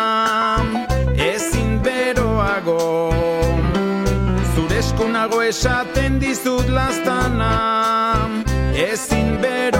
ezin 1.16 1.80
beroago. 1.84 3.12
Zure 4.54 4.78
esku 4.78 5.08
nago 5.12 5.42
esaten 5.42 6.18
dizut 6.20 6.68
lastana 6.68 7.52
ezin 8.74 9.38
beroago 9.42 9.75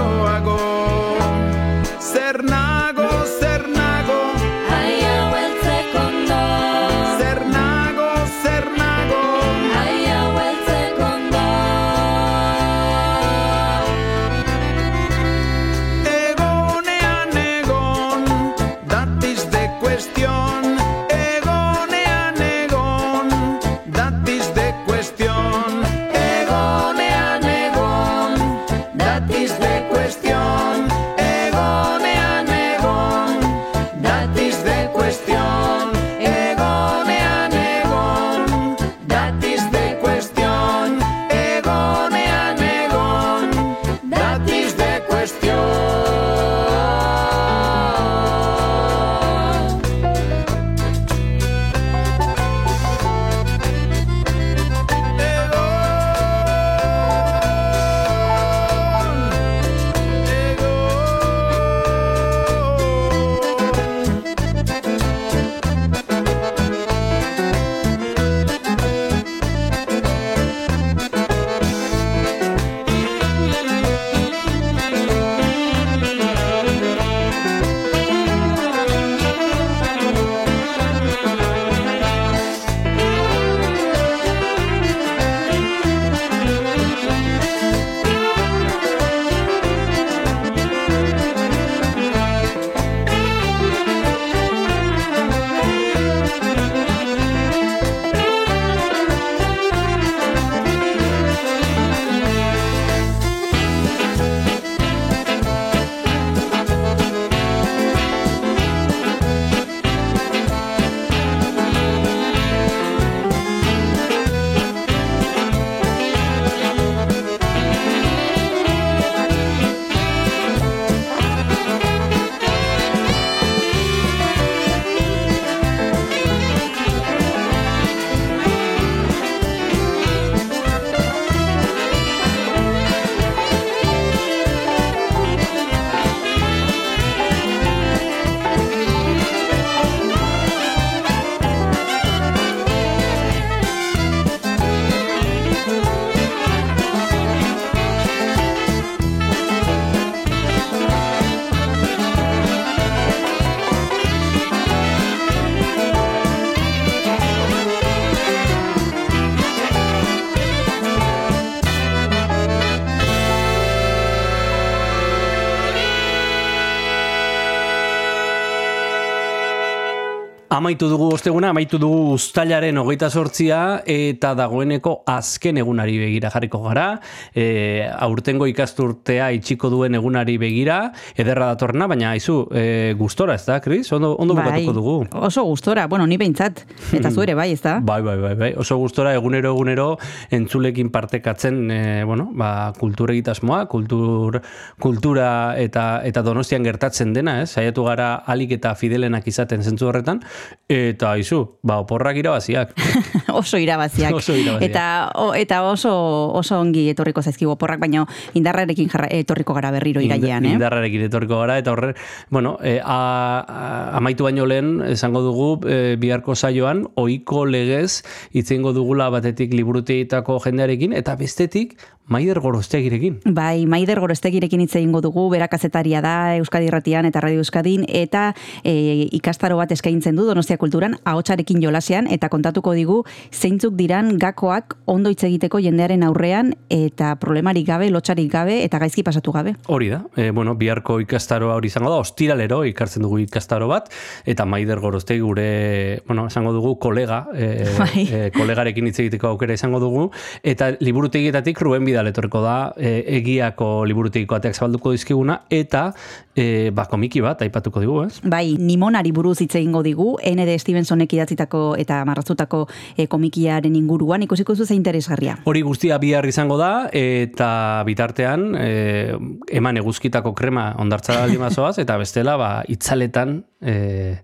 Amaitu 170.57 170.87
dugu 170.89 171.11
osteguna, 171.13 171.51
amaitu 171.53 171.77
dugu 171.77 172.15
ustailaren 172.15 172.79
hogeita 172.81 173.11
sortzia 173.13 173.57
eta 173.85 174.31
dagoeneko 174.33 175.03
azken 175.05 175.59
egunari 175.61 175.99
begira 176.01 176.31
jarriko 176.33 176.63
gara. 176.63 176.85
E, 177.29 177.85
aurtengo 177.85 178.47
ikasturtea 178.49 179.27
itxiko 179.37 179.69
duen 179.69 179.93
egunari 179.99 180.39
begira, 180.41 180.79
ederra 181.13 181.51
datorrena, 181.51 181.85
baina 181.91 182.09
aizu, 182.15 182.39
e, 182.49 182.95
gustora 182.97 183.35
ez 183.37 183.43
da, 183.45 183.59
Kris? 183.61 183.91
Ondo, 183.93 184.15
ondo 184.17 184.33
bukatuko 184.39 184.73
dugu. 184.73 184.95
Oso 185.27 185.43
gustora, 185.45 185.83
bueno, 185.91 186.07
ni 186.09 186.17
behintzat, 186.17 186.63
eta 186.97 187.11
zu 187.11 187.21
ere 187.21 187.37
bai, 187.37 187.51
ez 187.53 187.61
da? 187.61 187.75
Bai, 187.77 187.99
bai, 188.01 188.17
bai, 188.23 188.33
bai. 188.41 188.49
Oso 188.57 188.79
gustora 188.81 189.13
egunero 189.13 189.53
egunero 189.53 189.87
entzulekin 190.33 190.89
partekatzen, 190.89 191.61
e, 191.69 191.81
bueno, 192.09 192.31
ba, 192.33 192.73
kultur 192.79 193.13
egitasmoa, 193.13 193.67
kultur, 193.69 194.41
kultura 194.81 195.29
eta 195.61 195.85
eta 196.09 196.25
donostian 196.25 196.65
gertatzen 196.65 197.13
dena, 197.13 197.43
ez? 197.45 197.51
Saiatu 197.53 197.85
gara 197.91 198.15
alik 198.25 198.57
eta 198.57 198.73
fidelenak 198.73 199.29
izaten 199.29 199.61
zentzu 199.61 199.91
horretan, 199.93 200.25
eta 200.67 201.13
aizu, 201.15 201.39
ba, 201.63 201.79
oporrak 201.79 202.17
irabaziak. 202.19 202.73
oso 203.41 203.57
irabaziak. 203.57 204.15
Oso 204.15 204.35
irabaziak. 204.35 204.69
Eta, 204.69 204.85
o, 205.15 205.31
eta 205.37 205.61
oso, 205.63 205.93
oso 206.35 206.59
ongi 206.59 206.87
etorriko 206.91 207.23
zaizkigu 207.23 207.53
oporrak, 207.55 207.79
baina 207.79 208.05
indarrarekin 208.37 208.91
jarra, 208.91 209.07
etorriko 209.15 209.55
gara 209.57 209.71
berriro 209.75 210.03
irailean, 210.03 210.45
eh? 210.45 210.55
Indarrarekin 210.57 211.07
etorriko 211.07 211.39
gara, 211.43 211.57
eta 211.61 211.71
horre, 211.71 211.93
bueno, 212.29 212.57
e, 212.61 212.77
a, 212.83 212.99
a, 213.47 213.97
amaitu 213.97 214.27
baino 214.27 214.45
lehen, 214.49 214.81
esango 214.91 215.23
dugu, 215.25 215.49
e, 215.67 215.95
biharko 215.99 216.35
saioan, 216.35 216.85
ohiko 216.95 217.45
legez, 217.47 218.03
itzengo 218.35 218.73
dugula 218.75 219.09
batetik 219.13 219.55
liburuteitako 219.55 220.39
jendearekin, 220.43 220.95
eta 220.97 221.15
bestetik, 221.19 221.77
Maider 222.07 222.39
Gorostegirekin. 222.39 223.19
Bai, 223.35 223.65
Maider 223.67 223.99
Gorostegirekin 223.99 224.61
hitz 224.63 224.77
egingo 224.79 225.01
dugu, 225.03 225.25
bera 225.29 225.49
kazetaria 225.51 225.99
da 226.01 226.37
Euskadi 226.37 226.69
Irratian 226.69 227.05
eta 227.05 227.19
Radio 227.19 227.41
Euskadin 227.43 227.83
eta 227.87 228.29
e, 228.63 229.07
ikastaro 229.17 229.57
bat 229.59 229.73
eskaintzen 229.75 230.15
du 230.15 230.23
Donostia 230.23 230.57
Kulturan 230.57 230.95
ahotsarekin 231.03 231.59
jolasean 231.61 232.07
eta 232.07 232.29
kontatuko 232.31 232.71
digu 232.77 233.01
zeintzuk 233.33 233.75
diran 233.75 234.13
gakoak 234.21 234.77
ondo 234.85 235.11
hitz 235.11 235.25
egiteko 235.27 235.59
jendearen 235.59 236.05
aurrean 236.07 236.53
eta 236.71 237.15
problemarik 237.19 237.67
gabe, 237.67 237.89
lotxarik 237.91 238.31
gabe 238.31 238.61
eta 238.63 238.79
gaizki 238.79 239.03
pasatu 239.03 239.35
gabe. 239.35 239.57
Hori 239.67 239.91
da, 239.91 240.01
e, 240.15 240.29
bueno, 240.31 240.55
biharko 240.55 241.01
ikastaroa 241.03 241.59
hori 241.59 241.67
izango 241.67 241.91
da, 241.91 241.99
ostiralero 241.99 242.61
ikartzen 242.71 243.03
dugu 243.03 243.19
ikastaro 243.25 243.67
bat, 243.67 243.91
eta 244.25 244.47
Maider 244.47 244.79
Gorostegi 244.79 245.19
gure, 245.19 246.01
bueno, 246.07 246.29
esango 246.31 246.55
dugu 246.55 246.77
kolega, 246.79 247.25
e, 247.35 247.51
Bai. 247.81 248.07
e, 248.07 248.23
kolegarekin 248.31 248.87
hitz 248.87 248.99
egiteko 249.03 249.33
aukera 249.33 249.59
izango 249.59 249.83
dugu, 249.83 250.07
eta 250.47 250.71
liburutegietatik 250.79 251.59
Ruben 251.59 251.83
Bidal 251.83 251.96
etorriko 252.05 252.41
da, 252.43 252.73
e, 252.77 253.03
egiako 253.17 253.85
liburutegiko 253.89 254.35
ateak 254.37 254.53
zabalduko 254.53 254.91
dizkiguna, 254.93 255.41
eta 255.49 255.93
e, 256.37 256.69
ba, 256.69 256.85
komiki 256.85 257.21
bat 257.25 257.41
aipatuko 257.41 257.81
digu, 257.81 257.97
ez? 258.05 258.21
Bai, 258.21 258.55
Nimonari 258.61 259.11
buruz 259.15 259.39
hitz 259.41 259.55
egingo 259.57 259.81
digu, 259.85 260.11
N.D. 260.21 260.59
Stevensonek 260.61 261.17
idatzitako 261.17 261.63
eta 261.81 262.03
marrazutako 262.05 262.67
e, 262.95 263.07
komikiaren 263.09 263.75
inguruan, 263.75 264.23
ikusiko 264.27 264.55
zu 264.55 264.65
ze 264.65 264.77
interesgarria. 264.77 265.39
Hori 265.45 265.65
guztia 265.65 265.97
bihar 265.97 266.25
izango 266.29 266.59
da, 266.61 266.89
eta 266.93 267.83
bitartean, 267.87 268.51
e, 268.61 269.17
eman 269.49 269.81
eguzkitako 269.81 270.35
krema 270.37 270.73
ondartza 270.77 271.17
baldin 271.23 271.41
bazoaz, 271.41 271.77
eta 271.81 271.97
bestela, 271.97 272.37
ba, 272.37 272.51
itzaletan, 272.69 273.41
e, 273.61 274.17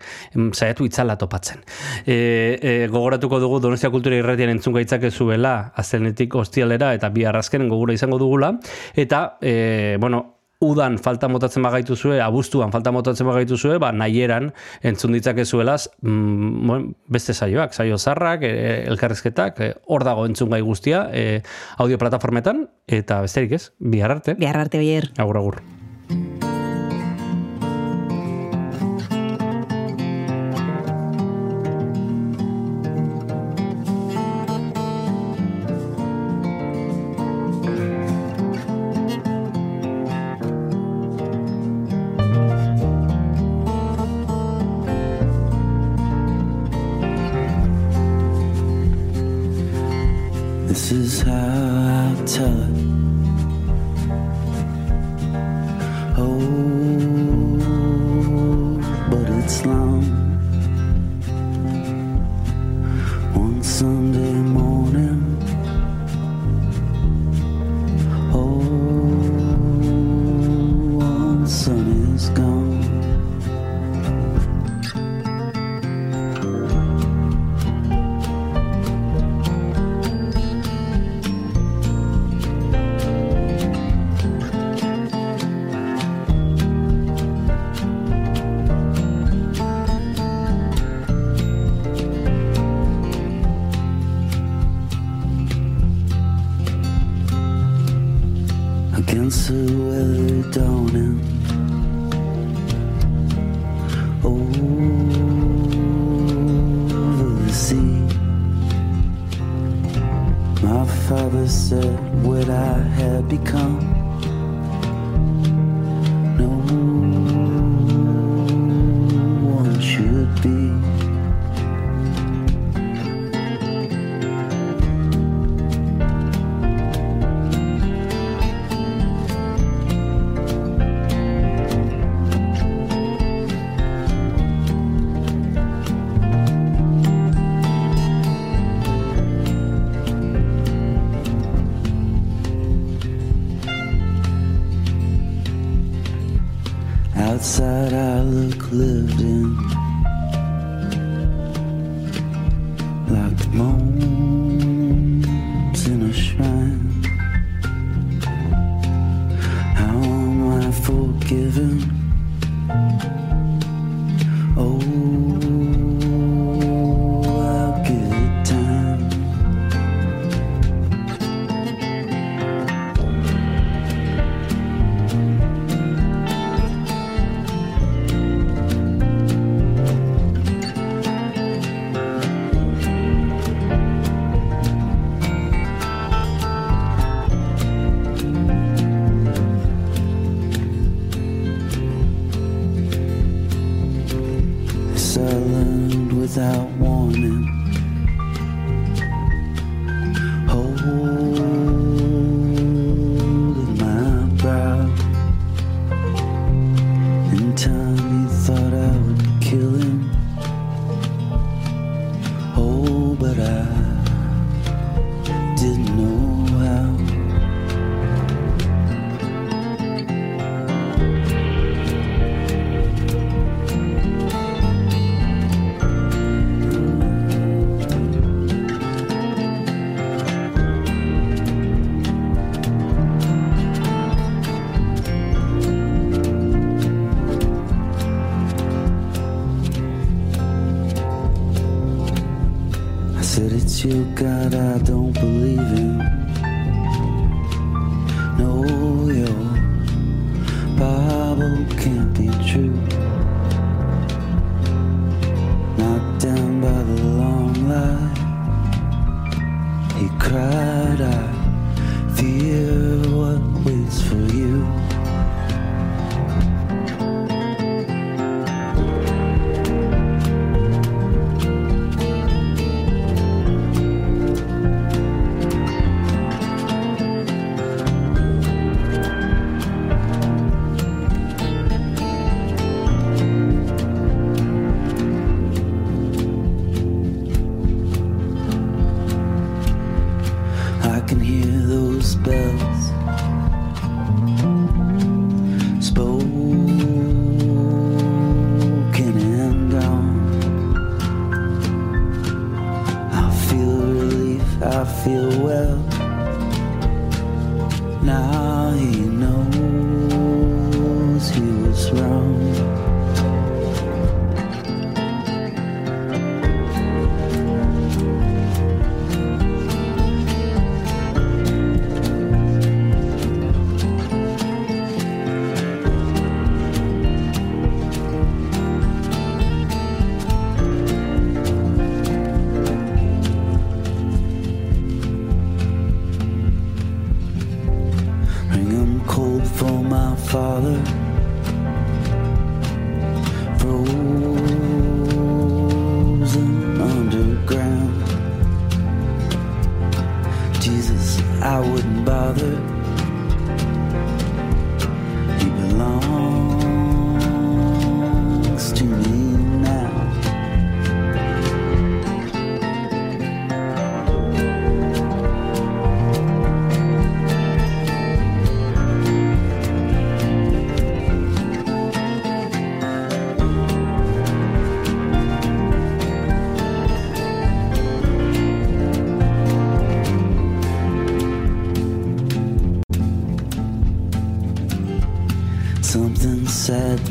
saiatu 0.54 0.86
itzala 0.86 1.16
topatzen. 1.18 1.64
E, 2.06 2.60
e, 2.62 2.74
gogoratuko 2.91 3.40
dugu 3.41 3.60
Donostia 3.64 3.90
Kultura 3.94 4.18
Irratian 4.20 4.52
entzun 4.54 4.76
gaitzakezuela 4.78 5.74
aztenetik 5.80 6.36
ostialera 6.36 6.94
eta 6.94 7.10
bihar 7.14 7.38
azkenen 7.64 7.69
gogura 7.69 7.94
izango 7.94 8.19
dugula, 8.19 8.60
eta, 8.95 9.38
e, 9.41 9.98
bueno, 9.99 10.30
udan 10.64 10.98
falta 10.98 11.27
motatzen 11.27 11.64
bagaitu 11.64 11.95
zue, 11.95 12.22
abuztuan 12.22 12.72
falta 12.72 12.91
motatzen 12.91 13.27
bagaitu 13.27 13.57
zue, 13.57 13.80
ba, 13.80 13.91
nahieran 13.91 14.53
entzun 14.81 15.11
ditzakezuelaz 15.11 15.90
mm, 16.02 16.94
beste 17.11 17.34
saioak, 17.34 17.73
saio 17.73 17.98
zarrak, 17.98 18.44
e, 18.44 18.84
elkarrizketak, 18.88 19.60
e, 19.60 19.73
hor 19.88 20.07
dago 20.07 20.26
entzun 20.26 20.49
gai 20.49 20.61
guztia, 20.61 21.10
e, 21.11 21.41
audio 21.77 21.99
plataformetan, 21.99 22.69
eta 22.88 23.22
besterik 23.22 23.60
ez, 23.60 23.72
bihar 23.80 24.11
arte. 24.11 24.40
Bihar 24.40 24.57
arte, 24.57 24.80
bier. 24.80 25.11
Agur, 25.18 25.38
agur. 25.38 25.64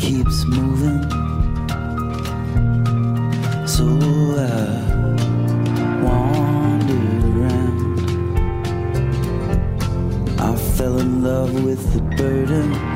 keeps 0.02 0.44
moving. 0.46 1.02
So 3.68 3.84
I 4.36 4.58
wandered 6.02 7.24
around. 7.32 8.00
I 10.40 10.56
fell 10.76 10.98
in 10.98 11.22
love 11.22 11.52
with 11.64 11.82
the 11.94 12.02
burden. 12.16 12.91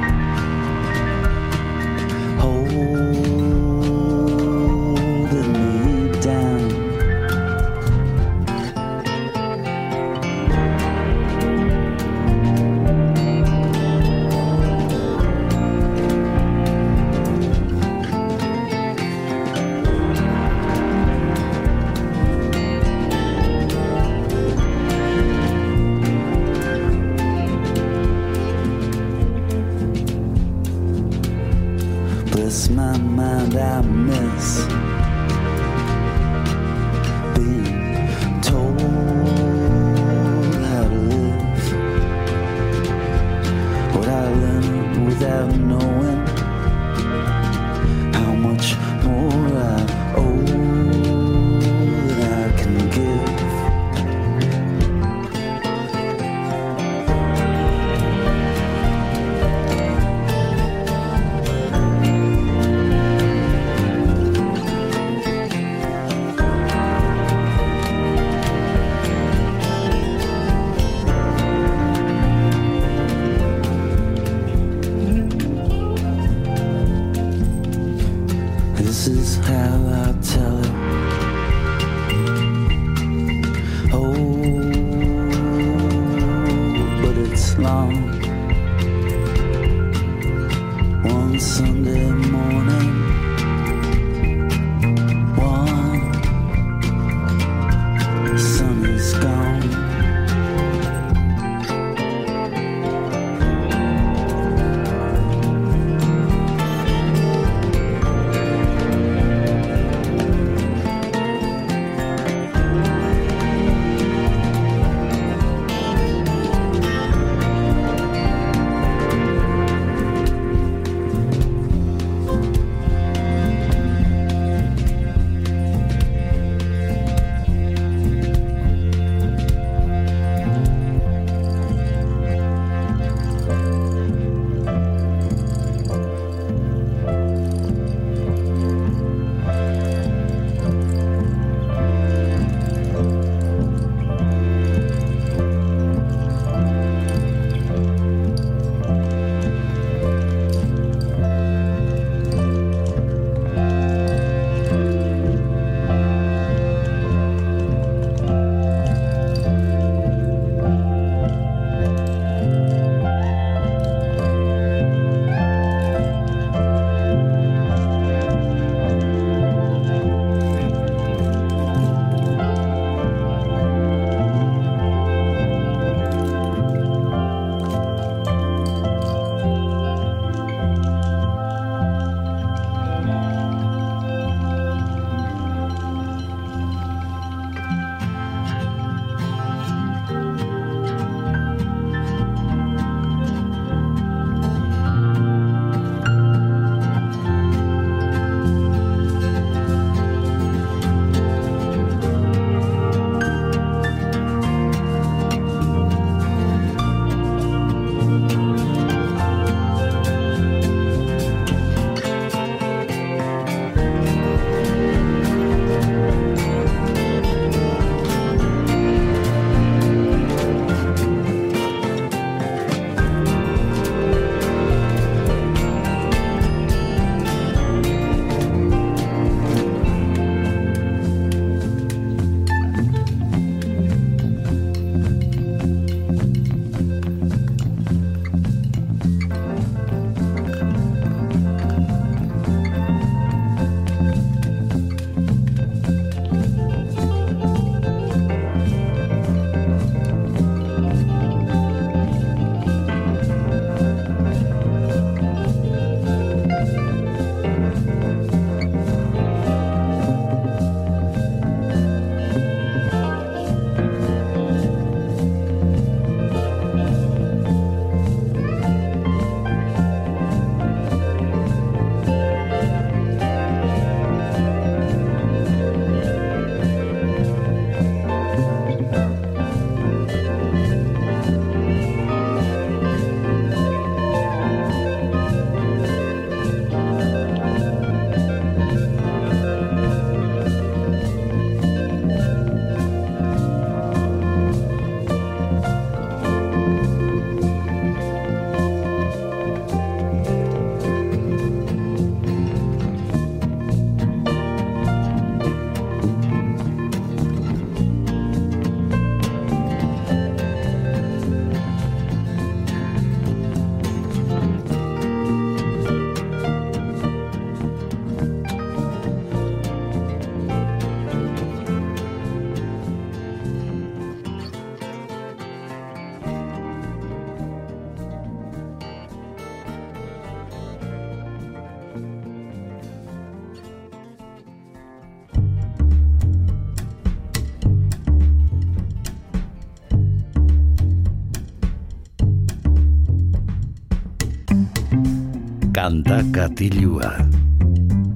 Kanta 345.86 346.16
katilua. 346.34 347.12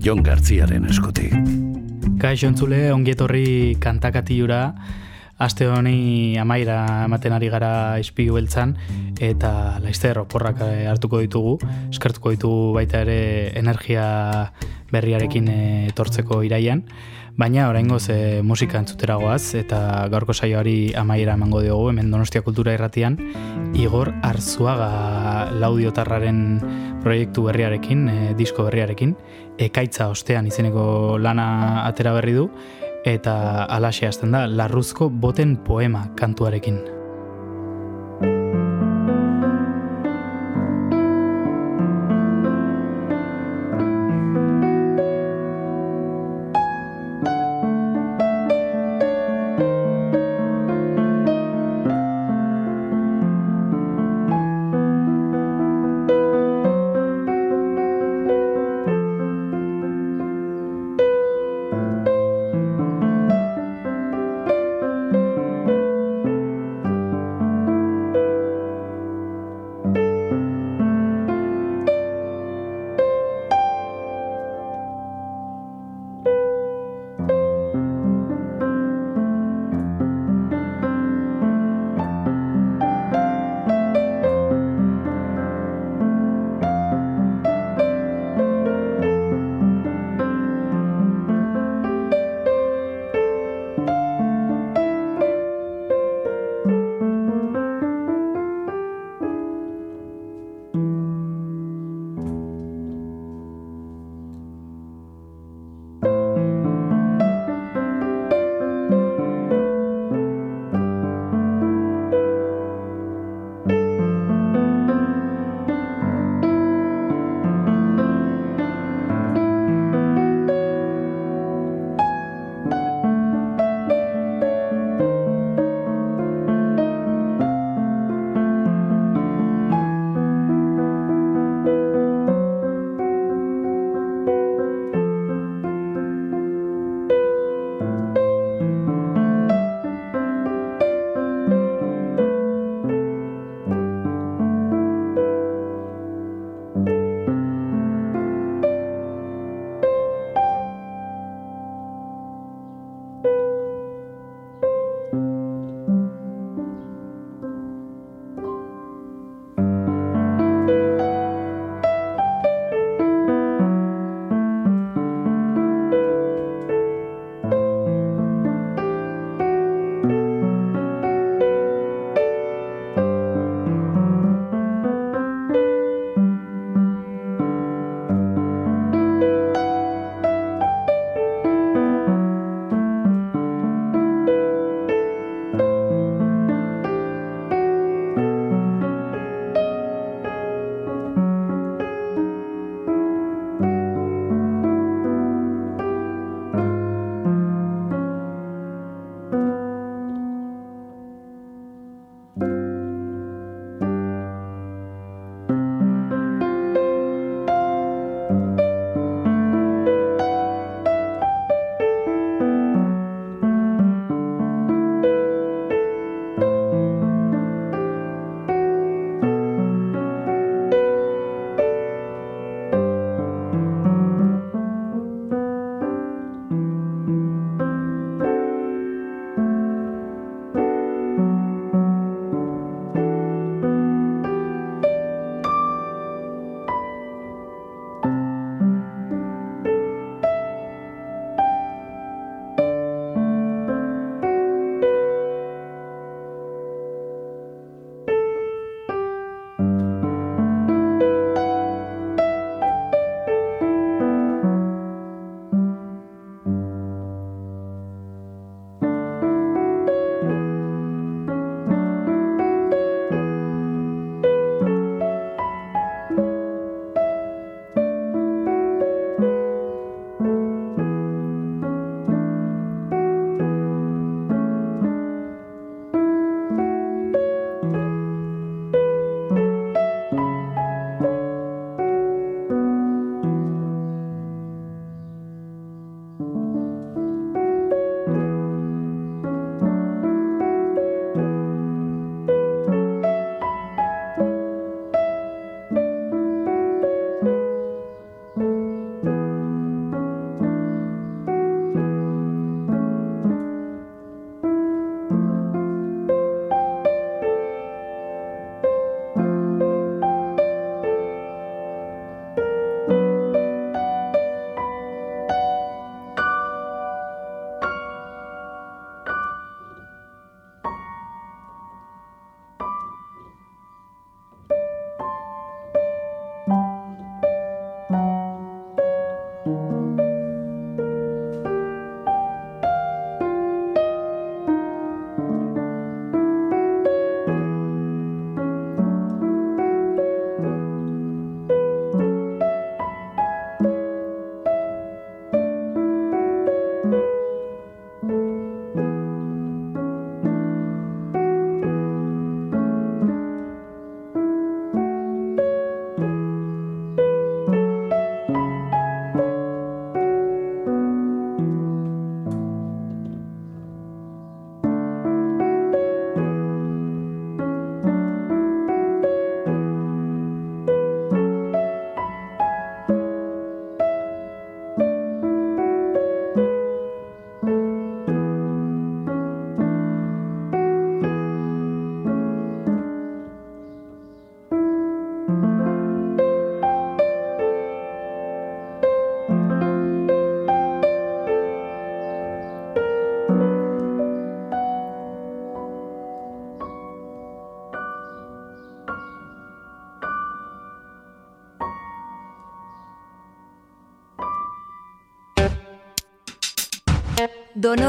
Jon 0.03 0.25
Gartziaren 0.27 0.89
eskutik. 0.91 1.37
Kaixo 2.19 2.49
entzule, 2.51 2.81
ongietorri 2.91 3.77
kantakatiura, 3.79 4.73
aste 5.39 5.69
honi 5.71 6.35
amaira 6.43 7.05
ematen 7.05 7.37
ari 7.37 7.53
gara 7.53 7.71
izpilu 8.03 8.35
beltzan, 8.41 8.75
eta 9.23 9.53
laizter 9.85 10.19
oporrak 10.25 10.65
eh, 10.67 10.89
hartuko 10.91 11.23
ditugu, 11.23 11.55
eskertuko 11.93 12.35
ditugu 12.35 12.75
baita 12.81 13.05
ere 13.07 13.21
energia 13.63 14.09
berriarekin 14.91 15.55
eh, 15.55 15.87
etortzeko 15.95 16.43
iraian, 16.43 16.83
baina 17.39 17.71
oraingoz 17.71 18.03
e, 18.11 18.19
musika 18.43 18.83
entzutera 18.83 19.15
goaz, 19.23 19.55
eta 19.55 20.09
gaurko 20.11 20.35
saioari 20.35 20.93
amaiera 20.99 21.39
emango 21.39 21.63
diogu, 21.63 21.89
hemen 21.95 22.11
Donostia 22.11 22.43
Kultura 22.43 22.75
irratian, 22.75 23.15
Igor 23.79 24.11
Arzuaga 24.27 25.53
laudiotarraren 25.55 26.80
proiektu 27.03 27.45
berriarekin, 27.49 28.09
e, 28.09 28.35
disko 28.39 28.69
berriarekin, 28.69 29.17
ekaitza 29.59 30.09
ostean 30.13 30.47
izeneko 30.51 31.19
lana 31.19 31.87
atera 31.87 32.13
berri 32.17 32.37
du, 32.37 32.49
eta 33.09 33.65
alaxe 33.65 34.07
hasten 34.07 34.37
da, 34.37 34.47
larruzko 34.47 35.11
boten 35.11 35.57
poema 35.67 36.09
kantuarekin. 36.17 37.00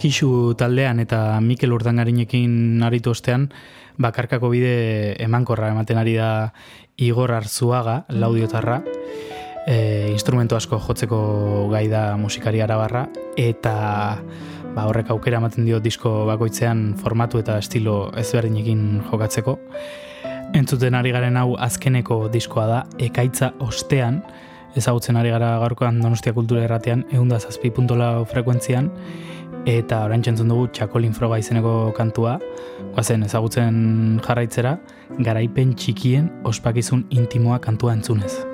Eskixu 0.00 0.54
taldean 0.56 0.96
eta 1.02 1.42
Mikel 1.44 1.74
Urdangarinekin 1.76 2.80
aritu 2.86 3.10
ostean, 3.12 3.50
bakarkako 4.00 4.48
bide 4.48 5.12
emankorra 5.20 5.68
ematen 5.74 5.98
ari 6.00 6.14
da 6.16 6.54
Igor 6.96 7.34
Arzuaga, 7.36 8.06
laudiotarra, 8.08 8.78
e, 9.68 10.08
instrumento 10.08 10.56
asko 10.56 10.78
jotzeko 10.80 11.68
gai 11.68 11.84
da 11.92 12.16
musikari 12.16 12.64
arabarra, 12.64 13.10
eta 13.36 13.74
ba, 14.72 14.86
horrek 14.86 15.12
aukera 15.12 15.36
ematen 15.36 15.68
dio 15.68 15.82
disko 15.84 16.24
bakoitzean 16.30 16.94
formatu 16.96 17.44
eta 17.44 17.58
estilo 17.60 18.06
ezberdinekin 18.16 19.02
jokatzeko. 19.10 19.58
Entzuten 20.56 20.96
ari 20.96 21.12
garen 21.12 21.36
hau 21.36 21.58
azkeneko 21.60 22.22
diskoa 22.32 22.64
da, 22.72 22.84
ekaitza 22.96 23.52
ostean, 23.60 24.22
ezagutzen 24.80 25.20
ari 25.20 25.28
gara 25.28 25.58
gaurkoan 25.60 26.00
Donostia 26.00 26.32
Kultura 26.32 26.64
Erratean, 26.64 27.04
eunda 27.12 27.36
zazpi 27.36 27.68
frekuentzian, 27.68 28.90
eta 29.68 30.04
orain 30.06 30.22
txentzun 30.22 30.48
dugu 30.48 30.68
Txakolin 30.72 31.12
Froga 31.16 31.38
izeneko 31.40 31.92
kantua, 31.96 32.38
guazen 32.94 33.26
ezagutzen 33.26 34.20
jarraitzera, 34.24 34.76
garaipen 35.18 35.74
txikien 35.74 36.30
ospakizun 36.48 37.06
intimoa 37.10 37.60
kantua 37.60 37.96
entzunez. 37.98 38.49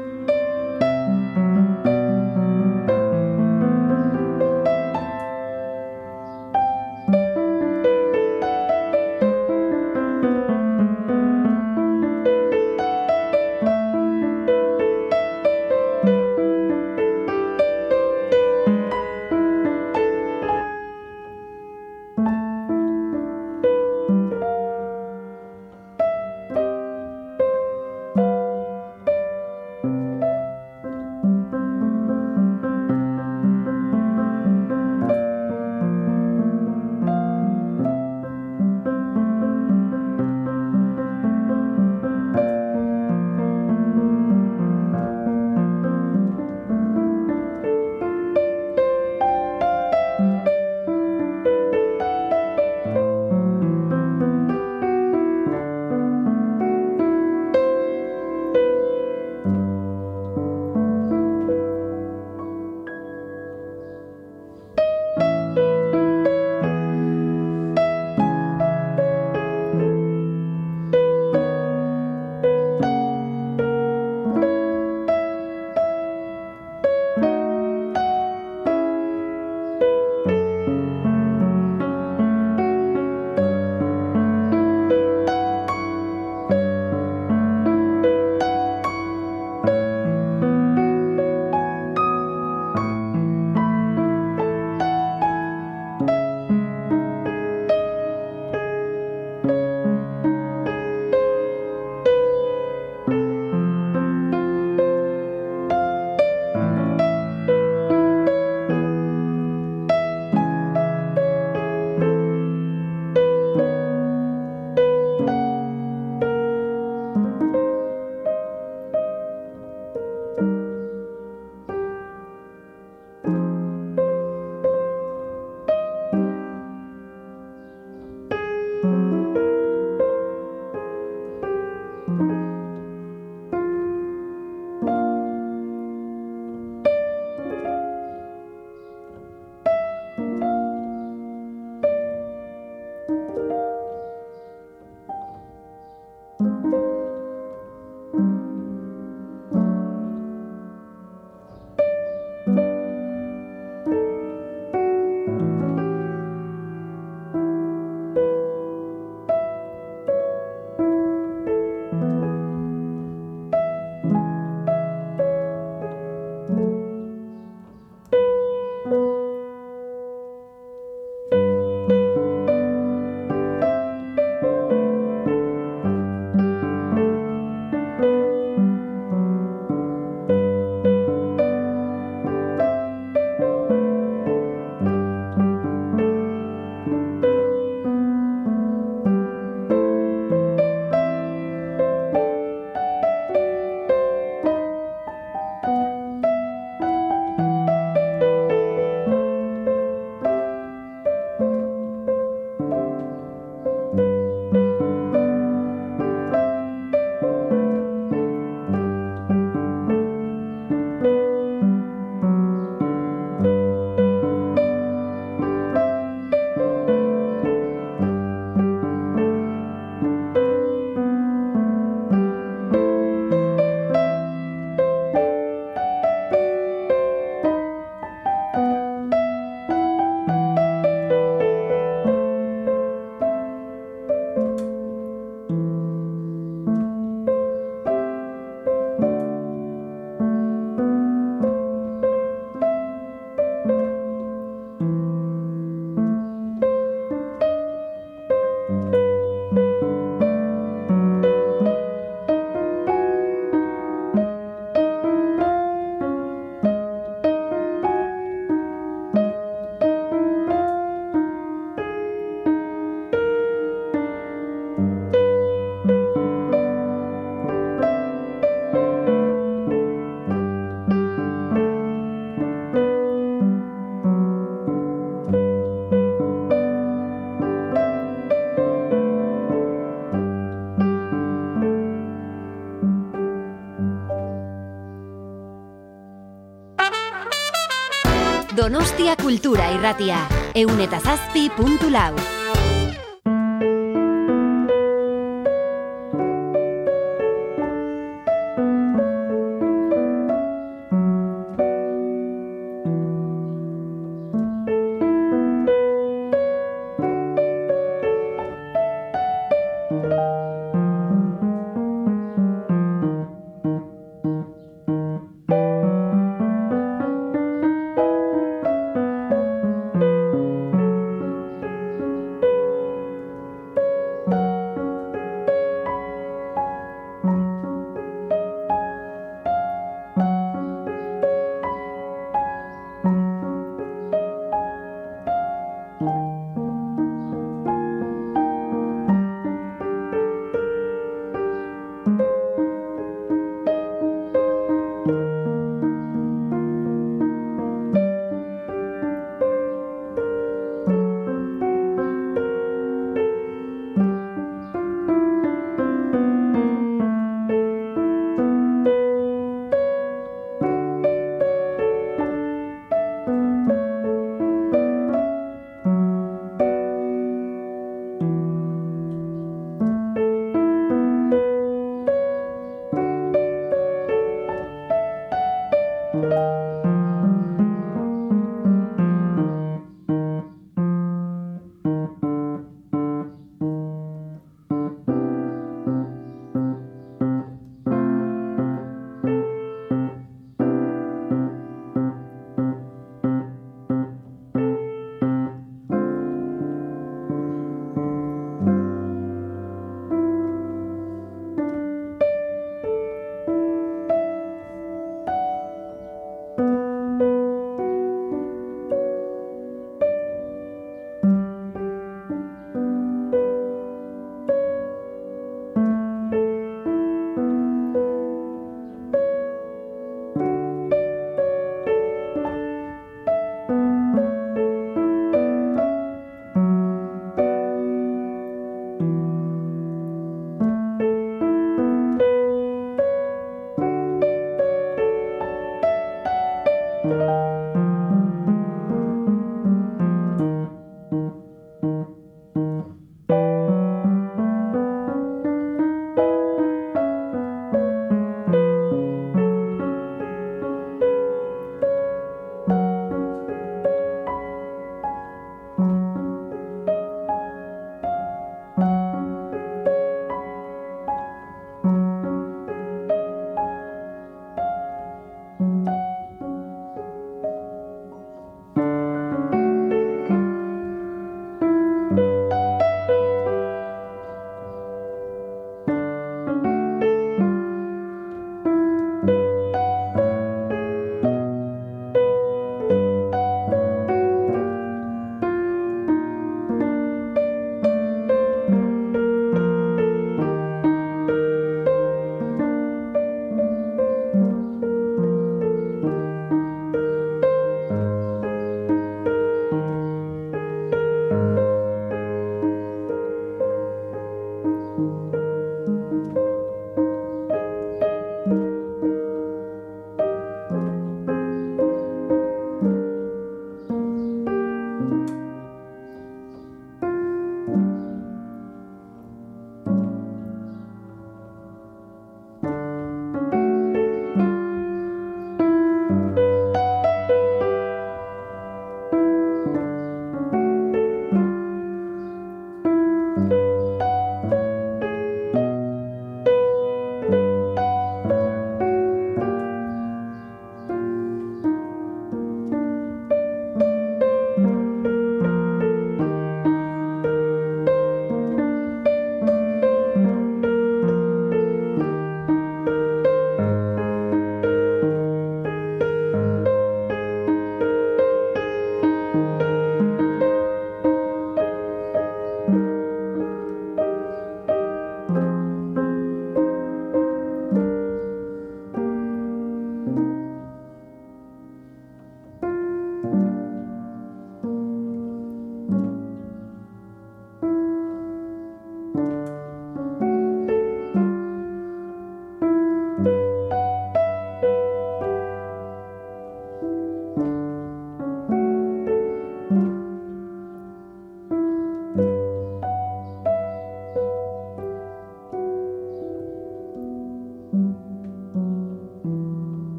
Kultura 289.23 289.71
Irratia. 289.75 290.19
Eun 290.55 290.81
eta 290.81 291.01
zazpi 291.03 291.49
puntu 291.57 291.91
lau. 291.93 292.15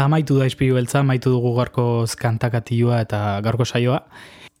Amaitu 0.00 0.38
da 0.40 0.46
izpilu 0.48 0.78
beltza, 0.78 1.02
amaitu 1.02 1.28
dugu 1.28 1.50
gaurkoz 1.58 2.14
kantakatioa 2.16 3.02
eta 3.04 3.18
gaurko 3.44 3.66
saioa. 3.68 4.00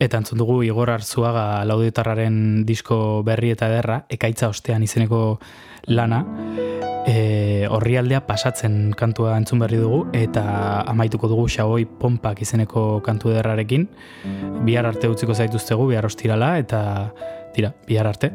Eta 0.00 0.18
entzun 0.20 0.40
dugu 0.40 0.58
Igor 0.64 0.92
Arzuaga 0.92 1.62
laudiotarraren 1.68 2.66
disko 2.68 3.22
berri 3.24 3.52
eta 3.54 3.68
ederra, 3.72 4.02
ekaitza 4.12 4.48
ostean 4.52 4.84
izeneko 4.84 5.38
lana. 5.88 6.22
E, 7.08 7.66
horri 7.72 7.96
aldea 7.96 8.20
pasatzen 8.28 8.92
kantua 8.96 9.38
entzun 9.40 9.64
berri 9.64 9.80
dugu 9.80 10.02
eta 10.12 10.44
amaituko 10.92 11.28
dugu 11.32 11.48
xaboi 11.48 11.86
pompak 12.00 12.44
izeneko 12.44 13.00
kantu 13.04 13.32
ederrarekin. 13.32 13.88
Bihar 14.68 14.92
arte 14.92 15.08
utziko 15.08 15.36
zaituztegu, 15.36 15.88
bihar 15.92 16.08
ostirala 16.08 16.58
eta 16.60 16.82
tira, 17.56 17.72
bihar 17.88 18.12
arte. 18.12 18.34